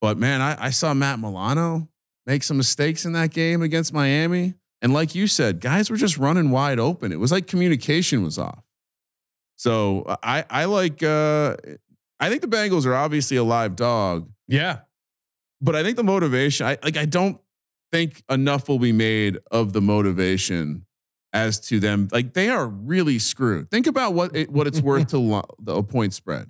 but 0.00 0.16
man, 0.16 0.40
I, 0.40 0.66
I 0.66 0.70
saw 0.70 0.94
Matt 0.94 1.18
Milano 1.18 1.88
make 2.26 2.42
some 2.44 2.56
mistakes 2.56 3.04
in 3.04 3.12
that 3.14 3.30
game 3.32 3.60
against 3.60 3.92
Miami. 3.92 4.54
And 4.82 4.92
like 4.94 5.14
you 5.14 5.26
said, 5.26 5.60
guys 5.60 5.90
were 5.90 5.96
just 5.96 6.16
running 6.16 6.50
wide 6.50 6.78
open. 6.78 7.12
It 7.12 7.18
was 7.18 7.32
like 7.32 7.46
communication 7.48 8.22
was 8.22 8.38
off. 8.38 8.62
So 9.56 10.04
I 10.22 10.44
I 10.48 10.64
like 10.66 11.02
uh 11.02 11.56
I 12.18 12.28
think 12.30 12.40
the 12.42 12.48
Bengals 12.48 12.86
are 12.86 12.94
obviously 12.94 13.36
a 13.36 13.44
live 13.44 13.76
dog, 13.76 14.30
Yeah. 14.48 14.80
but 15.60 15.74
I 15.74 15.82
think 15.82 15.96
the 15.96 16.04
motivation, 16.04 16.66
I 16.66 16.78
like 16.82 16.96
I 16.96 17.04
don't 17.04 17.38
think 17.92 18.22
enough 18.30 18.68
will 18.68 18.78
be 18.78 18.92
made 18.92 19.38
of 19.50 19.72
the 19.72 19.80
motivation 19.80 20.86
as 21.32 21.60
to 21.68 21.78
them. 21.80 22.08
Like 22.12 22.32
they 22.34 22.48
are 22.48 22.66
really 22.66 23.18
screwed. 23.18 23.70
Think 23.70 23.86
about 23.86 24.14
what 24.14 24.34
it, 24.34 24.50
what 24.50 24.66
it's 24.66 24.80
worth 24.80 25.08
to 25.08 25.18
lo- 25.20 25.44
the 25.58 25.76
a 25.76 25.82
point 25.82 26.14
spread. 26.14 26.48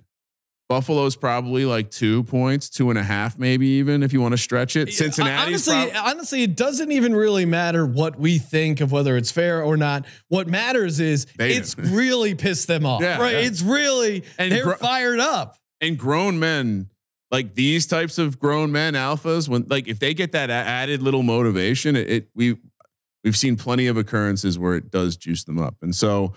Buffalo's 0.69 1.17
probably 1.17 1.65
like 1.65 1.91
two 1.91 2.23
points, 2.23 2.69
two 2.69 2.89
and 2.91 2.97
a 2.97 3.03
half, 3.03 3.37
maybe 3.37 3.67
even 3.67 4.03
if 4.03 4.13
you 4.13 4.21
want 4.21 4.31
to 4.31 4.37
stretch 4.37 4.77
it. 4.77 4.93
Cincinnati's 4.93 5.67
honestly, 5.67 5.91
prob- 5.91 6.05
honestly, 6.07 6.43
it 6.43 6.55
doesn't 6.55 6.93
even 6.93 7.13
really 7.13 7.45
matter 7.45 7.85
what 7.85 8.17
we 8.17 8.37
think 8.37 8.79
of 8.79 8.89
whether 8.89 9.17
it's 9.17 9.31
fair 9.31 9.61
or 9.63 9.75
not. 9.75 10.05
What 10.29 10.47
matters 10.47 11.01
is 11.01 11.25
They 11.37 11.55
it's 11.57 11.73
do. 11.73 11.83
really 11.93 12.35
pissed 12.35 12.67
them 12.69 12.85
off, 12.85 13.01
Yeah, 13.01 13.19
right? 13.19 13.33
yeah. 13.33 13.39
It's 13.39 13.61
really 13.61 14.23
And 14.37 14.49
they're 14.49 14.63
gr- 14.63 14.73
fired 14.75 15.19
up. 15.19 15.57
and 15.81 15.97
grown 15.97 16.39
men 16.39 16.89
like 17.31 17.53
these 17.55 17.85
types 17.85 18.17
of 18.17 18.39
grown 18.39 18.71
men 18.71 18.93
alphas 18.93 19.49
when 19.49 19.65
like 19.69 19.89
if 19.89 19.99
they 19.99 20.13
get 20.13 20.31
that 20.31 20.49
added 20.49 21.01
little 21.01 21.23
motivation 21.23 21.95
it, 21.97 22.09
it 22.09 22.29
we 22.35 22.55
we've 23.23 23.37
seen 23.37 23.55
plenty 23.55 23.87
of 23.87 23.97
occurrences 23.97 24.57
where 24.57 24.75
it 24.75 24.91
does 24.91 25.17
juice 25.17 25.43
them 25.43 25.59
up. 25.59 25.75
And 25.81 25.95
so 25.95 26.33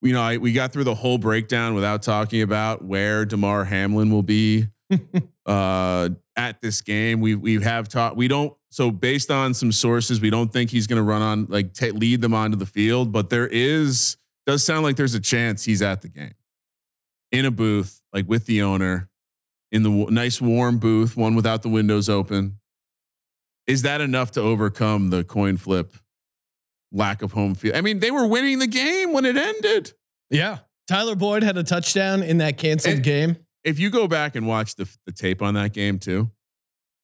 you 0.00 0.12
know 0.12 0.22
I, 0.22 0.36
we 0.36 0.52
got 0.52 0.72
through 0.72 0.84
the 0.84 0.94
whole 0.94 1.18
breakdown 1.18 1.74
without 1.74 2.02
talking 2.02 2.42
about 2.42 2.84
where 2.84 3.24
Damar 3.24 3.64
Hamlin 3.64 4.10
will 4.10 4.22
be 4.22 4.68
uh 5.46 6.08
at 6.36 6.60
this 6.60 6.80
game. 6.80 7.20
We 7.20 7.34
we 7.34 7.60
have 7.62 7.88
taught 7.88 8.16
we 8.16 8.28
don't 8.28 8.54
so 8.70 8.90
based 8.90 9.30
on 9.30 9.54
some 9.54 9.72
sources 9.72 10.20
we 10.20 10.30
don't 10.30 10.52
think 10.52 10.70
he's 10.70 10.86
going 10.86 10.98
to 10.98 11.02
run 11.02 11.22
on 11.22 11.46
like 11.48 11.74
ta 11.74 11.86
lead 11.86 12.20
them 12.20 12.34
onto 12.34 12.56
the 12.56 12.66
field 12.66 13.12
but 13.12 13.30
there 13.30 13.46
is 13.46 14.16
does 14.46 14.64
sound 14.64 14.82
like 14.82 14.96
there's 14.96 15.14
a 15.14 15.20
chance 15.20 15.64
he's 15.64 15.82
at 15.82 16.02
the 16.02 16.08
game. 16.08 16.34
In 17.30 17.44
a 17.44 17.50
booth 17.50 18.00
like 18.12 18.28
with 18.28 18.46
the 18.46 18.62
owner 18.62 19.10
in 19.70 19.82
the 19.82 19.90
w- 19.90 20.10
nice 20.10 20.40
warm 20.40 20.78
booth 20.78 21.16
one 21.16 21.34
without 21.34 21.62
the 21.62 21.68
windows 21.68 22.08
open. 22.08 22.58
Is 23.66 23.82
that 23.82 24.00
enough 24.00 24.30
to 24.32 24.40
overcome 24.40 25.10
the 25.10 25.24
coin 25.24 25.58
flip 25.58 25.92
lack 26.92 27.22
of 27.22 27.32
home 27.32 27.54
field 27.54 27.74
i 27.76 27.80
mean 27.80 27.98
they 28.00 28.10
were 28.10 28.26
winning 28.26 28.58
the 28.58 28.66
game 28.66 29.12
when 29.12 29.24
it 29.24 29.36
ended 29.36 29.92
Yeah. 30.30 30.58
Tyler 30.88 31.14
Boyd 31.14 31.42
had 31.42 31.58
a 31.58 31.62
touchdown 31.62 32.22
in 32.22 32.38
that 32.38 32.56
canceled 32.56 32.94
And- 32.96 33.04
game. 33.04 33.36
if 33.62 33.78
you 33.78 33.90
go 33.90 34.08
back 34.08 34.34
and 34.34 34.46
watch 34.46 34.74
the, 34.76 34.88
the 35.04 35.12
tape 35.12 35.42
on 35.42 35.52
that 35.54 35.74
game 35.74 35.98
too, 35.98 36.30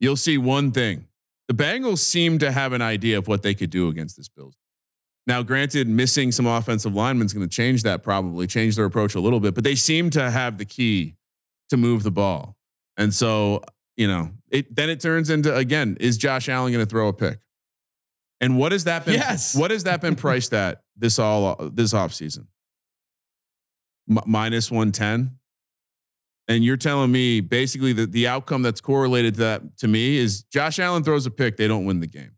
you'll 0.01 0.17
see 0.17 0.39
one 0.39 0.73
thing. 0.73 1.07
The 1.49 1.55
Bengals 1.55 1.99
seem 1.99 2.39
to 2.39 2.51
have 2.51 2.73
an 2.73 2.81
idea 2.81 3.19
of 3.19 3.29
what 3.29 3.43
they 3.43 3.53
could 3.55 3.69
do 3.69 3.89
against 3.89 4.17
this 4.17 4.29
Bills. 4.31 4.57
Now, 5.27 5.43
granted, 5.43 5.87
missing 5.87 6.33
some 6.33 6.47
offensive 6.47 6.95
linemen 6.95 7.27
is 7.27 7.35
going 7.35 7.47
to 7.47 7.55
change 7.55 7.83
that 7.83 8.03
probably, 8.03 8.47
change 8.47 8.77
their 8.77 8.87
approach 8.87 9.15
a 9.15 9.21
little 9.21 9.41
bit, 9.41 9.55
but 9.55 9.65
they 9.65 9.75
seem 9.75 10.09
to 10.11 10.31
have 10.31 10.57
the 10.57 10.65
key 10.65 11.17
to 11.69 11.77
move 11.77 12.03
the 12.05 12.11
ball. 12.11 12.57
And 12.97 13.13
so, 13.13 13.63
you 13.99 14.07
know, 14.09 14.31
it 14.51 14.75
then 14.75 14.89
it 14.89 15.01
turns 15.01 15.29
into 15.29 15.55
again, 15.55 15.99
is 16.01 16.17
Josh 16.17 16.49
Allen 16.49 16.73
going 16.73 16.85
to 16.85 16.89
throw 16.91 17.09
a 17.09 17.13
pick? 17.13 17.41
And 18.41 18.59
what 18.59 18.73
has 18.73 18.85
that 18.85 19.05
been? 19.05 19.15
Yes. 19.15 19.57
What 19.57 19.71
has 19.71 19.85
that 19.85 20.01
been 20.01 20.17
priced 20.17 20.53
at 20.53 20.83
this 20.97 21.19
all 21.19 21.57
this 21.73 21.93
offseason? 21.93 22.47
M- 24.11 24.19
minus 24.27 24.71
110 24.71 25.39
and 26.49 26.63
you're 26.65 26.77
telling 26.77 27.11
me 27.11 27.41
basically 27.41 27.93
that 27.95 28.13
the 28.13 28.29
outcome 28.29 28.63
that's 28.63 28.81
correlated 28.81 29.35
to 29.35 29.41
that 29.41 29.79
to 29.79 29.89
me 29.89 30.17
is 30.17 30.43
Josh 30.45 30.79
Allen 30.79 31.03
throws 31.03 31.27
a 31.27 31.31
pick, 31.31 31.57
they 31.57 31.69
don't 31.69 31.85
win 31.85 32.01
the 32.01 32.07
game. 32.07 32.33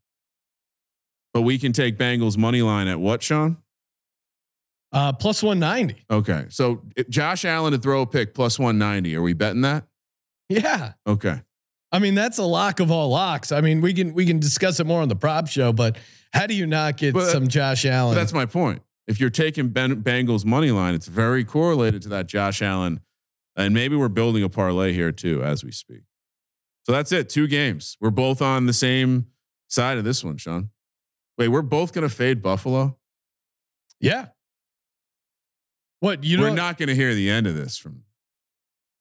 But 1.35 1.43
we 1.43 1.59
can 1.59 1.73
take 1.73 1.99
Bengals 1.99 2.39
money 2.39 2.63
line 2.63 2.89
at 2.89 2.99
what, 2.99 3.23
Sean? 3.23 3.59
Uh, 4.93 5.13
plus 5.13 5.43
190. 5.43 6.05
Okay. 6.11 6.47
So 6.49 6.83
if 6.97 7.09
Josh 7.09 7.45
Allen 7.45 7.73
to 7.73 7.79
throw 7.79 8.03
a 8.03 8.07
pick 8.07 8.33
plus 8.33 8.59
190. 8.59 9.15
Are 9.17 9.23
we 9.23 9.35
betting 9.35 9.63
that? 9.63 9.85
Yeah. 10.49 10.93
Okay. 11.07 11.43
I 11.93 11.99
mean, 11.99 12.15
that's 12.15 12.39
a 12.39 12.45
lock 12.45 12.81
of 12.81 12.91
all 12.91 13.09
locks. 13.11 13.53
I 13.53 13.61
mean, 13.61 13.81
we 13.81 13.95
can 13.95 14.13
we 14.15 14.27
can 14.27 14.39
discuss 14.41 14.81
it 14.81 14.87
more 14.87 15.03
on 15.03 15.09
the 15.09 15.17
prop 15.17 15.47
show, 15.49 15.73
but 15.73 15.97
how 16.33 16.47
do 16.47 16.55
you 16.55 16.67
not 16.67 16.97
get 16.97 17.15
But- 17.15 17.31
some 17.31 17.49
Josh 17.49 17.85
Allen? 17.85 18.15
that's 18.15 18.33
my 18.33 18.47
point. 18.47 18.83
If 19.07 19.21
you're 19.21 19.31
taking 19.31 19.69
ben, 19.69 20.03
Bengals 20.03 20.45
money 20.45 20.73
line, 20.73 20.95
it's 20.95 21.07
very 21.07 21.45
correlated 21.45 22.03
to 22.03 22.09
that 22.09 22.27
Josh 22.27 22.61
Allen. 22.61 23.01
And 23.55 23.73
maybe 23.73 23.95
we're 23.97 24.09
building 24.09 24.43
a 24.43 24.49
parlay 24.49 24.93
here 24.93 25.13
too 25.13 25.43
as 25.45 25.65
we 25.65 25.71
speak. 25.71 26.03
So 26.85 26.93
that's 26.93 27.13
it. 27.13 27.29
Two 27.29 27.47
games. 27.47 27.97
We're 28.01 28.11
both 28.11 28.43
on 28.43 28.67
the 28.67 28.73
same 28.73 29.27
side 29.69 29.97
of 29.97 30.05
this 30.05 30.23
one, 30.25 30.37
Sean. 30.39 30.71
Wait, 31.39 31.49
we're 31.49 31.63
both 31.63 31.93
going 31.93 32.07
to 32.07 32.15
fade 32.15 32.43
Buffalo. 32.43 32.99
yeah. 34.01 34.27
What 36.01 36.23
you 36.25 36.39
We're 36.41 36.51
not 36.51 36.77
going 36.77 36.89
to 36.89 36.95
hear 36.95 37.15
the 37.15 37.31
end 37.31 37.47
of 37.47 37.55
this 37.55 37.79
from 37.79 38.03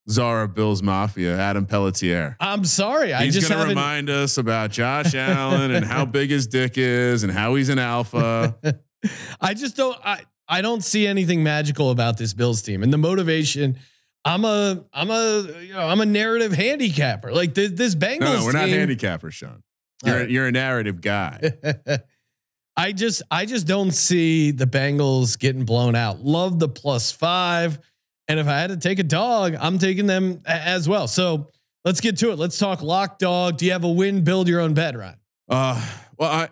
Zara 0.10 0.48
Bills 0.48 0.84
Mafia, 0.84 1.38
Adam 1.38 1.66
Pelletier. 1.66 2.38
I'm 2.40 2.64
sorry. 2.66 3.14
I 3.14 3.26
He's 3.26 3.34
just 3.34 3.50
going 3.50 3.62
to 3.62 3.68
remind 3.70 4.10
us 4.10 4.38
about 4.38 4.72
Josh 4.72 5.16
Allen 5.16 5.72
and 5.72 5.86
how 5.86 6.06
big 6.06 6.30
his 6.30 6.48
dick 6.48 6.78
is 6.78 7.24
and 7.24 7.32
how 7.32 7.56
he's 7.56 7.70
an 7.70 7.80
alpha. 7.80 8.56
I 9.42 9.54
just 9.54 9.76
don't. 9.76 9.98
I 10.04 10.22
I 10.48 10.62
don't 10.62 10.84
see 10.84 11.08
anything 11.08 11.44
magical 11.44 11.92
about 11.92 12.18
this 12.18 12.34
Bills 12.34 12.62
team 12.62 12.84
and 12.84 12.94
the 12.94 12.98
motivation. 12.98 13.78
I'm 14.24 14.46
a 14.46 14.84
I'm 14.94 15.10
a 15.10 15.48
you 15.62 15.74
know 15.74 15.88
I'm 15.88 16.02
a 16.02 16.06
narrative 16.06 16.52
handicapper. 16.52 17.32
Like 17.32 17.54
this 17.54 17.72
this 17.72 17.96
Bengals. 17.96 18.20
No, 18.20 18.40
no, 18.40 18.46
we're 18.46 18.52
not 18.52 18.66
team, 18.66 18.88
handicappers, 18.88 19.34
Sean. 19.34 19.64
You're, 20.04 20.20
right. 20.20 20.30
you're 20.30 20.48
a 20.48 20.52
narrative 20.52 21.02
guy. 21.02 21.54
I 22.78 22.92
just 22.92 23.22
I 23.32 23.46
just 23.46 23.68
don't 23.68 23.92
see 23.92 24.52
the 24.52 24.66
Bengals 24.66 25.40
getting 25.40 25.66
blown 25.66 25.96
out. 25.96 26.20
Love 26.24 26.60
the 26.60 26.68
plus 26.68 27.12
five, 27.12 27.80
and 28.28 28.40
if 28.40 28.48
I 28.48 28.60
had 28.60 28.72
to 28.72 28.78
take 28.78 29.00
a 29.00 29.04
dog, 29.04 29.56
I'm 29.60 29.78
taking 29.78 30.08
them 30.08 30.42
as 30.46 30.90
well. 30.90 31.08
So 31.08 31.50
let's 31.84 32.02
get 32.02 32.18
to 32.18 32.32
it. 32.32 32.40
Let's 32.40 32.58
talk 32.58 32.82
lock 32.82 33.20
dog. 33.20 33.58
Do 33.58 33.66
you 33.66 33.72
have 33.72 33.84
a 33.84 33.90
win? 33.90 34.24
Build 34.24 34.48
your 34.48 34.62
own 34.62 34.74
bet, 34.74 34.98
Ryan. 34.98 35.20
Uh, 35.48 35.86
well, 36.18 36.32
I, 36.32 36.50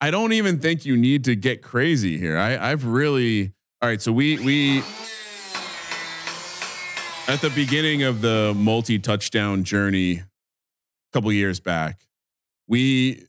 I 0.00 0.10
don't 0.10 0.32
even 0.32 0.58
think 0.58 0.84
you 0.84 0.96
need 0.96 1.24
to 1.24 1.36
get 1.36 1.62
crazy 1.62 2.18
here. 2.18 2.36
I, 2.36 2.70
I've 2.70 2.84
really, 2.84 3.52
all 3.80 3.88
right. 3.88 4.02
So 4.02 4.12
we, 4.12 4.38
we, 4.44 4.78
at 7.28 7.40
the 7.40 7.52
beginning 7.54 8.02
of 8.02 8.20
the 8.20 8.52
multi 8.56 8.98
touchdown 8.98 9.62
journey 9.62 10.14
a 10.14 10.24
couple 11.12 11.32
years 11.32 11.60
back, 11.60 12.00
we, 12.66 13.26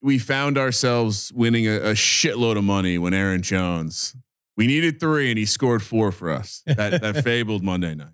we 0.00 0.18
found 0.18 0.56
ourselves 0.56 1.30
winning 1.34 1.66
a, 1.66 1.76
a 1.76 1.92
shitload 1.92 2.56
of 2.56 2.64
money 2.64 2.96
when 2.96 3.12
Aaron 3.12 3.42
Jones, 3.42 4.16
we 4.60 4.66
needed 4.66 5.00
three 5.00 5.30
and 5.30 5.38
he 5.38 5.46
scored 5.46 5.82
four 5.82 6.12
for 6.12 6.30
us 6.30 6.62
that, 6.66 7.00
that 7.00 7.24
fabled 7.24 7.64
Monday 7.64 7.94
night. 7.94 8.12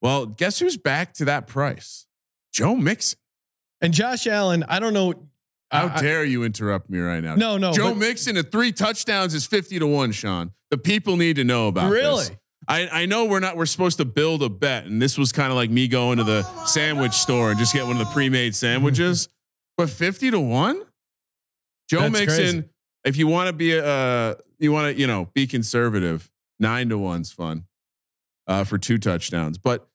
Well, 0.00 0.24
guess 0.26 0.60
who's 0.60 0.76
back 0.76 1.14
to 1.14 1.24
that 1.24 1.48
price? 1.48 2.06
Joe 2.52 2.76
Mixon. 2.76 3.18
And 3.80 3.92
Josh 3.92 4.28
Allen, 4.28 4.64
I 4.68 4.78
don't 4.78 4.94
know. 4.94 5.14
How 5.72 5.88
I- 5.88 5.94
I- 5.96 6.00
dare 6.00 6.24
you 6.24 6.44
interrupt 6.44 6.88
me 6.88 7.00
right 7.00 7.20
now? 7.24 7.34
No, 7.34 7.58
no. 7.58 7.72
Joe 7.72 7.88
but- 7.88 7.96
Mixon 7.98 8.36
at 8.36 8.52
three 8.52 8.70
touchdowns 8.70 9.34
is 9.34 9.44
50 9.44 9.80
to 9.80 9.86
one, 9.88 10.12
Sean. 10.12 10.52
The 10.70 10.78
people 10.78 11.16
need 11.16 11.34
to 11.34 11.44
know 11.44 11.66
about 11.66 11.90
this. 11.90 11.92
Really? 12.00 12.24
this. 12.26 12.30
I, 12.68 13.02
I 13.02 13.06
know 13.06 13.24
we're 13.24 13.40
not, 13.40 13.56
we're 13.56 13.66
supposed 13.66 13.98
to 13.98 14.04
build 14.04 14.44
a 14.44 14.48
bet. 14.48 14.84
And 14.86 15.02
this 15.02 15.18
was 15.18 15.32
kind 15.32 15.50
of 15.50 15.56
like 15.56 15.70
me 15.70 15.88
going 15.88 16.18
to 16.18 16.24
the 16.24 16.44
sandwich 16.66 17.14
store 17.14 17.50
and 17.50 17.58
just 17.58 17.74
get 17.74 17.84
one 17.84 17.96
of 18.00 18.06
the 18.06 18.12
pre-made 18.12 18.54
sandwiches, 18.54 19.28
but 19.76 19.90
50 19.90 20.30
to 20.30 20.38
one, 20.38 20.80
Joe 21.90 22.02
That's 22.02 22.12
Mixon, 22.12 22.36
crazy. 22.36 22.68
if 23.04 23.16
you 23.16 23.26
want 23.26 23.48
to 23.48 23.52
be 23.52 23.76
uh 23.76 24.34
you 24.62 24.72
want 24.72 24.94
to, 24.94 25.00
you 25.00 25.06
know, 25.06 25.28
be 25.34 25.46
conservative, 25.46 26.30
nine 26.58 26.88
to 26.88 26.98
one's 26.98 27.32
fun 27.32 27.64
uh 28.46 28.64
for 28.64 28.78
two 28.78 28.98
touchdowns. 28.98 29.58
But 29.58 29.88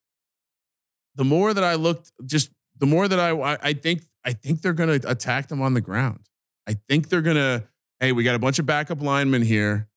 the 1.15 1.24
more 1.24 1.53
that 1.53 1.63
I 1.63 1.76
looked, 1.76 2.11
just 2.26 2.51
the 2.78 2.86
more 2.86 3.07
that 3.07 3.20
I 3.20 3.32
I, 3.32 3.57
I 3.61 3.74
think 3.74 4.03
I 4.24 4.34
think 4.34 4.61
they're 4.61 4.74
gonna 4.74 4.99
attack 5.05 5.47
them 5.47 5.61
on 5.61 5.74
the 5.74 5.82
ground. 5.82 6.30
I 6.68 6.76
think 6.89 7.09
they're 7.09 7.22
gonna, 7.22 7.63
hey, 7.99 8.11
we 8.11 8.24
got 8.24 8.36
a 8.36 8.39
bunch 8.39 8.59
of 8.59 8.65
backup 8.65 9.01
linemen 9.01 9.41
here, 9.41 9.88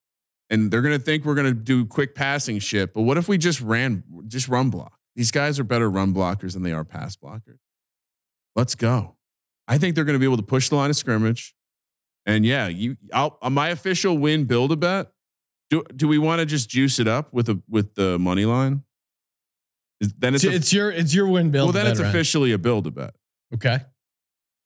and 0.48 0.70
they're 0.70 0.82
gonna 0.82 0.98
think 0.98 1.24
we're 1.24 1.34
gonna 1.34 1.52
do 1.52 1.84
quick 1.84 2.14
passing 2.14 2.58
shit. 2.60 2.94
But 2.94 3.02
what 3.02 3.16
if 3.16 3.28
we 3.28 3.38
just 3.38 3.60
ran 3.60 4.04
just 4.28 4.48
run 4.48 4.70
block? 4.70 5.00
These 5.16 5.32
guys 5.32 5.58
are 5.58 5.64
better 5.64 5.90
run 5.90 6.14
blockers 6.14 6.54
than 6.54 6.62
they 6.62 6.72
are 6.72 6.84
pass 6.84 7.16
blockers. 7.16 7.58
Let's 8.56 8.74
go. 8.74 9.16
I 9.68 9.78
think 9.78 9.94
they're 9.94 10.04
going 10.04 10.14
to 10.14 10.18
be 10.20 10.24
able 10.24 10.36
to 10.38 10.42
push 10.42 10.68
the 10.68 10.76
line 10.76 10.90
of 10.90 10.96
scrimmage. 10.96 11.54
And 12.30 12.44
yeah, 12.46 12.68
you, 12.68 12.96
I'll, 13.12 13.38
uh, 13.42 13.50
my 13.50 13.68
official 13.68 14.16
win 14.18 14.44
build 14.44 14.72
a 14.72 14.76
bet. 14.76 15.10
Do 15.70 15.84
do 15.94 16.08
we 16.08 16.18
want 16.18 16.40
to 16.40 16.46
just 16.46 16.68
juice 16.68 16.98
it 16.98 17.06
up 17.08 17.32
with 17.32 17.48
a 17.48 17.60
with 17.68 17.94
the 17.94 18.18
money 18.18 18.44
line? 18.44 18.82
Is- 20.00 20.14
Then 20.18 20.34
it's, 20.34 20.44
It's, 20.44 20.52
a, 20.52 20.56
it's 20.56 20.72
your 20.72 20.90
it's 20.90 21.14
your 21.14 21.28
win 21.28 21.50
build. 21.50 21.66
well. 21.74 21.84
Then 21.84 21.84
bet, 21.84 21.92
it's 21.92 22.00
officially 22.00 22.52
a 22.52 22.58
build 22.58 22.86
a 22.86 22.90
bet. 22.90 23.14
Okay. 23.54 23.78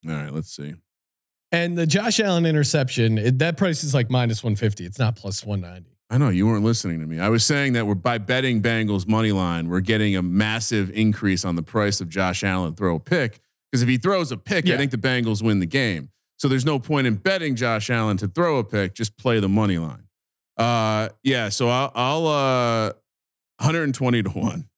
All 0.08 0.12
right, 0.14 0.32
let's 0.32 0.54
see. 0.54 0.74
And 1.52 1.78
the 1.78 1.86
Josh 1.86 2.20
Allen 2.20 2.46
interception, 2.46 3.16
it, 3.16 3.38
that 3.38 3.56
price 3.56 3.84
is 3.84 3.94
like 3.94 4.10
minus 4.10 4.42
150. 4.42 4.84
It's 4.84 4.98
not 4.98 5.14
plus 5.16 5.44
190. 5.44 5.88
I 6.10 6.18
know 6.18 6.28
you 6.28 6.46
weren't 6.46 6.64
listening 6.64 7.00
to 7.00 7.06
me. 7.06 7.18
I 7.20 7.28
was 7.28 7.44
saying 7.44 7.72
that 7.74 7.86
we're 7.86 7.94
by 7.94 8.18
betting 8.18 8.60
Bengals 8.60 9.06
money 9.08 9.32
line, 9.32 9.68
we're 9.68 9.80
getting 9.80 10.16
a 10.16 10.22
massive 10.22 10.90
increase 10.90 11.44
on 11.44 11.56
the 11.56 11.62
price 11.62 12.00
of 12.00 12.08
Josh 12.08 12.42
Allen 12.44 12.74
throw 12.74 12.96
a 12.96 13.00
pick. 13.00 13.40
Because 13.70 13.82
if 13.82 13.88
he 13.88 13.96
throws 13.96 14.30
a 14.30 14.36
pick, 14.36 14.66
Yeah. 14.66 14.74
I 14.74 14.76
think 14.78 14.90
the 14.90 14.98
Bengals 14.98 15.42
win 15.42 15.58
the 15.60 15.66
game. 15.66 16.10
So 16.44 16.48
there's 16.48 16.66
no 16.66 16.78
point 16.78 17.06
in 17.06 17.14
betting 17.14 17.56
Josh 17.56 17.88
Allen 17.88 18.18
to 18.18 18.28
throw 18.28 18.58
a 18.58 18.64
pick. 18.64 18.92
Just 18.92 19.16
play 19.16 19.40
the 19.40 19.48
money 19.48 19.78
line. 19.78 20.08
Uh, 20.58 21.08
yeah. 21.22 21.48
So 21.48 21.70
I'll, 21.70 21.90
I'll 21.94 22.26
uh, 22.26 22.92
120 23.60 24.24
to 24.24 24.28
one. 24.28 24.68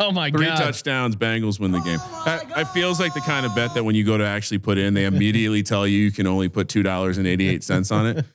Oh 0.00 0.10
my 0.10 0.32
Three 0.32 0.46
god. 0.46 0.56
touchdowns, 0.56 1.14
Bengals 1.14 1.60
win 1.60 1.70
the 1.70 1.78
game. 1.78 2.00
That, 2.24 2.44
it 2.56 2.64
feels 2.70 2.98
like 2.98 3.14
the 3.14 3.20
kind 3.20 3.46
of 3.46 3.54
bet 3.54 3.72
that 3.74 3.84
when 3.84 3.94
you 3.94 4.02
go 4.02 4.18
to 4.18 4.26
actually 4.26 4.58
put 4.58 4.78
in, 4.78 4.94
they 4.94 5.04
immediately 5.04 5.62
tell 5.62 5.86
you 5.86 5.96
you 5.96 6.10
can 6.10 6.26
only 6.26 6.48
put 6.48 6.68
two 6.68 6.82
dollars 6.82 7.18
and 7.18 7.26
eighty 7.28 7.48
eight 7.48 7.62
cents 7.62 7.92
on 7.92 8.04
it. 8.06 8.26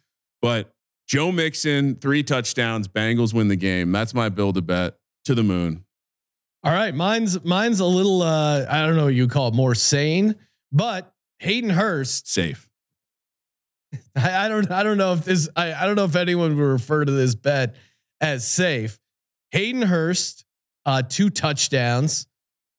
But 0.42 0.74
Joe 1.10 1.34
Mixon, 1.34 1.96
three 1.96 2.24
touchdowns, 2.24 2.88
Bengals 2.88 3.34
win 3.34 3.50
the 3.50 3.58
game. 3.58 3.92
That's 3.92 4.14
my 4.14 4.30
build 4.30 4.56
a 4.56 4.62
bet 4.62 4.96
to 5.26 5.36
the 5.36 5.44
moon. 5.44 5.84
All 6.64 6.72
right, 6.72 6.96
mine's 6.96 7.44
mine's 7.44 7.82
a 7.82 7.86
little 7.86 8.22
uh 8.22 8.66
I 8.70 8.86
don't 8.86 8.96
know 8.96 9.06
what 9.06 9.14
you 9.14 9.28
call 9.28 9.50
it 9.50 9.56
more 9.56 9.76
sane, 9.76 10.36
but 10.72 11.14
Hayden 11.40 11.72
Hurst, 11.72 12.32
Safe. 12.32 12.66
I, 14.16 14.46
I 14.46 14.50
don't 14.50 14.70
I 14.72 14.84
don't 14.84 14.98
know 14.98 15.14
if 15.14 15.26
this 15.26 15.50
I, 15.56 15.74
I 15.74 15.86
don't 15.86 15.96
know 15.96 16.06
if 16.06 16.16
anyone 16.16 16.58
would 16.58 16.64
refer 16.64 17.06
to 17.06 17.12
this 17.12 17.36
bet 17.36 17.76
as 18.22 18.48
safe. 18.48 19.00
Hayden 19.52 19.84
Hurst, 19.84 20.46
uh 20.86 21.02
two 21.02 21.30
touchdowns. 21.30 22.28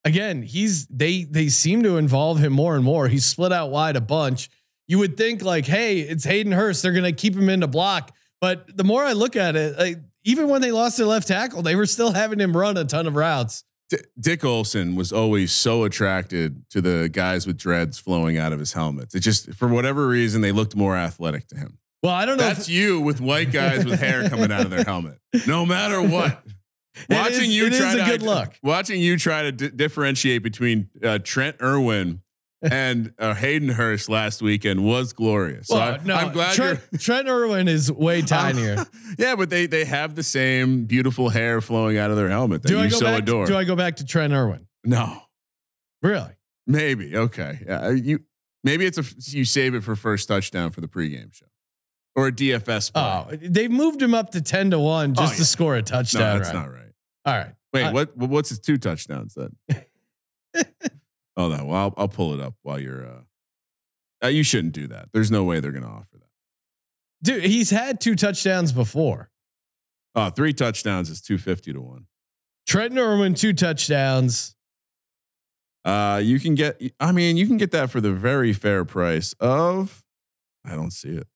Again, 0.04 0.42
he's 0.42 0.86
they 0.86 1.24
they 1.24 1.48
seem 1.48 1.82
to 1.82 1.96
involve 1.96 2.38
him 2.38 2.52
more 2.52 2.76
and 2.76 2.84
more. 2.84 3.08
He's 3.08 3.24
split 3.24 3.52
out 3.52 3.70
wide 3.70 3.96
a 3.96 4.00
bunch. 4.00 4.48
You 4.86 4.98
would 4.98 5.16
think 5.16 5.42
like, 5.42 5.66
hey, 5.66 6.00
it's 6.00 6.24
Hayden 6.24 6.52
Hurst. 6.52 6.82
They're 6.82 6.92
gonna 6.92 7.12
keep 7.12 7.34
him 7.34 7.48
in 7.48 7.60
the 7.60 7.68
block. 7.68 8.14
But 8.40 8.76
the 8.76 8.84
more 8.84 9.02
I 9.02 9.14
look 9.14 9.34
at 9.34 9.56
it, 9.56 9.76
like, 9.76 9.98
even 10.24 10.48
when 10.48 10.62
they 10.62 10.70
lost 10.70 10.96
their 10.96 11.06
left 11.06 11.26
tackle, 11.26 11.62
they 11.62 11.74
were 11.74 11.86
still 11.86 12.12
having 12.12 12.38
him 12.38 12.56
run 12.56 12.76
a 12.76 12.84
ton 12.84 13.06
of 13.06 13.16
routes. 13.16 13.64
D- 13.90 13.98
Dick 14.20 14.44
Olson 14.44 14.94
was 14.96 15.12
always 15.12 15.52
so 15.52 15.84
attracted 15.84 16.68
to 16.70 16.80
the 16.80 17.08
guys 17.10 17.46
with 17.46 17.56
dreads 17.56 17.98
flowing 17.98 18.36
out 18.36 18.52
of 18.52 18.58
his 18.58 18.72
helmets. 18.72 19.14
It 19.14 19.20
just, 19.20 19.54
for 19.54 19.68
whatever 19.68 20.06
reason, 20.06 20.40
they 20.42 20.52
looked 20.52 20.76
more 20.76 20.96
athletic 20.96 21.46
to 21.48 21.56
him. 21.56 21.78
Well, 22.02 22.12
I 22.14 22.26
don't 22.26 22.36
know. 22.36 22.44
That's 22.44 22.68
if, 22.68 22.74
you 22.74 23.00
with 23.00 23.20
white 23.20 23.50
guys 23.50 23.84
with 23.84 23.98
hair 23.98 24.28
coming 24.28 24.52
out 24.52 24.60
of 24.62 24.70
their 24.70 24.84
helmet. 24.84 25.18
No 25.46 25.64
matter 25.66 26.00
what. 26.00 26.42
Watching 27.10 27.44
is- 27.50 27.56
you 27.56 27.70
try 27.70 27.94
a 27.94 27.96
to 27.98 28.04
good 28.04 28.22
look. 28.22 28.54
Watching 28.62 29.00
you 29.00 29.16
try 29.16 29.42
to 29.42 29.52
di- 29.52 29.70
differentiate 29.70 30.42
between 30.42 30.90
uh, 31.02 31.18
Trent 31.22 31.56
Irwin 31.62 32.22
and 32.62 33.12
uh, 33.18 33.34
Hayden 33.34 33.68
Hurst 33.68 34.08
last 34.08 34.42
weekend 34.42 34.84
was 34.84 35.12
glorious. 35.12 35.68
So 35.68 35.76
Well, 35.76 35.94
I, 36.00 36.04
no, 36.04 36.14
I'm 36.14 36.32
glad 36.32 36.54
Trent. 36.54 36.80
Trent 36.98 37.28
Irwin 37.28 37.68
is 37.68 37.90
way 37.92 38.22
tinier. 38.22 38.84
yeah, 39.18 39.36
but 39.36 39.50
they 39.50 39.66
they 39.66 39.84
have 39.84 40.14
the 40.14 40.22
same 40.22 40.84
beautiful 40.84 41.28
hair 41.28 41.60
flowing 41.60 41.98
out 41.98 42.10
of 42.10 42.16
their 42.16 42.28
helmet 42.28 42.62
that 42.62 42.68
do 42.68 42.82
you 42.82 42.90
so 42.90 43.04
back? 43.06 43.22
adore. 43.22 43.46
do 43.46 43.56
I 43.56 43.64
go 43.64 43.76
back 43.76 43.96
to 43.96 44.04
Trent 44.04 44.32
Irwin? 44.32 44.66
no, 44.84 45.20
Really? 46.02 46.30
maybe 46.66 47.16
okay. 47.16 47.60
Yeah, 47.66 47.86
uh, 47.86 47.90
you 47.90 48.20
maybe 48.64 48.86
it's 48.86 48.98
a 48.98 49.04
you 49.36 49.44
save 49.44 49.74
it 49.74 49.82
for 49.84 49.94
first 49.96 50.28
touchdown 50.28 50.70
for 50.70 50.80
the 50.80 50.88
pregame 50.88 51.32
show 51.34 51.46
or 52.16 52.28
a 52.28 52.32
DFS. 52.32 52.92
Play. 52.92 53.02
Oh, 53.02 53.26
they've 53.40 53.70
moved 53.70 54.02
him 54.02 54.14
up 54.14 54.30
to 54.30 54.40
ten 54.40 54.70
to 54.72 54.78
one 54.78 55.14
just 55.14 55.34
Oh, 55.34 55.36
to 55.36 55.44
score 55.44 55.74
a 55.76 55.78
no, 55.78 55.82
touchdown. 55.84 56.38
that's 56.38 56.52
right? 56.52 56.60
not 56.60 56.72
right. 56.72 56.92
All 57.24 57.36
right. 57.36 57.54
Wait, 57.72 57.92
what? 57.92 58.16
what- 58.16 58.30
What's 58.30 58.48
his 58.48 58.58
two 58.60 58.78
touchdowns 58.78 59.34
then? 59.34 59.56
oh 61.38 61.48
no, 61.48 61.64
well 61.64 61.76
I'll, 61.76 61.94
I'll 61.96 62.08
pull 62.08 62.34
it 62.34 62.40
up 62.40 62.54
while 62.62 62.78
you're. 62.78 63.06
uh 63.06 63.20
uh, 64.22 64.28
you 64.28 64.42
shouldn't 64.42 64.74
do 64.74 64.88
that. 64.88 65.08
There's 65.12 65.30
no 65.30 65.44
way 65.44 65.60
they're 65.60 65.72
going 65.72 65.84
to 65.84 65.88
offer 65.88 66.18
that. 66.18 66.26
Dude, 67.22 67.44
he's 67.44 67.70
had 67.70 68.00
two 68.00 68.16
touchdowns 68.16 68.72
before. 68.72 69.30
Oh, 70.14 70.30
three 70.30 70.52
touchdowns 70.52 71.10
is 71.10 71.20
250 71.20 71.72
to 71.74 71.80
one. 71.80 72.06
Trent 72.66 72.98
Irwin, 72.98 73.34
two 73.34 73.52
touchdowns. 73.52 74.56
Uh, 75.84 76.20
you 76.22 76.40
can 76.40 76.54
get, 76.54 76.80
I 76.98 77.12
mean, 77.12 77.36
you 77.36 77.46
can 77.46 77.56
get 77.56 77.70
that 77.70 77.90
for 77.90 78.00
the 78.00 78.12
very 78.12 78.52
fair 78.52 78.84
price 78.84 79.34
of, 79.34 80.02
I 80.64 80.74
don't 80.74 80.92
see 80.92 81.10
it. 81.10 81.28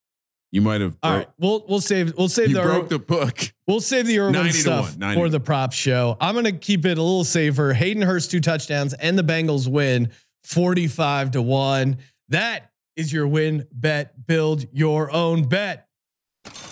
You 0.53 0.61
might 0.61 0.83
have, 0.83 0.97
All 1.03 1.11
bro- 1.11 1.19
right, 1.19 1.29
we'll 1.39 1.65
we'll 1.67 1.81
save 1.81 2.15
we'll 2.17 2.29
save 2.29 2.51
you 2.51 2.57
the, 2.57 2.63
broke 2.63 2.91
the 2.91 2.99
book. 2.99 3.39
we'll 3.67 3.81
save 3.81 4.07
the 4.07 4.19
Irwin 4.19 4.53
stuff 4.53 4.97
1, 4.99 5.15
for 5.15 5.31
the 5.31 5.41
prop 5.41 5.73
show. 5.73 6.17
I'm 6.21 6.35
gonna 6.35 6.53
keep 6.53 6.85
it 6.85 6.99
a 6.99 7.03
little 7.03 7.25
safer. 7.25 7.73
Hayden 7.73 8.03
Hurst 8.03 8.31
two 8.31 8.41
touchdowns 8.41 8.93
and 8.93 9.19
the 9.19 9.25
Bengals 9.25 9.67
win 9.67 10.13
45 10.45 11.33
to 11.33 11.43
one. 11.43 11.97
That 12.29 12.71
is 12.97 13.13
your 13.13 13.27
win 13.27 13.67
bet. 13.73 14.27
Build 14.27 14.67
your 14.73 15.11
own 15.11 15.45
bet. 15.49 15.89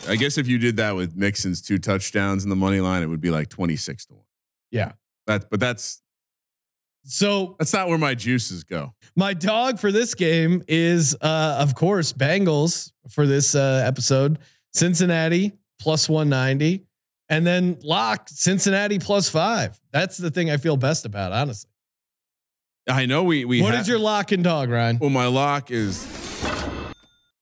I 0.09 0.17
guess 0.17 0.37
if 0.37 0.47
you 0.47 0.59
did 0.59 0.77
that 0.77 0.95
with 0.97 1.17
Mixon's 1.17 1.63
two 1.63 1.79
touchdowns 1.79 2.45
in 2.45 2.51
the 2.51 2.57
money 2.57 2.81
line, 2.81 3.03
it 3.03 3.07
would 3.07 3.21
be 3.21 3.31
like 3.31 3.49
26 3.49 4.07
to 4.07 4.15
one. 4.15 4.25
Yeah. 4.71 4.93
That's 5.27 5.47
but 5.51 5.61
that's, 5.61 6.00
So 7.05 7.57
that's 7.59 7.73
not 7.73 7.89
where 7.89 7.99
my 7.99 8.15
juices 8.15 8.65
go. 8.65 8.95
My 9.17 9.35
dog 9.35 9.79
for 9.79 9.91
this 9.91 10.15
game 10.15 10.63
is, 10.69 11.17
uh, 11.21 11.57
of 11.59 11.75
course, 11.75 12.13
Bengals 12.13 12.93
for 13.11 13.27
this 13.27 13.55
uh, 13.55 13.83
episode. 13.87 14.39
Cincinnati 14.73 15.53
plus 15.81 16.09
190. 16.09 16.85
And 17.29 17.47
then 17.47 17.79
lock 17.83 18.29
Cincinnati 18.29 18.99
plus 18.99 19.29
five. 19.29 19.81
That's 19.93 20.17
the 20.17 20.31
thing 20.31 20.51
I 20.51 20.57
feel 20.57 20.77
best 20.77 21.05
about, 21.07 21.33
honestly. 21.33 21.71
I 22.89 23.07
know 23.07 23.23
we, 23.23 23.45
we, 23.45 23.63
What 23.63 23.75
ha- 23.75 23.81
is 23.81 23.89
your 23.89 23.99
lock 23.99 24.33
and 24.33 24.43
dog, 24.43 24.69
Ryan? 24.69 24.99
Well, 24.99 25.11
my 25.11 25.27
lock 25.27 25.71
is 25.71 26.05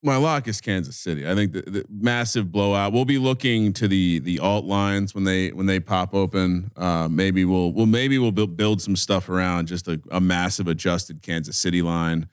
my 0.03 0.16
lock 0.16 0.46
is 0.46 0.61
Kansas 0.61 0.96
City. 0.96 1.28
I 1.28 1.34
think 1.34 1.53
the, 1.53 1.62
the 1.62 1.84
massive 1.90 2.53
blowout. 2.53 2.92
We'll 2.92 3.05
be 3.05 3.18
looking 3.18 3.72
to 3.74 3.88
the 3.88 4.20
the 4.20 4.38
alt 4.38 4.64
lines 4.64 5.14
when 5.14 5.24
they 5.24 5.51
when 5.51 5.66
they 5.66 5.80
pop 5.80 6.14
open. 6.14 6.70
Uh, 6.76 7.09
maybe 7.11 7.44
we'll 7.44 7.72
well 7.72 7.86
maybe 7.86 8.18
we'll 8.18 8.32
build, 8.32 8.57
build 8.57 8.80
some 8.80 8.96
stuff 8.96 9.28
around 9.28 9.66
just 9.66 9.88
a, 9.88 10.01
a 10.11 10.20
massive 10.20 10.68
adjusted 10.68 11.22
Kansas 11.22 11.57
City 11.57 11.82
line. 11.82 12.28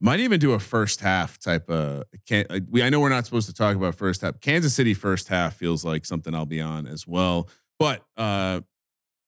Might 0.00 0.20
even 0.20 0.40
do 0.40 0.52
a 0.52 0.58
first 0.58 1.00
half 1.00 1.38
type 1.38 1.68
of. 1.68 2.04
Can, 2.26 2.46
like, 2.48 2.62
we 2.70 2.82
I 2.82 2.88
know 2.88 3.00
we're 3.00 3.10
not 3.10 3.26
supposed 3.26 3.48
to 3.48 3.54
talk 3.54 3.76
about 3.76 3.94
first 3.94 4.22
half. 4.22 4.40
Kansas 4.40 4.72
City 4.72 4.94
first 4.94 5.28
half 5.28 5.54
feels 5.54 5.84
like 5.84 6.06
something 6.06 6.34
I'll 6.34 6.46
be 6.46 6.60
on 6.60 6.86
as 6.86 7.06
well. 7.06 7.48
But 7.78 8.02
uh, 8.16 8.60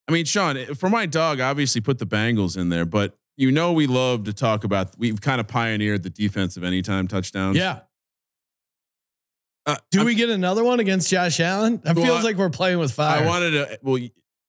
I 0.09 0.13
mean, 0.13 0.25
Sean, 0.25 0.75
for 0.75 0.89
my 0.89 1.05
dog, 1.05 1.41
obviously 1.41 1.83
put 1.83 1.99
the 1.99 2.07
Bengals 2.07 2.57
in 2.57 2.71
there, 2.71 2.87
but 2.87 3.19
you 3.37 3.51
know 3.51 3.73
we 3.73 3.87
love 3.87 4.25
to 4.25 4.33
talk 4.33 4.65
about. 4.65 4.91
We've 4.99 5.21
kind 5.21 5.41
of 5.41 5.49
pioneered 5.49 6.03
the 6.03 6.11
defensive 6.11 6.65
anytime 6.65 7.09
touchdowns. 7.09 7.57
Yeah. 7.57 7.81
Uh, 9.65 9.77
Do 9.91 10.01
I'm- 10.01 10.07
we 10.07 10.15
get 10.15 10.29
another 10.31 10.65
one 10.65 10.81
against 10.81 11.09
Josh 11.09 11.39
Allen? 11.41 11.81
It 11.85 11.95
Well, 11.97 12.05
feels 12.05 12.25
like 12.25 12.37
we're 12.37 12.51
playing 12.51 12.79
with 12.79 12.93
fire. 12.93 13.23
I 13.23 13.27
wanted 13.27 13.51
to. 13.53 13.79
Well, 13.83 13.99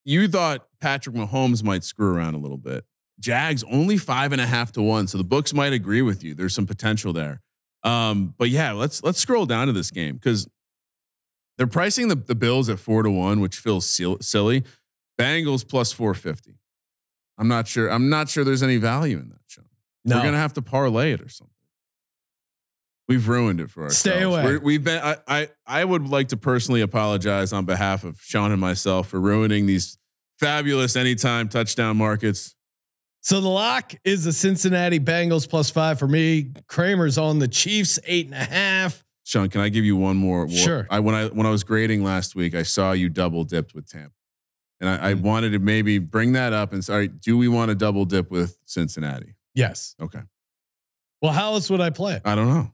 you 0.04 0.28
thought 0.28 0.66
Patrick 0.80 1.14
Mahomes 1.14 1.62
might 1.62 1.84
screw 1.84 2.12
around 2.14 2.34
a 2.34 2.38
little 2.38 2.56
bit. 2.58 2.84
Jags 3.20 3.62
only 3.64 3.96
five 3.96 4.32
and 4.32 4.40
a 4.40 4.46
half 4.46 4.72
to 4.72 4.82
one, 4.82 5.06
so 5.06 5.16
the 5.18 5.24
books 5.24 5.54
might 5.54 5.72
agree 5.72 6.02
with 6.02 6.24
you. 6.24 6.34
There's 6.34 6.52
some 6.54 6.66
potential 6.66 7.12
there. 7.12 7.40
Um, 7.84 8.34
but 8.36 8.48
yeah, 8.50 8.72
let's 8.72 9.02
let's 9.04 9.20
scroll 9.20 9.46
down 9.46 9.68
to 9.68 9.72
this 9.72 9.90
game 9.92 10.14
because 10.16 10.48
they're 11.56 11.66
pricing 11.68 12.08
the, 12.08 12.16
the 12.16 12.34
Bills 12.34 12.68
at 12.68 12.80
four 12.80 13.04
to 13.04 13.10
one, 13.10 13.40
which 13.40 13.56
feels 13.56 13.86
sil- 13.88 14.18
silly. 14.20 14.64
Bengals 15.18 15.66
plus 15.66 15.92
four 15.92 16.12
fifty. 16.14 16.56
I'm 17.38 17.48
not 17.48 17.66
sure. 17.68 17.88
I'm 17.90 18.08
not 18.08 18.28
sure 18.28 18.44
there's 18.44 18.62
any 18.62 18.76
value 18.76 19.18
in 19.18 19.28
that, 19.30 19.40
Sean. 19.46 19.64
no. 20.04 20.16
We're 20.16 20.22
gonna 20.22 20.36
have 20.38 20.54
to 20.54 20.62
parlay 20.62 21.12
it 21.12 21.20
or 21.20 21.28
something. 21.28 21.50
We've 23.06 23.28
ruined 23.28 23.60
it 23.60 23.70
for 23.70 23.82
ourselves. 23.84 23.98
Stay 23.98 24.22
away. 24.22 24.44
We're, 24.44 24.58
we've 24.60 24.82
been. 24.84 25.02
I, 25.02 25.16
I 25.28 25.48
I 25.66 25.84
would 25.84 26.08
like 26.08 26.28
to 26.28 26.36
personally 26.38 26.80
apologize 26.80 27.52
on 27.52 27.64
behalf 27.66 28.02
of 28.04 28.18
Sean 28.22 28.50
and 28.50 28.60
myself 28.60 29.08
for 29.08 29.20
ruining 29.20 29.66
these 29.66 29.98
fabulous 30.38 30.96
anytime 30.96 31.48
touchdown 31.48 31.96
markets. 31.96 32.54
So 33.20 33.40
the 33.40 33.48
lock 33.48 33.94
is 34.04 34.24
the 34.24 34.32
Cincinnati 34.32 35.00
Bengals 35.00 35.48
plus 35.48 35.70
five 35.70 35.98
for 35.98 36.08
me. 36.08 36.52
Kramer's 36.66 37.18
on 37.18 37.38
the 37.40 37.48
Chiefs 37.48 37.98
eight 38.06 38.26
and 38.26 38.34
a 38.34 38.38
half. 38.44 39.04
Sean, 39.24 39.48
can 39.48 39.60
I 39.62 39.70
give 39.70 39.84
you 39.84 39.96
one 39.96 40.16
more? 40.16 40.48
Sure. 40.48 40.86
I 40.90 41.00
when 41.00 41.14
I 41.14 41.26
when 41.28 41.46
I 41.46 41.50
was 41.50 41.64
grading 41.64 42.04
last 42.04 42.34
week, 42.34 42.54
I 42.54 42.62
saw 42.62 42.92
you 42.92 43.08
double 43.10 43.44
dipped 43.44 43.74
with 43.74 43.86
Tampa, 43.88 44.12
and 44.80 44.88
I, 44.90 45.10
I 45.10 45.14
Mm. 45.14 45.22
wanted 45.22 45.50
to 45.50 45.58
maybe 45.58 45.98
bring 45.98 46.32
that 46.32 46.52
up 46.52 46.72
and 46.72 46.84
sorry, 46.84 47.08
do 47.08 47.36
we 47.38 47.48
want 47.48 47.68
to 47.70 47.74
double 47.74 48.04
dip 48.04 48.30
with 48.30 48.58
Cincinnati? 48.64 49.34
Yes. 49.54 49.94
Okay, 50.00 50.20
Well, 51.22 51.32
how 51.32 51.52
else 51.54 51.70
would 51.70 51.80
I 51.80 51.90
play? 51.90 52.20
I 52.24 52.34
don't 52.34 52.48
know. 52.48 52.72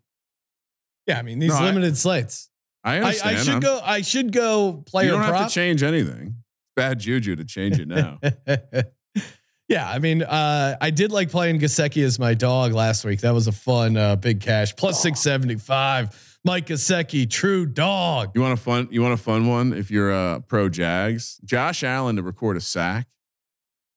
Yeah, 1.07 1.19
I 1.19 1.23
mean 1.23 1.39
these 1.39 1.51
No, 1.51 1.57
I- 1.57 1.65
limited 1.67 1.97
slates. 1.97 2.49
I 2.83 2.95
I, 2.95 3.01
understand. 3.01 3.37
I 3.37 3.41
should 3.43 3.51
I'm- 3.53 3.61
go. 3.61 3.81
I 3.85 4.01
should 4.03 4.33
go 4.33 4.83
player 4.87 5.07
You 5.07 5.11
don't 5.13 5.25
prop. 5.25 5.37
have 5.41 5.49
to 5.49 5.55
change 5.55 5.83
anything. 5.83 6.29
It's 6.29 6.73
bad 6.77 6.99
juju 7.01 7.37
to 7.37 7.45
change 7.45 7.79
it 7.79 7.89
now. 7.89 8.19
yeah, 9.69 9.89
I 9.89 9.99
mean, 9.99 10.23
uh, 10.23 10.77
I 10.81 10.91
did 10.91 11.13
like 11.13 11.31
playing 11.31 11.61
Gesicki 11.61 12.03
as 12.05 12.19
my 12.19 12.35
dog 12.35 12.73
last 12.73 13.05
week. 13.05 13.21
That 13.21 13.35
was 13.35 13.47
a 13.47 13.53
fun 13.53 13.97
uh, 13.97 14.17
big 14.17 14.41
cash 14.41 14.75
plus 14.77 15.01
six 15.03 15.21
seventy 15.21 15.57
five. 15.57 16.30
Mike 16.45 16.67
Gesicki, 16.67 17.29
true 17.29 17.67
dog. 17.67 18.33
You 18.35 18.41
want 18.41 18.55
a 18.55 18.63
fun? 18.63 18.89
You 18.91 19.03
want 19.03 19.15
a 19.15 19.19
fun 19.19 19.47
one? 19.47 19.73
If 19.73 19.91
you're 19.91 20.11
a 20.11 20.43
pro 20.47 20.69
Jags, 20.69 21.39
Josh 21.45 21.85
Allen 21.85 22.17
to 22.17 22.23
record 22.23 22.57
a 22.57 22.61
sack 22.61 23.07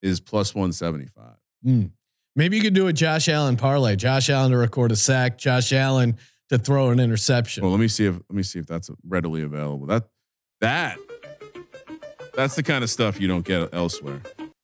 is 0.01 0.19
plus 0.19 0.53
one 0.53 0.73
seventy 0.73 1.07
five. 1.07 1.37
Hmm. 1.63 1.85
Maybe 2.35 2.57
you 2.57 2.63
could 2.63 2.73
do 2.73 2.87
a 2.87 2.93
Josh 2.93 3.29
Allen 3.29 3.55
parlay. 3.55 3.95
Josh 3.95 4.29
Allen 4.29 4.51
to 4.51 4.57
record 4.57 4.91
a 4.91 4.95
sack. 4.95 5.37
Josh 5.37 5.71
Allen 5.71 6.17
to 6.49 6.57
throw 6.57 6.89
an 6.89 6.99
interception. 6.99 7.63
Well, 7.63 7.71
let 7.71 7.79
me 7.79 7.87
see 7.87 8.05
if 8.05 8.15
let 8.15 8.31
me 8.31 8.43
see 8.43 8.59
if 8.59 8.65
that's 8.65 8.89
readily 9.07 9.43
available. 9.43 9.85
That 9.87 10.03
that 10.59 10.97
that's 12.33 12.55
the 12.55 12.63
kind 12.63 12.83
of 12.83 12.89
stuff 12.89 13.21
you 13.21 13.27
don't 13.27 13.45
get 13.45 13.73
elsewhere. 13.73 14.21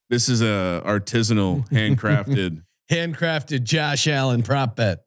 This 0.09 0.27
is 0.27 0.41
a 0.41 0.81
artisanal, 0.85 1.69
handcrafted. 1.71 2.63
Handcrafted 2.91 3.63
Josh 3.63 4.07
Allen 4.07 4.41
prop 4.41 4.75
bet. 4.75 5.05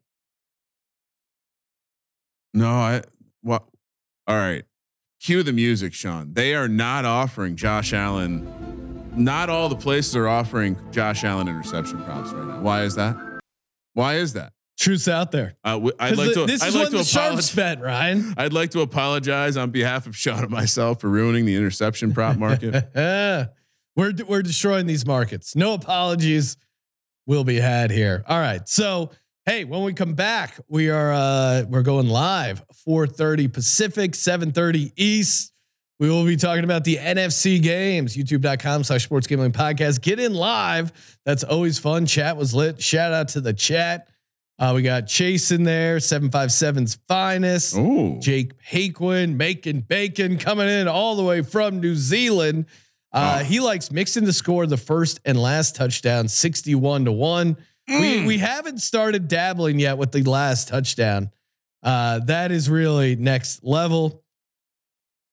No, 2.55 2.69
I 2.69 3.03
what? 3.43 3.65
All 4.27 4.37
right, 4.37 4.65
cue 5.21 5.43
the 5.43 5.53
music, 5.53 5.93
Sean. 5.93 6.33
They 6.35 6.55
are 6.55 6.69
not 6.69 7.05
offering 7.05 7.57
Josh 7.57 7.93
Allen. 7.93 8.47
Not 9.15 9.51
all 9.51 9.69
the 9.69 9.77
places 9.77 10.17
are 10.17 10.27
offering 10.29 10.77
Josh 10.91 11.23
Allen 11.25 11.49
interception 11.49 12.03
props 12.05 12.33
right 12.33 12.47
now. 12.47 12.61
Why 12.61 12.85
is 12.85 12.95
that? 12.95 13.17
Why 13.95 14.15
is 14.15 14.33
that? 14.35 14.53
Truth's 14.79 15.07
out 15.07 15.31
there. 15.33 15.55
Uh, 15.63 15.73
w- 15.73 15.93
I'd 15.99 16.17
like 16.17 16.33
to. 16.33 16.47
this 16.47 16.63
I'd 16.63 16.69
is 16.69 16.75
like 16.75 16.91
to 16.91 16.99
the 16.99 17.05
sharps 17.05 17.53
apologize. 17.53 17.55
bet, 17.55 17.81
Ryan. 17.83 18.35
I'd 18.39 18.53
like 18.55 18.71
to 18.71 18.81
apologize 18.81 19.57
on 19.59 19.71
behalf 19.71 20.07
of 20.07 20.17
Sean 20.17 20.41
and 20.43 20.51
myself 20.51 21.01
for 21.01 21.09
ruining 21.11 21.45
the 21.45 21.55
interception 21.55 22.15
prop 22.15 22.39
market. 22.39 22.89
we're 23.97 24.13
we're 24.27 24.43
destroying 24.43 24.87
these 24.87 25.05
markets. 25.07 25.55
No 25.55 25.75
apologies 25.75 26.57
will 27.27 27.45
be 27.45 27.57
had 27.57 27.91
here. 27.91 28.25
All 28.27 28.41
right. 28.41 28.67
So 28.67 29.11
hey, 29.47 29.65
when 29.65 29.83
we 29.83 29.93
come 29.93 30.15
back, 30.15 30.59
we 30.69 30.91
are 30.91 31.13
uh 31.13 31.65
we're 31.69 31.83
going 31.83 32.09
live 32.09 32.63
4:30 32.87 33.53
Pacific, 33.53 34.13
7:30 34.13 34.93
East. 34.97 35.53
We 35.99 36.11
will 36.11 36.25
be 36.25 36.37
talking 36.37 36.65
about 36.65 36.83
the 36.83 36.97
NFC 36.97 37.63
games, 37.63 38.17
youtube.com 38.17 38.83
slash 38.83 39.05
sports 39.05 39.29
gambling 39.29 39.53
podcast. 39.53 40.01
Get 40.01 40.19
in 40.19 40.35
live. 40.35 40.93
That's 41.25 41.45
always 41.45 41.79
fun. 41.79 42.07
Chat 42.07 42.37
was 42.37 42.53
lit. 42.55 42.83
Shout 42.83 43.13
out 43.13 43.29
to 43.29 43.41
the 43.41 43.53
chat. 43.53 44.09
Uh, 44.59 44.73
we 44.75 44.83
got 44.83 45.07
Chase 45.07 45.51
in 45.51 45.65
there, 45.65 45.97
757's 45.97 46.99
finest. 47.09 47.75
Oh, 47.77 48.19
Jake 48.21 48.53
Haquin 48.71 49.37
making 49.37 49.81
bacon 49.83 50.39
coming 50.39 50.69
in 50.69 50.89
all 50.89 51.17
the 51.17 51.25
way 51.25 51.43
from 51.43 51.81
New 51.81 51.95
Zealand. 51.95 52.67
Uh. 53.13 53.45
He 53.45 53.61
likes 53.61 53.91
Mixon 53.91 54.25
to 54.25 54.33
score 54.33 54.67
the 54.67 54.77
first 54.77 55.21
and 55.25 55.41
last 55.41 55.77
touchdown, 55.77 56.29
sixty-one 56.29 57.05
to 57.05 57.13
one. 57.89 58.01
We 58.01 58.27
we 58.27 58.39
haven't 58.39 58.79
started 58.79 59.29
dabbling 59.29 59.79
yet 59.79 59.99
with 59.99 60.13
the 60.13 60.23
last 60.23 60.69
touchdown. 60.69 61.31
Uh, 61.83 62.21
that 62.21 62.53
is 62.53 62.71
really 62.71 63.17
next 63.17 63.65
level. 63.65 64.23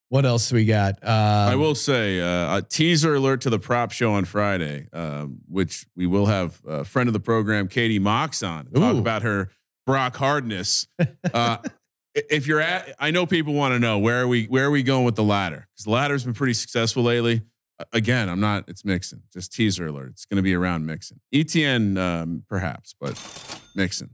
What 0.10 0.26
else 0.26 0.52
we 0.52 0.66
got? 0.66 0.95
Um, 1.04 1.10
I 1.14 1.56
will 1.56 1.76
say 1.76 2.20
uh, 2.20 2.58
a 2.58 2.62
teaser 2.64 3.14
alert 3.14 3.41
to 3.41 3.52
the 3.52 3.60
prop 3.60 3.91
show 3.91 4.14
on 4.14 4.26
Friday, 4.26 4.88
um, 4.91 5.41
which 5.47 5.86
we 5.95 6.08
will 6.08 6.26
have 6.26 6.60
a 6.66 6.84
friend 6.84 7.08
of 7.08 7.14
the 7.14 7.20
program, 7.20 7.68
Katie 7.68 8.00
Mox, 8.00 8.41
on 8.41 8.66
to 8.66 8.72
talk 8.72 8.95
Ooh. 8.95 9.00
about 9.00 9.22
her 9.22 9.52
Brock 9.86 10.16
hardness. 10.16 10.88
Uh, 11.34 11.58
if 12.16 12.47
you're 12.47 12.60
at, 12.60 12.95
I 13.00 13.12
know 13.12 13.26
people 13.28 13.54
want 13.54 13.74
to 13.74 13.80
know 13.80 14.00
where 14.00 14.24
are 14.24 14.28
we 14.28 14.45
where 14.45 14.66
are 14.66 14.72
we 14.72 14.82
going 14.82 15.06
with 15.06 15.16
the 15.16 15.24
ladder 15.24 15.68
because 15.72 15.86
the 15.86 15.91
ladder's 15.91 16.24
been 16.24 16.34
pretty 16.34 16.54
successful 16.54 17.04
lately. 17.04 17.43
Again, 17.94 18.30
I'm 18.30 18.40
not. 18.40 18.66
It's 18.68 18.84
Mixon. 18.84 19.24
Just 19.32 19.54
teaser 19.54 19.88
alert. 19.88 20.10
It's 20.10 20.26
going 20.26 20.38
to 20.38 20.44
be 20.44 20.54
around 20.54 20.86
Mixon. 20.86 21.20
ETN 21.34 21.98
um, 21.98 22.44
perhaps, 22.50 22.94
but 23.00 23.18
Mixon. 23.76 24.12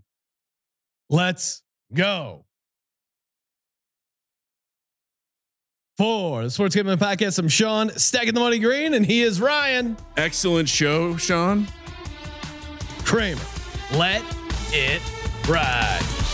Let's 1.09 1.63
go. 1.93 2.45
For 5.97 6.43
the 6.43 6.49
Sports 6.49 6.75
Gambling 6.75 6.97
Podcast, 6.97 7.39
I'm 7.39 7.47
Sean, 7.47 7.89
stacking 7.91 8.33
the 8.33 8.41
money 8.41 8.59
green, 8.59 8.93
and 8.95 9.05
he 9.05 9.21
is 9.21 9.39
Ryan 9.39 9.95
Excellent 10.17 10.67
show, 10.67 11.15
Sean. 11.15 11.67
Kramer. 13.05 13.41
Let 13.93 14.21
it 14.73 15.01
ride. 15.47 16.24